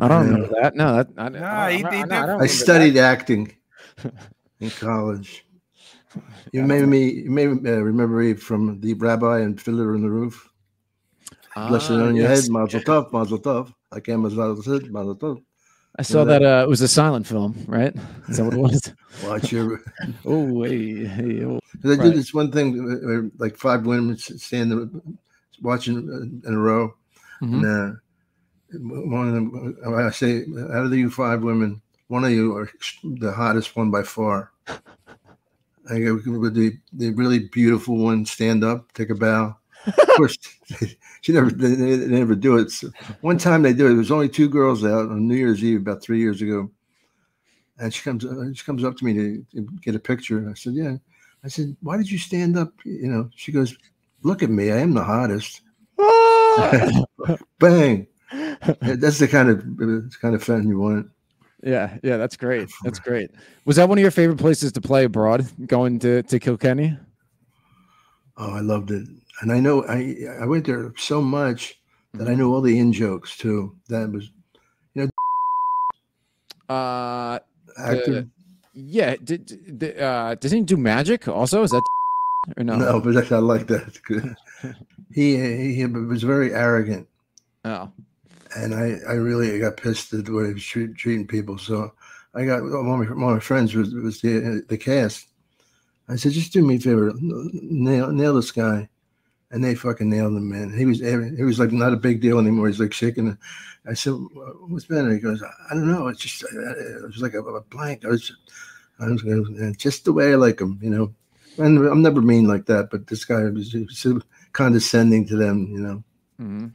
I 0.00 0.08
don't 0.08 0.26
Yeah. 0.26 0.32
remember 0.32 0.54
that. 0.60 0.74
No, 0.74 0.96
that 0.96 1.08
I, 1.16 1.28
Nah, 1.28 1.66
I, 1.66 1.70
he- 1.70 1.84
I, 1.84 1.90
he 1.94 2.02
I, 2.02 2.06
did- 2.06 2.12
I 2.12 2.20
remember 2.22 2.48
studied 2.48 2.96
acting 2.96 3.52
in 4.60 4.70
college. 4.80 5.46
You 6.52 6.60
Yeah, 6.60 6.66
made 6.66 6.86
me, 6.86 7.10
you 7.12 7.30
made 7.30 7.46
me 7.62 7.70
uh, 7.70 7.76
remember 7.76 8.16
me 8.22 8.34
from 8.34 8.80
the 8.80 8.94
Rabbi 8.94 9.40
and 9.40 9.60
Fiddler 9.60 9.94
on 9.94 10.02
the 10.02 10.10
Roof. 10.10 10.48
that. 11.54 11.68
Blessing 11.68 12.00
Ah, 12.00 12.06
on 12.06 12.16
your 12.16 12.28
yes. 12.28 12.42
head, 12.42 12.50
Mazel 12.50 12.80
Tov, 12.80 13.12
Mazel 13.12 13.38
Tov. 13.38 13.72
I 13.92 14.00
can't 14.00 14.20
Mazel 14.20 14.56
Tov, 14.56 14.90
Mazel 14.90 15.16
Tov. 15.16 15.42
I 15.96 16.02
saw 16.02 16.24
that- 16.24 16.42
that. 16.42 16.60
Uh, 16.60 16.64
it 16.64 16.68
was 16.68 16.80
a 16.80 16.88
silent 16.88 17.26
film, 17.26 17.54
right? 17.66 17.94
Is 18.28 18.36
that 18.38 18.44
what 18.44 18.54
it 18.54 18.58
was? 18.60 18.92
Watch 19.24 19.52
your. 19.52 19.80
oh, 20.24 20.62
hey, 20.64 21.04
hey, 21.06 21.44
oh. 21.44 21.60
I 21.84 21.88
Right. 21.88 22.00
did 22.00 22.14
this 22.14 22.34
one 22.34 22.50
thing, 22.50 22.80
uh, 22.80 23.10
uh, 23.12 23.22
like 23.38 23.56
five 23.56 23.86
women 23.86 24.16
standing, 24.16 25.18
watching 25.62 25.96
uh, 26.10 26.48
in 26.48 26.54
a 26.54 26.58
row. 26.58 26.94
Mhm. 27.42 27.52
And 27.54 27.66
uh, 27.66 27.96
one 29.08 29.28
of 29.28 29.34
them, 29.34 29.76
uh, 29.86 29.94
I 29.94 30.10
say, 30.10 30.44
out 30.72 30.86
of 30.86 30.92
you 30.94 31.10
five 31.10 31.42
women, 31.42 31.80
one 32.08 32.24
of 32.24 32.30
you 32.32 32.56
are 32.56 32.68
the 33.04 33.32
hottest 33.32 33.76
one 33.76 33.90
by 33.90 34.02
far. 34.02 34.50
I 35.90 35.98
go 36.00 36.14
with 36.38 36.54
the, 36.54 36.78
the 36.92 37.10
really 37.10 37.40
beautiful 37.52 37.96
one 37.98 38.24
stand 38.24 38.64
up, 38.64 38.92
take 38.94 39.10
a 39.10 39.14
bow. 39.14 39.56
Of 39.86 40.08
course, 40.16 40.38
she 41.20 41.32
never 41.32 41.50
they, 41.50 41.74
they 41.74 42.06
never 42.06 42.34
do 42.34 42.58
it. 42.58 42.70
So 42.70 42.88
one 43.20 43.38
time 43.38 43.62
they 43.62 43.72
do 43.72 43.86
it. 43.86 43.90
There 43.90 43.98
was 43.98 44.10
only 44.10 44.28
two 44.28 44.48
girls 44.48 44.84
out 44.84 45.10
on 45.10 45.28
New 45.28 45.36
Year's 45.36 45.62
Eve 45.62 45.80
about 45.80 46.02
three 46.02 46.18
years 46.18 46.40
ago, 46.42 46.70
and 47.78 47.92
she 47.92 48.02
comes 48.02 48.24
uh, 48.24 48.52
she 48.54 48.64
comes 48.64 48.84
up 48.84 48.96
to 48.96 49.04
me 49.04 49.14
to, 49.14 49.46
to 49.54 49.68
get 49.82 49.94
a 49.94 49.98
picture. 49.98 50.38
And 50.38 50.50
I 50.50 50.54
said, 50.54 50.74
"Yeah." 50.74 50.96
I 51.44 51.48
said, 51.48 51.76
"Why 51.82 51.96
did 51.96 52.10
you 52.10 52.18
stand 52.18 52.56
up?" 52.56 52.72
You 52.84 53.08
know, 53.08 53.30
she 53.36 53.52
goes, 53.52 53.76
"Look 54.22 54.42
at 54.42 54.50
me. 54.50 54.70
I 54.70 54.78
am 54.78 54.94
the 54.94 55.04
hottest." 55.04 55.60
Bang. 57.58 58.06
That's 58.80 59.18
the 59.18 59.28
kind 59.28 59.50
of 59.50 59.60
uh, 59.60 60.08
kind 60.20 60.34
of 60.34 60.42
fan 60.42 60.66
you 60.66 60.78
want. 60.78 61.10
yeah, 61.62 61.98
yeah, 62.02 62.16
that's 62.16 62.36
great. 62.36 62.70
That's 62.82 62.98
great. 62.98 63.30
Was 63.64 63.76
that 63.76 63.88
one 63.88 63.98
of 63.98 64.02
your 64.02 64.10
favorite 64.10 64.38
places 64.38 64.72
to 64.72 64.80
play 64.80 65.04
abroad? 65.04 65.46
Going 65.66 65.98
to 66.00 66.22
to 66.24 66.38
Kilkenny? 66.38 66.98
Oh, 68.36 68.50
I 68.52 68.60
loved 68.60 68.90
it, 68.90 69.06
and 69.40 69.52
I 69.52 69.60
know 69.60 69.84
I 69.86 70.16
I 70.40 70.46
went 70.46 70.66
there 70.66 70.92
so 70.96 71.20
much 71.20 71.78
that 72.14 72.28
I 72.28 72.34
knew 72.34 72.52
all 72.52 72.60
the 72.60 72.78
in 72.78 72.92
jokes 72.92 73.36
too. 73.36 73.74
That 73.88 74.10
was 74.12 74.30
you 74.94 75.02
know, 75.04 76.74
Uh, 76.74 77.38
actor. 77.76 78.26
yeah. 78.72 79.16
Did, 79.22 79.78
did 79.78 79.98
uh, 80.00 80.34
does 80.36 80.52
he 80.52 80.62
do 80.62 80.76
magic 80.76 81.28
also? 81.28 81.62
Is 81.62 81.70
that 81.70 81.82
or 82.56 82.64
no? 82.64 82.76
No, 82.76 83.00
but 83.00 83.30
I 83.32 83.38
like 83.38 83.66
that. 83.68 83.98
He, 85.12 85.36
he 85.36 85.74
he 85.76 85.86
was 85.86 86.24
very 86.24 86.52
arrogant, 86.52 87.06
Oh, 87.64 87.88
and 88.56 88.74
I 88.74 88.98
I 89.08 89.12
really 89.12 89.60
got 89.60 89.76
pissed 89.76 90.12
at 90.12 90.24
the 90.24 90.32
way 90.32 90.48
he 90.48 90.54
was 90.54 90.64
treat, 90.64 90.96
treating 90.96 91.24
people. 91.26 91.56
So 91.56 91.92
I 92.34 92.44
got 92.44 92.62
one 92.62 92.72
of 92.74 92.84
my, 92.84 92.92
one 92.92 93.08
of 93.08 93.36
my 93.36 93.38
friends 93.38 93.74
was 93.76 93.94
was 93.94 94.20
the 94.22 94.64
the 94.68 94.76
cast. 94.76 95.28
I 96.08 96.16
said, 96.16 96.32
just 96.32 96.52
do 96.52 96.66
me 96.66 96.76
a 96.76 96.80
favor, 96.80 97.12
nail 97.20 98.10
nail 98.10 98.34
this 98.34 98.50
guy, 98.50 98.88
and 99.50 99.62
they 99.62 99.74
fucking 99.74 100.10
nailed 100.10 100.36
him, 100.36 100.50
man. 100.50 100.76
He 100.76 100.86
was 100.86 101.00
he 101.00 101.42
was 101.42 101.58
like 101.58 101.72
not 101.72 101.92
a 101.92 101.96
big 101.96 102.20
deal 102.20 102.38
anymore. 102.38 102.66
He's 102.68 102.80
like 102.80 102.92
shaking. 102.92 103.36
I 103.86 103.94
said, 103.94 104.12
what's 104.68 104.86
better? 104.86 105.12
He 105.12 105.18
goes, 105.18 105.42
I 105.42 105.74
don't 105.74 105.86
know. 105.86 106.08
It's 106.08 106.20
just 106.20 106.42
it 106.42 107.02
was 107.04 107.20
like 107.20 107.34
a, 107.34 107.40
a 107.40 107.60
blank. 107.62 108.04
I 108.04 108.08
was, 108.08 108.32
I 108.98 109.06
was 109.06 109.22
just 109.76 110.06
the 110.06 110.12
way 110.12 110.32
I 110.32 110.36
like 110.36 110.60
him, 110.60 110.78
you 110.82 110.90
know. 110.90 111.14
And 111.58 111.78
I'm 111.86 112.02
never 112.02 112.22
mean 112.22 112.48
like 112.48 112.66
that, 112.66 112.88
but 112.90 113.06
this 113.06 113.24
guy 113.24 113.42
was, 113.44 113.76
so 113.90 114.20
condescending 114.52 115.26
to 115.28 115.36
them, 115.36 115.68
you 115.70 115.80
know. 115.80 116.04
mhm. 116.40 116.72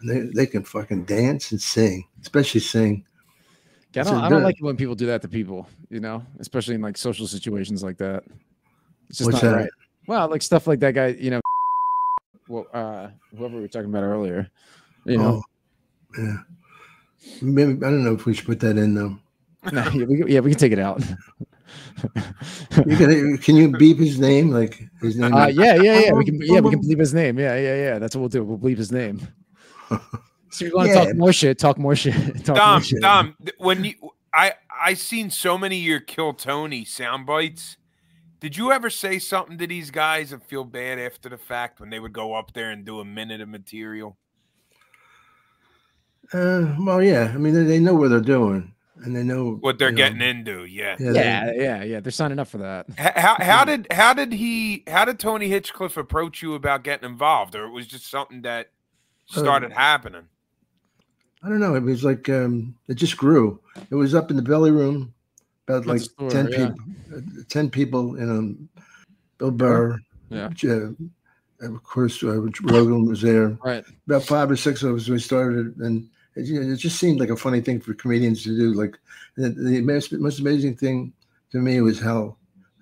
And 0.00 0.08
they 0.08 0.20
they 0.32 0.46
can 0.46 0.62
fucking 0.62 1.04
dance 1.04 1.50
and 1.50 1.60
sing, 1.60 2.06
especially 2.22 2.60
sing. 2.60 3.04
Yeah, 3.94 4.02
I 4.02 4.04
don't, 4.04 4.24
I 4.24 4.28
don't 4.28 4.42
like 4.44 4.56
it 4.60 4.64
when 4.64 4.76
people 4.76 4.94
do 4.94 5.06
that 5.06 5.22
to 5.22 5.28
people. 5.28 5.66
You 5.90 5.98
know, 6.00 6.22
especially 6.38 6.76
in 6.76 6.82
like 6.82 6.96
social 6.96 7.26
situations 7.26 7.82
like 7.82 7.98
that. 7.98 8.22
It's 9.08 9.18
just 9.18 9.32
What's 9.32 9.42
not 9.42 9.50
that? 9.50 9.56
right. 9.56 9.70
Well, 10.06 10.28
like 10.28 10.42
stuff 10.42 10.66
like 10.66 10.78
that 10.80 10.94
guy. 10.94 11.08
You 11.08 11.30
know, 11.32 11.40
well, 12.48 12.66
uh, 12.72 13.08
whoever 13.36 13.56
we 13.56 13.62
were 13.62 13.68
talking 13.68 13.90
about 13.90 14.02
earlier. 14.02 14.50
You 15.04 15.18
know, 15.18 15.42
Oh, 16.18 16.22
yeah. 16.22 16.36
Maybe 17.42 17.72
I 17.72 17.90
don't 17.90 18.04
know 18.04 18.14
if 18.14 18.26
we 18.26 18.34
should 18.34 18.46
put 18.46 18.60
that 18.60 18.76
in 18.76 18.94
though. 18.94 19.18
No, 19.72 19.82
yeah, 19.90 20.04
we, 20.06 20.18
can- 20.18 20.28
yeah, 20.28 20.40
we 20.40 20.50
can 20.50 20.58
take 20.58 20.72
it 20.72 20.78
out. 20.78 21.02
You 22.86 22.96
can, 22.96 23.38
can 23.38 23.56
you 23.56 23.72
beep 23.76 23.98
his 23.98 24.18
name? 24.18 24.50
Like 24.50 24.80
his 25.02 25.16
name? 25.18 25.34
Uh, 25.34 25.48
yeah, 25.48 25.74
yeah, 25.74 25.98
yeah. 25.98 26.12
We 26.12 26.24
can, 26.24 26.40
yeah, 26.40 26.60
we 26.60 26.70
can 26.70 26.80
bleep 26.80 26.98
his 26.98 27.12
name. 27.12 27.38
Yeah, 27.38 27.56
yeah, 27.56 27.74
yeah. 27.74 27.98
That's 27.98 28.14
what 28.16 28.20
we'll 28.20 28.28
do. 28.30 28.44
We'll 28.44 28.56
bleep 28.58 28.78
his 28.78 28.92
name. 28.92 29.20
So 30.50 30.64
you 30.64 30.72
want 30.74 30.88
to 30.88 30.94
Yeah. 30.94 31.04
talk 31.04 31.16
more 31.16 31.32
shit? 31.32 31.58
Talk 31.58 31.78
more 31.78 31.94
shit. 31.94 32.14
Talk 32.44 32.48
more 32.48 32.56
Dom, 32.56 32.82
shit. 32.82 33.02
Dom, 33.02 33.36
when 33.58 33.84
you 33.84 33.94
I 34.32 34.54
I 34.82 34.94
seen 34.94 35.28
so 35.28 35.58
many 35.58 35.78
of 35.78 35.84
your 35.84 36.00
Kill 36.00 36.32
Tony 36.32 36.86
sound 36.86 37.26
bites. 37.26 37.76
Did 38.40 38.56
you 38.56 38.70
ever 38.70 38.88
say 38.90 39.18
something 39.18 39.58
to 39.58 39.66
these 39.66 39.90
guys 39.90 40.32
and 40.32 40.42
feel 40.42 40.64
bad 40.64 40.98
after 40.98 41.28
the 41.28 41.38
fact 41.38 41.80
when 41.80 41.90
they 41.90 41.98
would 41.98 42.12
go 42.12 42.34
up 42.34 42.52
there 42.52 42.70
and 42.70 42.84
do 42.84 43.00
a 43.00 43.04
minute 43.04 43.40
of 43.40 43.48
material? 43.48 44.16
Uh, 46.32 46.74
well, 46.78 47.02
yeah. 47.02 47.32
I 47.34 47.38
mean, 47.38 47.54
they, 47.54 47.64
they 47.64 47.78
know 47.80 47.94
what 47.94 48.10
they're 48.10 48.20
doing, 48.20 48.72
and 49.02 49.16
they 49.16 49.22
know 49.22 49.56
What 49.60 49.78
they're 49.78 49.88
you 49.88 49.96
know, 49.96 50.04
getting 50.04 50.20
into, 50.20 50.64
yeah. 50.66 50.96
Yeah, 51.00 51.12
they- 51.12 51.20
Yeah, 51.20 51.52
yeah, 51.54 51.82
yeah. 51.84 52.00
They're 52.00 52.12
signing 52.12 52.38
up 52.38 52.48
for 52.48 52.58
that. 52.58 52.86
How 52.98 53.36
how 53.40 53.64
did 53.64 53.86
how 53.90 54.12
did 54.14 54.32
he 54.32 54.84
how 54.86 55.04
did 55.04 55.18
Tony 55.18 55.48
Hinchcliffe 55.48 55.96
approach 55.96 56.42
you 56.42 56.54
about 56.54 56.84
getting 56.84 57.08
involved, 57.08 57.54
or 57.54 57.64
it 57.64 57.70
was 57.70 57.86
just 57.86 58.06
something 58.10 58.42
that 58.42 58.70
Uh, 59.34 59.40
started 59.40 59.72
happening? 59.72 60.28
I 61.42 61.48
don't 61.48 61.60
know. 61.60 61.74
It 61.76 61.82
was 61.82 62.04
like 62.04 62.28
um, 62.28 62.74
it 62.88 62.94
just 62.94 63.16
grew. 63.16 63.58
It 63.90 63.94
was 63.94 64.14
up 64.14 64.30
in 64.30 64.36
the 64.36 64.42
belly 64.42 64.70
room, 64.72 65.14
about 65.68 65.86
like 65.86 65.98
That's 65.98 66.10
story, 66.10 66.30
ten 66.30 66.48
yeah. 66.48 66.56
people. 66.68 66.84
uh, 67.16 67.20
Ten 67.48 67.70
people, 67.70 68.18
you 68.18 68.26
know. 68.26 68.54
Bill 69.38 69.50
Burr, 69.52 70.00
Yeah. 70.30 70.50
uh, 70.64 70.90
of 71.60 71.82
course, 71.84 72.22
uh, 72.24 72.40
Rogan 72.62 73.06
was 73.06 73.20
there. 73.22 73.56
Right. 73.64 73.84
About 74.06 74.24
five 74.24 74.50
or 74.50 74.56
six 74.56 74.82
of 74.82 74.96
us 74.96 75.08
we 75.08 75.18
started, 75.20 75.76
and 75.78 76.08
it, 76.34 76.46
you 76.46 76.60
know, 76.60 76.72
it 76.72 76.76
just 76.76 76.98
seemed 76.98 77.20
like 77.20 77.30
a 77.30 77.36
funny 77.36 77.60
thing 77.60 77.80
for 77.80 77.94
comedians 77.94 78.42
to 78.44 78.56
do. 78.56 78.72
Like 78.72 78.98
the, 79.36 79.50
the 79.50 79.80
most, 79.80 80.12
most 80.12 80.40
amazing 80.40 80.76
thing 80.76 81.12
to 81.52 81.58
me 81.58 81.80
was 81.80 82.00
how 82.00 82.36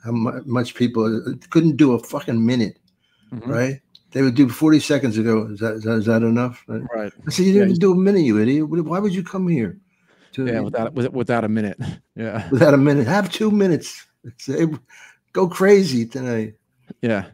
how 0.05 0.13
much 0.13 0.75
people 0.75 1.05
uh, 1.05 1.33
couldn't 1.51 1.77
do 1.77 1.93
a 1.93 1.99
fucking 1.99 2.45
minute, 2.45 2.79
Mhm. 3.33 3.47
right? 3.47 3.81
They 4.13 4.23
would 4.23 4.35
do 4.35 4.49
forty 4.49 4.81
seconds 4.81 5.19
ago. 5.19 5.47
Is 5.53 5.61
that 5.61 5.75
is 5.75 5.83
that, 5.83 5.95
is 5.99 6.07
that 6.07 6.23
enough? 6.23 6.65
Right? 6.69 7.13
I 7.27 7.31
said, 7.31 7.45
you 7.45 7.53
didn't 7.53 7.69
even 7.69 7.81
do 7.81 7.93
a 7.93 7.97
minute, 7.97 8.23
you 8.23 8.39
idiot. 8.39 8.67
Why 8.69 8.99
would 8.99 9.15
you 9.15 9.23
come 9.23 9.47
here? 9.49 9.77
Yeah. 10.39 10.61
Without 10.61 10.95
with- 10.95 11.13
without 11.13 11.45
a 11.45 11.49
minute. 11.49 11.79
Yeah. 12.17 12.49
without 12.51 12.73
a 12.73 12.79
minute, 12.79 13.07
have 13.07 13.31
two 13.31 13.51
minutes. 13.51 14.07
Say, 14.39 14.67
go 15.35 15.47
crazy 15.49 16.07
tonight. 16.07 16.55
Yeah. 17.03 17.27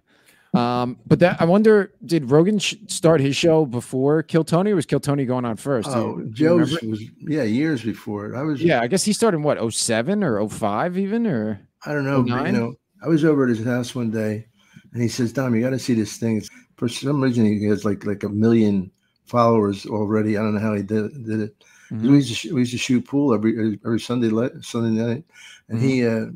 Um, 0.54 0.98
but 1.06 1.20
that 1.20 1.40
I 1.40 1.44
wonder, 1.44 1.92
did 2.04 2.30
Rogan 2.30 2.58
sh- 2.58 2.74
start 2.88 3.20
his 3.20 3.34
show 3.36 3.64
before 3.64 4.22
Kill 4.22 4.42
Tony, 4.44 4.72
or 4.72 4.74
was 4.76 4.84
Kill 4.86 4.98
Tony 5.00 5.24
going 5.24 5.44
on 5.44 5.56
first? 5.56 5.88
Oh, 5.88 6.18
you 6.18 6.30
Joe's 6.30 6.82
was 6.82 7.02
yeah 7.20 7.44
years 7.44 7.82
before. 7.82 8.34
I 8.36 8.42
was 8.42 8.60
Yeah, 8.60 8.80
I 8.82 8.86
guess 8.88 9.04
he 9.04 9.12
started 9.12 9.36
in 9.38 9.42
what 9.44 9.58
07 9.72 10.22
or 10.24 10.46
05 10.48 10.98
even, 10.98 11.26
or 11.26 11.60
I 11.86 11.92
don't 11.94 12.04
know. 12.04 12.22
but, 12.22 12.28
you 12.28 12.34
09? 12.42 12.52
know, 12.54 12.74
I 13.02 13.08
was 13.08 13.24
over 13.24 13.44
at 13.44 13.48
his 13.56 13.64
house 13.64 13.94
one 13.94 14.10
day, 14.10 14.46
and 14.92 15.00
he 15.00 15.08
says, 15.08 15.32
"Dom, 15.32 15.54
you 15.54 15.62
got 15.62 15.70
to 15.70 15.78
see 15.78 15.94
this 15.94 16.16
thing." 16.18 16.38
It's- 16.38 16.50
For 16.76 16.88
some 16.88 17.22
reason, 17.22 17.46
he 17.46 17.64
has 17.66 17.84
like 17.84 18.04
like 18.04 18.24
a 18.24 18.28
million 18.28 18.90
followers 19.26 19.86
already. 19.86 20.36
I 20.36 20.42
don't 20.42 20.54
know 20.54 20.60
how 20.60 20.74
he 20.74 20.82
did, 20.82 21.24
did 21.24 21.40
it. 21.40 21.54
Mhm. 21.92 22.02
We 22.10 22.16
used 22.16 22.40
to 22.42 22.54
we 22.54 22.60
used 22.60 22.72
to 22.72 22.78
shoot 22.78 23.06
pool 23.06 23.34
every 23.34 23.78
every 23.84 24.00
Sunday 24.00 24.28
le- 24.30 24.62
Sunday 24.62 25.02
night, 25.02 25.24
and 25.68 25.78
he 25.80 26.06
uh, 26.06 26.26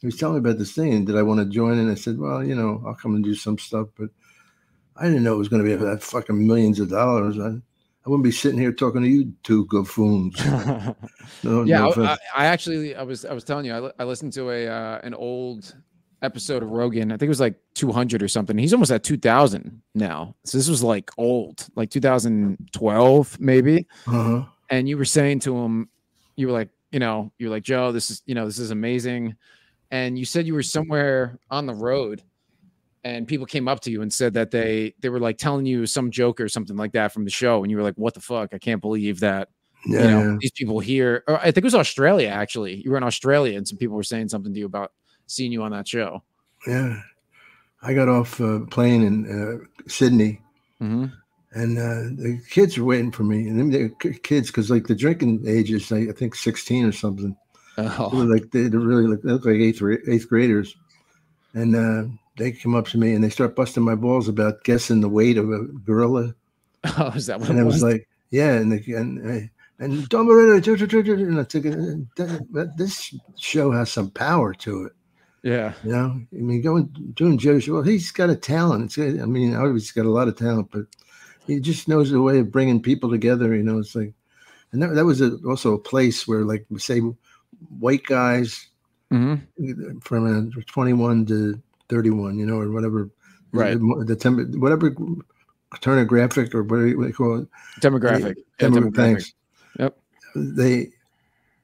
he 0.00 0.06
was 0.06 0.16
telling 0.16 0.34
me 0.34 0.40
about 0.48 0.58
this 0.58 0.72
thing. 0.72 0.92
And 0.92 1.06
did 1.06 1.16
I 1.16 1.22
want 1.22 1.40
to 1.40 1.46
join? 1.46 1.78
And 1.78 1.90
I 1.90 1.94
said, 1.94 2.18
"Well, 2.18 2.44
you 2.44 2.54
know, 2.54 2.82
I'll 2.86 2.94
come 2.94 3.14
and 3.14 3.24
do 3.24 3.34
some 3.34 3.58
stuff," 3.58 3.88
but 3.98 4.10
I 4.96 5.04
didn't 5.06 5.22
know 5.22 5.34
it 5.34 5.38
was 5.38 5.48
going 5.48 5.64
to 5.64 5.68
be 5.68 5.76
that 5.84 6.02
fucking 6.02 6.46
millions 6.46 6.78
of 6.80 6.90
dollars. 6.90 7.38
I 7.38 7.48
I 7.48 8.08
wouldn't 8.08 8.24
be 8.24 8.30
sitting 8.30 8.58
here 8.58 8.72
talking 8.72 9.02
to 9.02 9.08
you 9.08 9.32
two 9.42 9.66
buffoons. 9.66 10.36
No, 11.42 11.64
yeah, 11.64 11.78
no 11.80 11.92
I. 11.92 12.04
I, 12.04 12.18
I 12.36 12.46
actually 12.46 12.94
I 12.94 13.02
was 13.02 13.24
I 13.24 13.32
was 13.32 13.44
telling 13.44 13.64
you 13.66 13.72
I, 13.72 13.80
li- 13.80 13.92
I 13.98 14.04
listened 14.04 14.32
to 14.34 14.50
a 14.50 14.66
uh, 14.68 15.00
an 15.02 15.14
old 15.14 15.74
episode 16.22 16.62
of 16.62 16.70
Rogan. 16.70 17.12
I 17.12 17.14
think 17.16 17.26
it 17.26 17.28
was 17.28 17.40
like 17.40 17.56
200 17.74 18.22
or 18.22 18.28
something. 18.28 18.56
He's 18.56 18.72
almost 18.72 18.90
at 18.90 19.02
2000 19.02 19.82
now. 19.94 20.34
So 20.44 20.56
this 20.58 20.68
was 20.68 20.82
like 20.82 21.10
old, 21.18 21.66
like 21.76 21.90
2012 21.90 23.40
maybe. 23.40 23.86
uh-huh. 24.06 24.44
And 24.70 24.88
you 24.88 24.96
were 24.96 25.04
saying 25.04 25.40
to 25.40 25.56
him, 25.56 25.88
you 26.36 26.46
were 26.46 26.52
like, 26.52 26.70
you 26.90 26.98
know, 26.98 27.32
you're 27.38 27.50
like 27.50 27.62
Joe, 27.62 27.92
this 27.92 28.10
is 28.10 28.22
you 28.26 28.34
know 28.34 28.46
this 28.46 28.58
is 28.58 28.70
amazing. 28.70 29.36
And 29.90 30.18
you 30.18 30.24
said 30.24 30.46
you 30.46 30.54
were 30.54 30.62
somewhere 30.62 31.38
on 31.50 31.66
the 31.66 31.74
road, 31.74 32.22
and 33.04 33.28
people 33.28 33.46
came 33.46 33.68
up 33.68 33.80
to 33.80 33.90
you 33.90 34.02
and 34.02 34.12
said 34.12 34.34
that 34.34 34.50
they 34.50 34.94
they 35.00 35.08
were 35.08 35.20
like 35.20 35.38
telling 35.38 35.66
you 35.66 35.86
some 35.86 36.10
joke 36.10 36.40
or 36.40 36.48
something 36.48 36.76
like 36.76 36.92
that 36.92 37.12
from 37.12 37.24
the 37.24 37.30
show, 37.30 37.62
and 37.62 37.70
you 37.70 37.76
were 37.76 37.82
like, 37.82 37.94
what 37.96 38.14
the 38.14 38.20
fuck? 38.20 38.54
I 38.54 38.58
can't 38.58 38.80
believe 38.80 39.20
that 39.20 39.48
Yeah, 39.86 40.02
you 40.02 40.10
know 40.10 40.30
yeah. 40.30 40.36
these 40.40 40.50
people 40.52 40.80
here 40.80 41.22
or 41.28 41.38
i 41.38 41.44
think 41.44 41.58
it 41.58 41.64
was 41.64 41.74
australia 41.74 42.28
actually 42.28 42.82
you 42.82 42.90
were 42.90 42.96
in 42.96 43.04
australia 43.04 43.56
and 43.56 43.68
some 43.68 43.78
people 43.78 43.94
were 43.94 44.02
saying 44.02 44.28
something 44.28 44.52
to 44.52 44.58
you 44.58 44.66
about 44.66 44.90
seeing 45.26 45.52
you 45.52 45.62
on 45.62 45.70
that 45.70 45.86
show 45.86 46.22
Yeah, 46.66 47.02
I 47.82 47.94
got 47.94 48.08
off 48.08 48.40
uh, 48.40 48.60
plane 48.70 49.02
in 49.02 49.16
uh, 49.30 49.64
Sydney, 49.86 50.40
mm-hmm. 50.82 51.06
And 51.52 51.78
uh, 51.78 52.22
the 52.22 52.40
kids 52.50 52.78
were 52.78 52.84
waiting 52.84 53.12
for 53.12 53.24
me. 53.24 53.48
And 53.48 53.72
the 53.72 53.88
kids, 54.22 54.48
because 54.48 54.70
like 54.70 54.86
the 54.86 54.94
drinking 54.94 55.44
age 55.46 55.70
is, 55.70 55.90
like, 55.90 56.08
I 56.08 56.12
think, 56.12 56.34
sixteen 56.34 56.84
or 56.84 56.92
something. 56.92 57.36
They 57.76 57.84
oh, 57.84 58.10
like 58.12 58.50
they, 58.50 58.68
they 58.68 58.76
really 58.76 59.06
look, 59.06 59.22
they 59.22 59.30
look 59.32 59.44
like 59.44 59.56
eighth 59.56 59.82
eighth 60.08 60.28
graders, 60.28 60.76
and 61.54 61.76
uh, 61.76 62.04
they 62.36 62.52
come 62.52 62.74
up 62.74 62.86
to 62.88 62.98
me 62.98 63.14
and 63.14 63.22
they 63.22 63.30
start 63.30 63.56
busting 63.56 63.82
my 63.82 63.94
balls 63.94 64.28
about 64.28 64.64
guessing 64.64 65.00
the 65.00 65.08
weight 65.08 65.38
of 65.38 65.50
a 65.50 65.64
gorilla. 65.84 66.34
oh 66.98 67.12
is 67.14 67.26
that 67.26 67.40
what 67.40 67.50
And 67.50 67.58
it 67.58 67.62
I 67.62 67.64
was, 67.64 67.76
was 67.76 67.82
like, 67.82 68.08
yeah, 68.30 68.52
and 68.52 68.72
the, 68.72 68.94
and 68.94 69.50
and 69.78 70.08
Don 70.08 70.28
and 70.28 70.54
I 70.54 70.60
took 71.44 71.64
it. 71.64 72.76
This 72.76 73.14
show 73.38 73.70
has 73.72 73.90
some 73.90 74.10
power 74.10 74.54
to 74.54 74.84
it. 74.84 74.92
yeah 75.42 75.74
You 75.82 75.92
know, 75.92 76.20
I 76.32 76.36
mean, 76.36 76.62
going 76.62 77.12
doing 77.14 77.38
Joe 77.38 77.60
Well, 77.68 77.82
he's 77.82 78.10
got 78.10 78.30
a 78.30 78.36
talent. 78.36 78.86
It's, 78.86 78.96
good. 78.96 79.20
I 79.20 79.26
mean, 79.26 79.54
obviously 79.54 79.80
he's 79.80 79.92
got 79.92 80.06
a 80.06 80.10
lot 80.10 80.28
of 80.28 80.36
talent, 80.36 80.70
but 80.72 80.86
he 81.46 81.60
just 81.60 81.88
knows 81.88 82.12
a 82.12 82.20
way 82.20 82.38
of 82.38 82.50
bringing 82.52 82.80
people 82.82 83.10
together. 83.10 83.54
You 83.54 83.62
know, 83.62 83.78
it's 83.78 83.94
like, 83.94 84.12
and 84.72 84.82
that, 84.82 84.94
that 84.94 85.04
was 85.04 85.20
a, 85.20 85.36
also 85.46 85.74
a 85.74 85.78
place 85.78 86.26
where, 86.26 86.42
like, 86.44 86.66
say, 86.78 87.00
white 87.78 88.04
guys 88.04 88.68
hmm 89.10 89.36
from 90.02 90.50
uh, 90.56 90.62
21 90.66 91.26
to 91.26 91.60
31, 91.88 92.38
you 92.38 92.44
know, 92.46 92.58
or 92.60 92.70
whatever, 92.70 93.08
Right. 93.52 93.78
the, 93.78 94.04
the 94.06 94.16
tem- 94.16 94.60
whatever 94.60 94.90
turnographic 95.76 96.54
or 96.54 96.62
what 96.64 96.78
do 96.78 97.04
they 97.04 97.12
call 97.12 97.40
it? 97.40 97.48
demographic 97.80 98.36
Yeah, 98.36 98.68
Demo- 98.68 98.80
demographic. 98.90 98.94
thanks. 98.96 99.34
Yep. 99.78 99.98
They, 100.34 100.90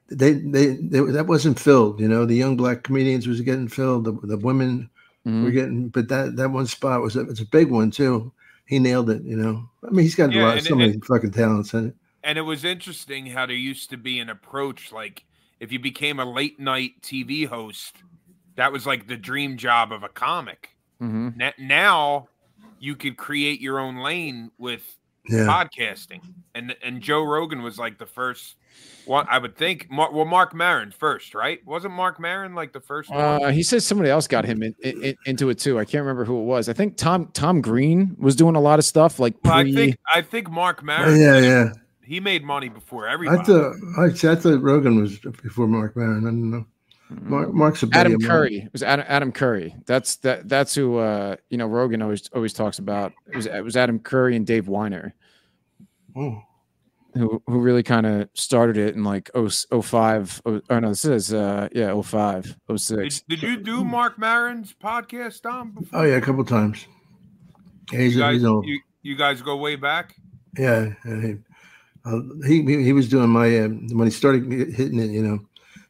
they, 0.09 0.33
they, 0.35 0.67
they, 0.77 1.01
that 1.01 1.27
wasn't 1.27 1.59
filled. 1.59 2.01
You 2.01 2.09
know, 2.09 2.25
the 2.25 2.35
young 2.37 2.57
black 2.57 2.83
comedians 2.85 3.27
was 3.27 3.41
getting 3.41 3.69
filled. 3.69 4.05
The, 4.05 4.13
the 4.27 4.37
women 4.39 4.89
Mhm. 5.27 5.43
we're 5.45 5.51
getting, 5.53 5.89
but 5.89 6.09
that 6.09 6.35
that 6.37 6.51
one 6.51 6.67
spot 6.67 7.01
was 7.01 7.15
a, 7.17 7.21
it's 7.21 7.41
a 7.41 7.47
big 7.47 7.71
one 7.71 7.91
too. 7.93 8.33
He 8.73 8.79
nailed 8.79 9.11
it. 9.11 9.23
You 9.23 9.37
know, 9.37 9.69
I 9.87 9.91
mean, 9.91 10.03
he's 10.05 10.15
got 10.15 10.35
a 10.35 10.43
lot, 10.43 10.57
and- 10.57 10.67
so 10.67 10.75
many 10.75 10.95
and- 10.95 11.05
fucking 11.05 11.33
talents 11.33 11.75
in 11.75 11.89
it. 11.89 11.95
And 12.25 12.39
it 12.39 12.43
was 12.43 12.65
interesting 12.65 13.27
how 13.27 13.45
there 13.45 13.55
used 13.55 13.91
to 13.91 13.99
be 13.99 14.19
an 14.19 14.31
approach 14.31 14.93
like 14.93 15.27
if 15.61 15.71
you 15.73 15.79
became 15.79 16.19
a 16.19 16.25
late 16.25 16.59
night 16.59 17.03
TV 17.03 17.47
host, 17.47 17.97
that 18.57 18.73
was 18.73 18.87
like 18.87 19.09
the 19.09 19.17
dream 19.19 19.59
job 19.59 19.93
of 19.93 20.03
a 20.03 20.09
comic. 20.09 20.71
Mhm. 21.03 21.37
Na- 21.37 21.53
Now 21.59 22.29
you 22.81 22.97
could 22.97 23.19
create 23.19 23.61
your 23.61 23.79
own 23.79 23.97
lane 23.99 24.51
with 24.57 24.97
Yeah, 25.29 25.47
podcasting, 25.47 26.23
and 26.55 26.75
and 26.83 27.03
Joe 27.03 27.23
Rogan 27.25 27.61
was 27.63 27.77
like 27.79 27.99
the 27.99 28.07
first 28.07 28.57
one. 29.07 29.27
I 29.29 29.39
would 29.39 29.57
think. 29.57 29.91
Mar- 29.91 30.13
Well, 30.13 30.25
Mark 30.25 30.55
Maron 30.55 30.91
first, 30.93 31.35
right? 31.35 31.65
Wasn't 31.67 31.93
Mark 31.93 32.21
Maron 32.21 32.55
like 32.55 32.73
the 32.73 32.81
first 32.81 33.11
one? 33.11 33.21
Uh, 33.21 33.51
he 33.51 33.63
says 33.63 33.85
somebody 33.87 34.11
else 34.11 34.27
got 34.29 34.45
him 34.45 34.63
in, 34.63 34.75
in, 34.83 35.17
into 35.27 35.51
it 35.51 35.59
too. 35.59 35.79
I 35.79 35.85
can't 35.85 36.03
remember 36.03 36.25
who 36.25 36.39
it 36.41 36.45
was. 36.45 36.69
I 36.69 36.73
think 36.73 36.97
Tom 36.97 37.29
Tom 37.33 37.61
Green 37.61 38.15
was 38.19 38.37
doing 38.37 38.55
a 38.57 38.61
lot 38.61 38.79
of 38.79 38.85
stuff 38.85 39.19
like 39.19 39.35
Well, 39.45 39.55
I 39.55 39.73
think 39.73 39.97
I 40.15 40.23
think 40.23 40.51
Mark 40.51 40.79
Oh, 40.83 40.87
Maron. 40.87 41.21
yeah, 41.21 41.39
yeah. 41.39 41.73
He 42.05 42.21
made 42.21 42.45
money 42.45 42.69
before 42.69 43.07
everybody. 43.09 43.39
I 43.41 43.45
thought 43.45 43.75
I, 43.99 44.05
I 44.33 44.35
thought 44.35 44.61
Rogan 44.61 45.01
was 45.01 45.19
before 45.19 45.67
Mark 45.67 45.97
Maron. 45.97 46.19
I 46.27 46.31
don't 46.31 46.51
know. 46.51 46.67
Mark, 47.23 47.53
Mark's 47.53 47.83
a 47.83 47.87
buddy 47.87 48.01
Adam 48.01 48.15
of 48.15 48.21
mine. 48.23 48.31
Curry. 48.31 48.57
It 48.59 48.73
was 48.73 48.83
Adam, 48.83 49.05
Adam 49.07 49.33
Curry. 49.33 49.77
That's 49.87 50.17
that. 50.17 50.49
That's 50.49 50.75
who 50.75 50.97
uh, 50.97 51.37
you 51.51 51.59
know 51.59 51.67
Rogan 51.67 52.01
always 52.03 52.29
always 52.35 52.53
talks 52.55 52.79
about. 52.79 53.13
It 53.27 53.37
was 53.37 53.47
it 53.47 53.63
was 53.63 53.77
Adam 53.77 53.99
Curry 53.99 54.35
and 54.35 54.47
Dave 54.47 54.65
Winer 54.67 55.13
Oh, 56.17 56.43
who 57.15 57.43
who 57.47 57.59
really 57.61 57.83
kind 57.83 58.07
of 58.07 58.29
started 58.35 58.77
it 58.77 58.95
in 58.95 59.05
like 59.05 59.31
0, 59.35 59.49
05. 59.83 60.43
Oh, 60.47 60.61
oh 60.71 60.79
no, 60.79 60.89
this 60.91 61.05
is 61.05 61.33
uh 61.35 61.69
yeah 61.73 62.01
05, 62.01 62.57
06. 62.77 63.21
Did, 63.29 63.41
did 63.41 63.43
you 63.43 63.57
do 63.59 63.85
Mark 63.85 64.19
Maron's 64.19 64.75
podcast, 64.75 65.43
Dom? 65.43 65.73
Before? 65.73 66.01
oh 66.01 66.03
yeah, 66.05 66.17
a 66.17 66.21
couple 66.21 66.45
times. 66.45 66.87
Yeah, 67.93 68.01
he's, 68.01 68.15
You 68.15 68.21
guys, 68.21 68.35
he's 68.35 68.45
old. 68.45 68.67
you, 68.67 68.81
you 69.03 69.17
guys 69.17 69.43
go 69.43 69.57
way 69.57 69.77
back. 69.77 70.15
Yeah, 70.59 70.93
and 71.05 71.25
he, 71.25 71.37
uh, 72.05 72.21
he 72.47 72.63
he 72.63 72.85
he 72.85 72.93
was 72.93 73.09
doing 73.09 73.29
my 73.31 73.59
uh, 73.59 73.69
when 73.69 74.07
he 74.07 74.11
started 74.11 74.51
hitting 74.51 74.99
it. 74.99 75.11
You 75.11 75.23
know, 75.23 75.39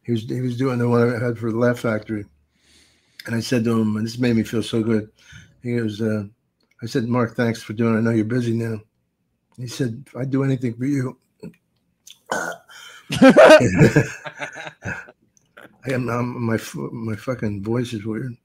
he 0.04 0.12
was 0.12 0.22
he 0.22 0.40
was 0.40 0.56
doing 0.56 0.78
the 0.78 0.88
one 0.88 1.02
I 1.14 1.24
had 1.24 1.38
for 1.38 1.50
the 1.50 1.58
Laugh 1.58 1.78
Factory, 1.80 2.24
and 3.26 3.34
I 3.34 3.40
said 3.40 3.64
to 3.64 3.80
him, 3.80 3.96
and 3.96 4.06
this 4.06 4.18
made 4.18 4.36
me 4.36 4.42
feel 4.42 4.62
so 4.62 4.82
good. 4.82 5.10
He 5.62 5.76
goes, 5.76 6.00
uh, 6.00 6.24
I 6.82 6.86
said, 6.86 7.04
Mark, 7.04 7.36
thanks 7.36 7.62
for 7.62 7.72
doing. 7.72 7.94
it. 7.94 7.98
I 7.98 8.00
know 8.00 8.10
you're 8.10 8.24
busy 8.24 8.52
now. 8.52 8.80
He 9.56 9.66
said, 9.66 10.04
I'd 10.16 10.30
do 10.30 10.44
anything 10.44 10.74
for 10.74 10.86
you. 10.86 11.16
I 15.84 15.92
am 15.92 16.08
I'm, 16.08 16.42
my 16.44 16.58
my 16.74 17.16
fucking 17.16 17.62
voice 17.62 17.92
is 17.92 18.04
weird. 18.04 18.36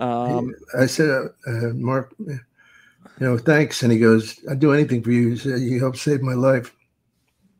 um, 0.00 0.54
I 0.78 0.86
said, 0.86 1.10
uh, 1.10 1.28
uh, 1.46 1.72
Mark, 1.74 2.14
you 2.18 2.40
know, 3.18 3.38
thanks. 3.38 3.82
And 3.82 3.92
he 3.92 3.98
goes, 3.98 4.40
I'd 4.50 4.58
do 4.60 4.72
anything 4.72 5.02
for 5.02 5.10
you. 5.10 5.30
He 5.30 5.36
said, 5.36 5.60
You 5.60 5.78
helped 5.78 5.98
save 5.98 6.22
my 6.22 6.34
life. 6.34 6.74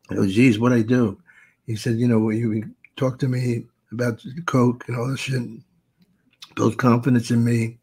I 0.09 0.15
go, 0.15 0.27
geez, 0.27 0.59
what 0.59 0.73
I 0.73 0.81
do? 0.81 1.21
He 1.67 1.75
said, 1.75 1.97
You 1.97 2.07
know, 2.07 2.29
you 2.29 2.73
talk 2.97 3.19
to 3.19 3.27
me 3.27 3.65
about 3.91 4.23
Coke 4.45 4.87
and 4.87 4.97
all 4.97 5.09
this 5.09 5.19
shit, 5.21 5.41
build 6.55 6.77
confidence 6.77 7.31
in 7.31 7.43
me. 7.43 7.77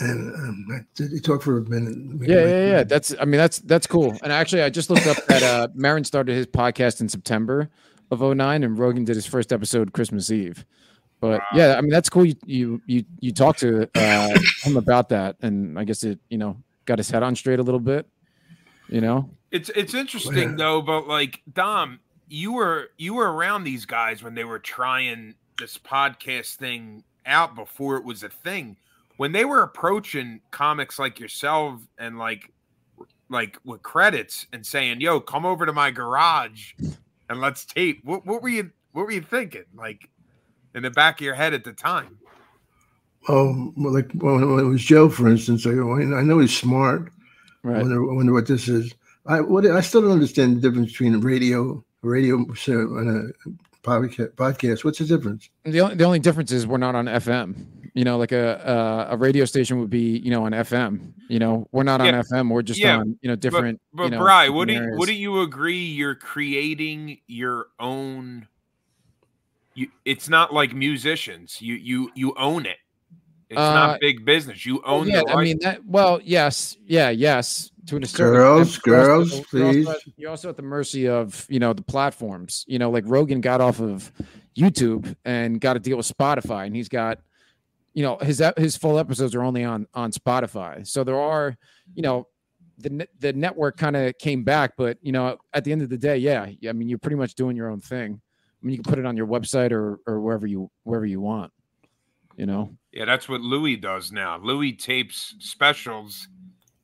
And 0.00 0.32
um, 0.34 0.66
I 0.72 0.78
did, 0.94 1.10
he 1.10 1.18
talked 1.20 1.42
for 1.42 1.58
a 1.58 1.62
minute. 1.62 2.28
yeah, 2.28 2.40
yeah, 2.46 2.66
yeah. 2.70 2.84
That's 2.84 3.14
I 3.20 3.24
mean 3.24 3.38
that's 3.38 3.58
that's 3.60 3.86
cool. 3.86 4.16
And 4.22 4.32
actually, 4.32 4.62
I 4.62 4.70
just 4.70 4.90
looked 4.90 5.06
up 5.06 5.16
that 5.26 5.42
uh, 5.42 5.68
Maron 5.74 6.04
started 6.04 6.34
his 6.36 6.46
podcast 6.46 7.00
in 7.00 7.08
September 7.08 7.68
of 8.10 8.20
09 8.20 8.62
and 8.62 8.78
Rogan 8.78 9.04
did 9.04 9.16
his 9.16 9.26
first 9.26 9.52
episode 9.52 9.92
Christmas 9.92 10.30
Eve. 10.30 10.64
But 11.20 11.42
yeah, 11.52 11.74
I 11.76 11.80
mean 11.80 11.90
that's 11.90 12.08
cool. 12.08 12.24
You 12.24 12.36
you 12.46 12.82
you, 12.86 13.04
you 13.20 13.32
talked 13.32 13.58
to 13.60 13.90
uh, 13.96 14.38
him 14.62 14.76
about 14.76 15.08
that, 15.08 15.36
and 15.42 15.76
I 15.78 15.82
guess 15.84 16.04
it 16.04 16.20
you 16.28 16.38
know 16.38 16.56
got 16.84 16.98
his 16.98 17.10
head 17.10 17.24
on 17.24 17.34
straight 17.34 17.58
a 17.58 17.62
little 17.64 17.80
bit. 17.80 18.06
You 18.88 19.00
know, 19.00 19.28
It's 19.50 19.68
it's 19.74 19.94
interesting 19.94 20.50
Yeah. 20.50 20.56
though, 20.56 20.80
but 20.80 21.08
like 21.08 21.42
Dom, 21.52 21.98
you 22.28 22.52
were 22.52 22.90
you 22.98 23.14
were 23.14 23.32
around 23.32 23.64
these 23.64 23.84
guys 23.84 24.22
when 24.22 24.34
they 24.36 24.44
were 24.44 24.60
trying 24.60 25.34
this 25.58 25.76
podcast 25.76 26.54
thing 26.54 27.02
out 27.26 27.56
before 27.56 27.96
it 27.96 28.04
was 28.04 28.22
a 28.22 28.28
thing. 28.28 28.76
When 29.18 29.32
they 29.32 29.44
were 29.44 29.62
approaching 29.62 30.40
comics 30.50 30.98
like 30.98 31.20
yourself 31.20 31.80
and 31.98 32.18
like 32.18 32.52
like 33.28 33.58
with 33.64 33.82
credits 33.82 34.46
and 34.52 34.64
saying, 34.64 35.00
"Yo, 35.00 35.20
come 35.20 35.44
over 35.44 35.66
to 35.66 35.72
my 35.72 35.90
garage 35.90 36.72
and 37.28 37.40
let's 37.40 37.64
tape." 37.64 38.00
What 38.04 38.24
what 38.24 38.42
were 38.42 38.48
you 38.48 38.70
what 38.92 39.04
were 39.04 39.12
you 39.12 39.20
thinking? 39.20 39.64
Like 39.74 40.08
in 40.74 40.82
the 40.82 40.90
back 40.90 41.20
of 41.20 41.24
your 41.24 41.34
head 41.34 41.52
at 41.52 41.64
the 41.64 41.72
time? 41.72 42.18
Oh, 43.28 43.72
well, 43.76 43.92
like 43.92 44.10
when, 44.12 44.54
when 44.54 44.64
it 44.64 44.68
was 44.68 44.82
Joe, 44.82 45.08
for 45.08 45.28
instance, 45.28 45.66
I 45.66 45.74
go, 45.74 45.94
I 45.94 46.22
know 46.22 46.38
he's 46.38 46.56
smart. 46.56 47.10
I 47.64 47.68
right? 47.68 47.82
wonder, 47.82 48.10
I 48.10 48.14
wonder 48.14 48.32
what 48.32 48.46
this 48.46 48.68
is. 48.68 48.94
I 49.26 49.40
what 49.40 49.66
I 49.66 49.80
still 49.80 50.02
don't 50.02 50.12
understand 50.12 50.56
the 50.56 50.60
difference 50.60 50.92
between 50.92 51.14
a 51.14 51.18
radio, 51.18 51.84
radio 52.02 52.36
and 52.36 53.32
a 53.44 53.48
podcast. 53.82 54.30
Podcast. 54.32 54.84
What's 54.84 54.98
the 54.98 55.04
difference? 55.04 55.50
The 55.64 55.80
only, 55.80 55.94
the 55.96 56.04
only 56.04 56.18
difference 56.20 56.52
is 56.52 56.66
we're 56.66 56.78
not 56.78 56.94
on 56.94 57.06
FM. 57.06 57.66
You 57.98 58.04
know, 58.04 58.16
like 58.16 58.30
a, 58.30 59.08
a 59.10 59.14
a 59.14 59.16
radio 59.16 59.44
station 59.44 59.80
would 59.80 59.90
be, 59.90 60.18
you 60.18 60.30
know, 60.30 60.44
on 60.44 60.52
FM. 60.52 61.14
You 61.28 61.40
know, 61.40 61.66
we're 61.72 61.82
not 61.82 62.00
on 62.00 62.06
Yeah. 62.06 62.22
FM. 62.22 62.48
We're 62.48 62.62
just 62.62 62.78
Yeah, 62.78 62.98
on, 62.98 63.18
you 63.22 63.28
know, 63.28 63.34
different. 63.34 63.80
But 63.92 64.04
you 64.04 64.10
know, 64.10 64.18
Bry, 64.20 64.48
would 64.48 64.68
different 64.68 64.70
you 64.70 64.84
areas. 64.86 64.98
wouldn't 65.00 65.18
you 65.18 65.40
agree 65.40 65.84
you're 65.84 66.14
creating 66.14 67.18
your 67.26 67.66
own 67.80 68.46
you 69.74 69.88
it's 70.04 70.28
not 70.28 70.54
like 70.54 70.74
musicians. 70.74 71.60
You 71.60 71.74
you 71.74 72.10
you 72.14 72.34
own 72.36 72.66
it. 72.66 72.76
It's 73.50 73.58
Uh, 73.58 73.74
not 73.74 74.00
big 74.00 74.24
business. 74.24 74.64
You 74.66 74.76
Well, 74.86 74.94
own 74.96 75.08
yeah, 75.08 75.22
the 75.26 75.32
I 75.32 75.42
mean 75.42 75.58
that. 75.62 75.84
Well, 75.84 76.20
yes, 76.22 76.76
yeah, 76.86 77.10
yes. 77.10 77.70
To 77.86 77.96
an 77.96 78.02
extent, 78.04 78.18
Girls, 78.32 78.78
you're 78.86 78.96
girls, 78.96 79.32
also- 79.32 79.56
you're 79.56 79.66
also 79.66 79.72
please. 79.82 79.88
at- 79.88 80.12
You're 80.18 80.30
also 80.30 80.48
at 80.50 80.56
the 80.56 80.62
mercy 80.62 81.08
of 81.08 81.46
you 81.48 81.58
know 81.58 81.72
the 81.72 81.82
platforms. 81.82 82.64
You 82.68 82.78
know, 82.78 82.90
like 82.90 83.04
Rogan 83.06 83.40
got 83.40 83.60
off 83.60 83.80
of 83.80 84.12
YouTube 84.56 85.16
and 85.24 85.60
got 85.60 85.76
a 85.76 85.80
deal 85.80 85.96
with 85.96 86.06
Spotify, 86.06 86.66
and 86.66 86.76
he's 86.76 86.88
got, 86.88 87.18
you 87.94 88.02
know, 88.02 88.18
his 88.18 88.42
his 88.56 88.76
full 88.76 88.98
episodes 88.98 89.34
are 89.34 89.42
only 89.42 89.64
on 89.64 89.86
on 89.94 90.12
Spotify. 90.12 90.86
So 90.86 91.04
there 91.04 91.18
are, 91.18 91.56
you 91.94 92.02
know, 92.02 92.28
the 92.78 93.08
the 93.18 93.32
network 93.32 93.76
kind 93.76 93.96
of 93.96 94.16
came 94.18 94.44
back, 94.44 94.74
but 94.76 94.98
you 95.02 95.12
know, 95.12 95.38
at 95.52 95.64
the 95.64 95.72
end 95.72 95.82
of 95.82 95.88
the 95.88 95.98
day, 95.98 96.16
yeah, 96.16 96.46
I 96.68 96.72
mean, 96.72 96.88
you're 96.88 96.98
pretty 96.98 97.16
much 97.16 97.34
doing 97.34 97.56
your 97.56 97.70
own 97.70 97.80
thing. 97.80 98.20
I 98.20 98.66
mean, 98.66 98.76
you 98.76 98.82
can 98.82 98.90
put 98.90 98.98
it 98.98 99.06
on 99.06 99.16
your 99.16 99.26
website 99.26 99.72
or 99.72 99.98
or 100.06 100.20
wherever 100.20 100.46
you 100.46 100.70
wherever 100.84 101.06
you 101.06 101.20
want. 101.20 101.52
You 102.36 102.46
know. 102.46 102.76
yeah, 102.92 103.04
that's 103.04 103.28
what 103.28 103.40
Louis 103.40 103.76
does 103.76 104.12
now. 104.12 104.38
Louis 104.38 104.72
tapes 104.72 105.34
specials, 105.40 106.28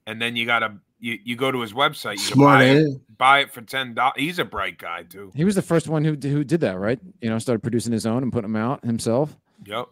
and 0.05 0.20
then 0.20 0.34
you 0.34 0.46
gotta 0.46 0.78
you, 0.98 1.18
you 1.22 1.36
go 1.36 1.52
to 1.52 1.61
his 1.61 1.72
website. 1.72 2.14
You 2.14 2.34
Smart, 2.34 2.59
buy 2.59 2.64
it, 2.64 2.76
it? 2.76 3.18
buy 3.18 3.38
it 3.40 3.52
for 3.52 3.61
ten 3.62 3.94
dollars. 3.94 4.14
He's 4.16 4.40
a 4.40 4.44
bright 4.44 4.78
guy 4.78 5.05
too. 5.05 5.30
He 5.34 5.44
was 5.44 5.55
the 5.55 5.62
first 5.62 5.86
one 5.86 6.05
who 6.05 6.14
who 6.14 6.42
did 6.42 6.61
that, 6.62 6.78
right? 6.78 6.98
You 7.20 7.30
know, 7.30 7.38
started 7.38 7.61
producing 7.61 7.92
his 7.92 8.05
own 8.05 8.24
and 8.24 8.32
putting 8.32 8.50
them 8.50 8.61
out 8.61 8.84
himself. 8.84 9.36
Yep. 9.64 9.86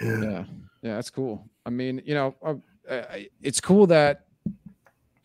Yeah. 0.00 0.20
Yeah, 0.20 0.44
yeah, 0.82 0.94
that's 0.94 1.10
cool. 1.10 1.48
I 1.66 1.70
mean, 1.70 2.02
you 2.04 2.14
know, 2.14 2.34
uh, 2.42 3.04
it's 3.42 3.60
cool 3.60 3.86
that 3.88 4.26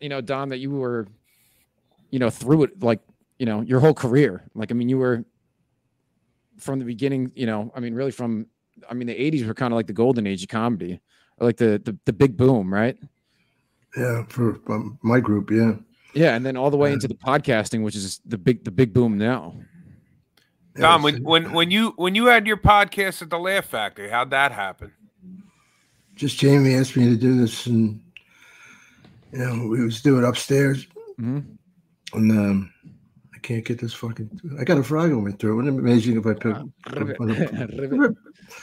you 0.00 0.08
know, 0.08 0.20
Dom, 0.20 0.50
that 0.50 0.58
you 0.58 0.70
were, 0.70 1.06
you 2.10 2.18
know, 2.18 2.30
through 2.30 2.64
it 2.64 2.82
like 2.82 3.00
you 3.38 3.46
know 3.46 3.62
your 3.62 3.80
whole 3.80 3.94
career. 3.94 4.44
Like, 4.54 4.70
I 4.70 4.74
mean, 4.74 4.88
you 4.88 4.98
were 4.98 5.24
from 6.58 6.78
the 6.78 6.84
beginning. 6.84 7.32
You 7.34 7.46
know, 7.46 7.72
I 7.74 7.80
mean, 7.80 7.94
really 7.94 8.10
from. 8.10 8.46
I 8.90 8.94
mean, 8.94 9.06
the 9.06 9.14
'80s 9.14 9.46
were 9.46 9.54
kind 9.54 9.72
of 9.72 9.76
like 9.76 9.86
the 9.86 9.94
golden 9.94 10.26
age 10.26 10.42
of 10.42 10.48
comedy, 10.48 11.00
like 11.40 11.56
the 11.56 11.80
the, 11.82 11.96
the 12.04 12.12
big 12.12 12.36
boom, 12.36 12.72
right? 12.72 12.96
Yeah, 13.96 14.24
for 14.28 14.60
um, 14.68 14.98
my 15.02 15.20
group, 15.20 15.50
yeah. 15.50 15.76
Yeah, 16.12 16.34
and 16.34 16.44
then 16.44 16.56
all 16.56 16.70
the 16.70 16.76
way 16.76 16.92
into 16.92 17.08
the 17.08 17.14
podcasting, 17.14 17.82
which 17.82 17.96
is 17.96 18.20
the 18.26 18.36
big 18.36 18.64
the 18.64 18.70
big 18.70 18.92
boom 18.92 19.16
now. 19.16 19.54
Dom, 20.78 21.02
when 21.02 21.22
when 21.22 21.52
when 21.52 21.70
you 21.70 21.92
when 21.96 22.14
you 22.14 22.26
had 22.26 22.46
your 22.46 22.56
podcast 22.56 23.22
at 23.22 23.30
the 23.30 23.38
Laugh 23.38 23.64
Factory, 23.66 24.08
how'd 24.10 24.30
that 24.30 24.52
happen? 24.52 24.92
just 26.14 26.38
Jamie 26.38 26.74
asked 26.74 26.96
me 26.96 27.04
to 27.10 27.16
do 27.16 27.38
this, 27.38 27.66
and 27.66 28.00
you 29.32 29.38
know, 29.38 29.66
we 29.68 29.84
was 29.84 30.00
doing 30.00 30.22
it 30.24 30.28
upstairs, 30.28 30.86
Mhm. 31.20 31.44
and 32.14 32.32
um, 32.32 32.72
I 33.34 33.38
can't 33.38 33.64
get 33.64 33.78
this 33.78 33.92
fucking. 33.92 34.40
I 34.58 34.64
got 34.64 34.78
a 34.78 34.82
frog 34.82 35.10
in 35.10 35.22
my 35.24 35.32
throat. 35.32 35.56
Wouldn't 35.56 35.78
it 35.78 35.82
be 35.82 35.90
amazing 35.90 36.16
if 36.18 36.26
I 36.26 36.32
picked? 36.32 36.58
Ribbit. 36.96 37.18
Ribbit. 37.20 38.16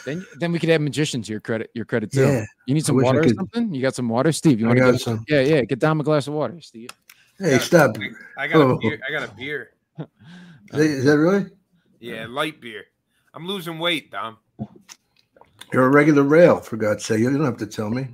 Then, 0.06 0.26
then 0.40 0.52
we 0.52 0.60
could 0.60 0.70
add 0.70 0.82
magicians 0.82 1.28
to 1.28 1.32
your 1.34 1.42
credit. 1.42 1.70
Your 1.76 1.86
credit 1.86 2.12
too. 2.12 2.22
Yeah, 2.22 2.46
You 2.68 2.74
need 2.74 2.86
some 2.86 2.96
water 3.02 3.20
or 3.20 3.28
something? 3.30 3.74
You 3.76 3.82
got 3.82 3.94
some 3.96 4.08
water, 4.10 4.32
Steve? 4.32 4.60
You 4.60 4.68
want 4.68 4.80
to 4.80 4.92
get? 4.94 5.02
some. 5.02 5.24
Yeah, 5.28 5.42
yeah. 5.42 5.62
Get 5.62 5.80
down 5.80 6.00
a 6.00 6.04
glass 6.04 6.28
of 6.28 6.34
water, 6.34 6.60
Steve. 6.62 6.90
Hey, 7.38 7.58
stop! 7.60 7.98
I 8.38 8.48
got 8.48 8.62
a 8.62 8.64
Oh. 8.64 8.78
beer. 8.80 9.00
I 9.08 9.12
got 9.12 9.30
a 9.30 9.36
beer. 9.36 9.72
Is 10.00 10.06
that- 10.72 10.80
is 10.80 11.06
that 11.06 11.18
really? 11.18 11.46
Yeah, 12.04 12.26
light 12.28 12.60
beer. 12.60 12.84
I'm 13.34 13.48
losing 13.48 13.80
weight, 13.80 14.12
Dom. 14.12 14.38
You're 15.72 15.86
a 15.86 15.90
regular 15.90 16.24
rail, 16.24 16.60
for 16.60 16.76
God's 16.76 17.06
sake. 17.06 17.20
You 17.20 17.32
don't 17.32 17.46
have 17.46 17.56
to 17.58 17.66
tell 17.66 17.90
me. 17.90 18.10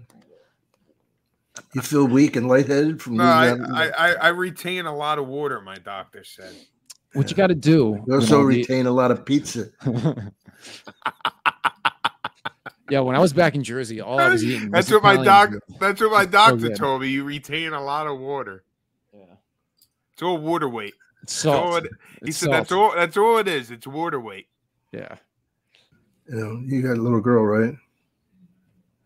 You 1.74 1.82
feel 1.82 2.06
weak 2.06 2.36
and 2.36 2.48
lightheaded 2.48 3.02
from 3.02 3.18
No, 3.18 3.24
I, 3.24 3.52
losing 3.52 3.66
I, 3.74 3.86
that. 3.88 4.00
I, 4.00 4.14
I 4.14 4.28
retain 4.28 4.86
a 4.86 4.96
lot 4.96 5.18
of 5.18 5.28
water. 5.28 5.60
My 5.60 5.76
doctor 5.76 6.24
said. 6.24 6.54
What 7.14 7.32
you 7.32 7.36
got 7.36 7.48
to 7.48 7.56
do? 7.56 7.72
You 7.72 8.04
you 8.08 8.14
also 8.14 8.38
know, 8.38 8.48
the- 8.50 8.60
retain 8.60 8.86
a 8.86 8.92
lot 8.92 9.10
of 9.10 9.26
pizza. 9.26 9.70
yeah, 12.92 13.00
when 13.00 13.16
I 13.16 13.20
was 13.20 13.34
back 13.34 13.56
in 13.56 13.64
Jersey, 13.64 14.02
all 14.02 14.20
I 14.20 14.30
was 14.30 14.44
eating. 14.44 14.70
That's 14.70 14.92
was 14.92 15.02
what 15.02 15.04
my 15.04 15.20
Italian 15.20 15.54
doc. 15.54 15.80
That's 15.80 16.00
what 16.00 16.12
my 16.12 16.26
doctor 16.26 16.58
good. 16.58 16.76
told 16.76 17.02
me. 17.02 17.08
You 17.08 17.24
retain 17.24 17.74
a 17.74 17.84
lot 17.84 18.06
of 18.06 18.20
water. 18.20 18.64
Yeah. 19.12 19.24
It's 20.14 20.22
all 20.22 20.38
water 20.38 20.70
weight. 20.70 20.94
It's 21.24 21.44
That's 21.44 21.46
all 21.46 21.76
it- 21.78 21.84
he 22.24 22.30
It's 22.30 22.38
said 22.38 22.52
that's 22.52 22.72
all. 22.72 22.94
That's 22.96 23.18
all 23.18 23.38
it 23.38 23.48
is. 23.48 23.72
It's 23.72 23.88
water 23.88 24.20
weight. 24.20 24.48
Yeah. 24.92 25.16
You 26.28 26.36
know, 26.36 26.62
you 26.66 26.82
got 26.82 26.98
a 26.98 27.02
little 27.02 27.22
girl, 27.22 27.44
right? 27.46 27.76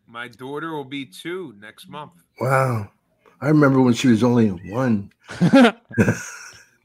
My 0.08 0.28
daughter 0.28 0.72
will 0.72 0.84
be 0.86 1.06
two 1.06 1.56
next 1.60 1.88
month. 1.90 2.12
Wow. 2.40 2.90
I 3.42 3.48
remember 3.48 3.82
when 3.82 3.94
she 3.94 4.08
was 4.10 4.24
only 4.24 4.50
one. 4.50 5.12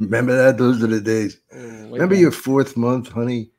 Remember 0.01 0.37
that? 0.37 0.57
Those 0.59 0.83
are 0.83 0.87
the 0.87 1.01
days. 1.01 1.41
Remember 1.53 2.15
your 2.15 2.31
fourth 2.31 2.77
month, 2.77 3.09
honey? 3.11 3.51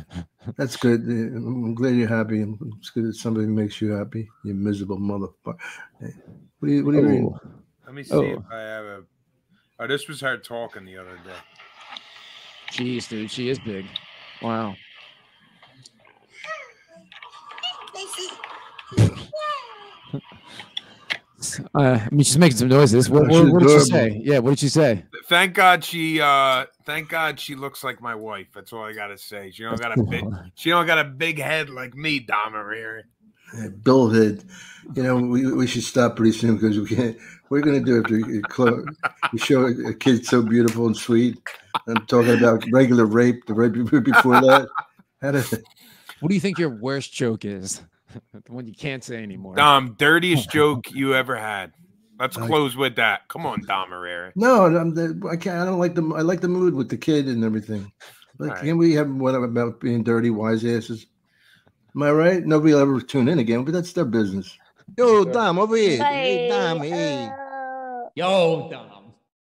That's 0.56 0.76
good. 0.76 1.00
I'm 1.00 1.74
glad 1.74 1.96
you're 1.96 2.06
happy. 2.08 2.42
It's 2.78 2.90
good 2.90 3.04
that 3.06 3.14
somebody 3.16 3.46
makes 3.46 3.80
you 3.80 3.92
happy. 3.92 4.28
You 4.44 4.54
miserable 4.54 4.98
motherfucker. 4.98 5.56
What 5.98 6.68
do 6.68 6.72
you, 6.72 6.84
what 6.84 6.92
do 6.92 6.98
you 6.98 7.04
mean? 7.04 7.32
Oh, 7.34 7.50
Let 7.86 7.94
me 7.94 8.02
see 8.04 8.14
Oh. 8.14 8.20
if 8.22 8.42
I 8.52 8.58
have 8.60 8.84
a. 8.84 9.04
Oh, 9.78 9.86
this 9.86 10.08
was 10.08 10.20
her 10.22 10.38
talking 10.38 10.84
the 10.84 10.96
other 10.96 11.18
day. 11.24 11.32
jeez, 12.70 13.08
dude, 13.08 13.30
she 13.30 13.48
is 13.50 13.58
big. 13.58 13.86
Wow. 14.42 14.74
Uh, 21.74 22.00
I 22.04 22.08
mean, 22.10 22.24
she's 22.24 22.38
making 22.38 22.56
some 22.56 22.68
noises. 22.68 23.08
What, 23.08 23.28
what, 23.28 23.52
what 23.52 23.62
did 23.62 23.70
she 23.70 23.90
say? 23.90 24.20
Yeah, 24.24 24.38
what 24.38 24.50
did 24.50 24.58
she 24.58 24.68
say? 24.68 25.04
Thank 25.28 25.54
God 25.54 25.84
she. 25.84 26.20
uh 26.20 26.66
Thank 26.84 27.08
God 27.08 27.40
she 27.40 27.54
looks 27.54 27.82
like 27.82 28.00
my 28.00 28.14
wife. 28.14 28.46
That's 28.54 28.72
all 28.72 28.84
I 28.84 28.92
gotta 28.92 29.18
say. 29.18 29.50
She 29.50 29.62
don't 29.62 29.80
got 29.80 29.96
a 29.98 30.02
big. 30.02 30.24
She 30.54 30.70
don't 30.70 30.86
got 30.86 30.98
a 30.98 31.04
big 31.04 31.38
head 31.40 31.68
like 31.68 31.94
me, 31.94 32.20
Dom 32.20 32.54
Irrera. 32.54 33.02
Hey, 33.52 33.68
Bill 33.68 34.08
Hood. 34.08 34.44
You 34.94 35.02
know, 35.02 35.16
we, 35.16 35.52
we 35.52 35.66
should 35.66 35.82
stop 35.82 36.16
pretty 36.16 36.32
soon 36.32 36.54
because 36.56 36.78
we 36.78 36.86
can't. 36.86 37.16
What 37.48 37.56
are 37.56 37.58
you 37.58 37.64
going 37.64 37.84
to 37.84 37.92
do 37.92 38.02
if 38.04 38.10
you, 38.10 38.26
you, 38.26 38.86
you 39.32 39.38
show 39.38 39.66
a 39.66 39.94
kid 39.94 40.26
so 40.26 40.42
beautiful 40.42 40.86
and 40.86 40.96
sweet? 40.96 41.38
I'm 41.86 42.04
talking 42.06 42.36
about 42.36 42.64
regular 42.72 43.06
rape, 43.06 43.46
the 43.46 43.54
rape 43.54 43.74
before 44.04 44.40
that. 44.40 44.68
How 45.22 45.30
did, 45.30 45.44
What 46.20 46.28
do 46.28 46.34
you 46.34 46.40
think 46.40 46.58
your 46.58 46.70
worst 46.70 47.12
joke 47.12 47.44
is? 47.44 47.82
the 48.32 48.52
one 48.52 48.66
you 48.66 48.74
can't 48.74 49.04
say 49.04 49.22
anymore. 49.22 49.54
Dom, 49.54 49.94
dirtiest 49.98 50.50
joke 50.52 50.90
you 50.90 51.14
ever 51.14 51.36
had. 51.36 51.72
Let's 52.18 52.36
I- 52.36 52.46
close 52.46 52.76
with 52.76 52.96
that. 52.96 53.28
Come 53.28 53.46
on, 53.46 53.62
Dom 53.66 53.90
Irrera. 53.90 54.32
no, 54.34 54.64
I'm 54.64 54.94
the, 54.94 55.28
I 55.30 55.36
can't. 55.36 55.58
I 55.58 55.64
don't 55.66 55.78
like 55.78 55.94
the. 55.94 56.02
I 56.16 56.22
like 56.22 56.40
the 56.40 56.48
mood 56.48 56.74
with 56.74 56.88
the 56.88 56.96
kid 56.96 57.26
and 57.28 57.44
everything. 57.44 57.92
Like, 58.38 58.50
Alright. 58.50 58.64
can't 58.64 58.78
we 58.78 58.92
have 58.94 59.08
one 59.10 59.34
about 59.34 59.80
being 59.80 60.02
dirty, 60.02 60.30
wise 60.30 60.64
asses? 60.64 61.06
Am 61.94 62.02
I 62.02 62.10
right? 62.10 62.44
Nobody 62.44 62.74
will 62.74 62.80
ever 62.80 63.00
tune 63.00 63.28
in 63.28 63.38
again, 63.38 63.64
but 63.64 63.72
that's 63.72 63.92
their 63.92 64.04
business. 64.04 64.56
Yo, 64.96 65.24
Dom, 65.26 65.58
over 65.58 65.76
here. 65.76 66.02
Hey, 66.02 66.48
Dom, 66.48 66.78
hey. 66.80 67.26
uh, 67.26 68.08
Yo, 68.14 68.68
Dom. 68.70 68.95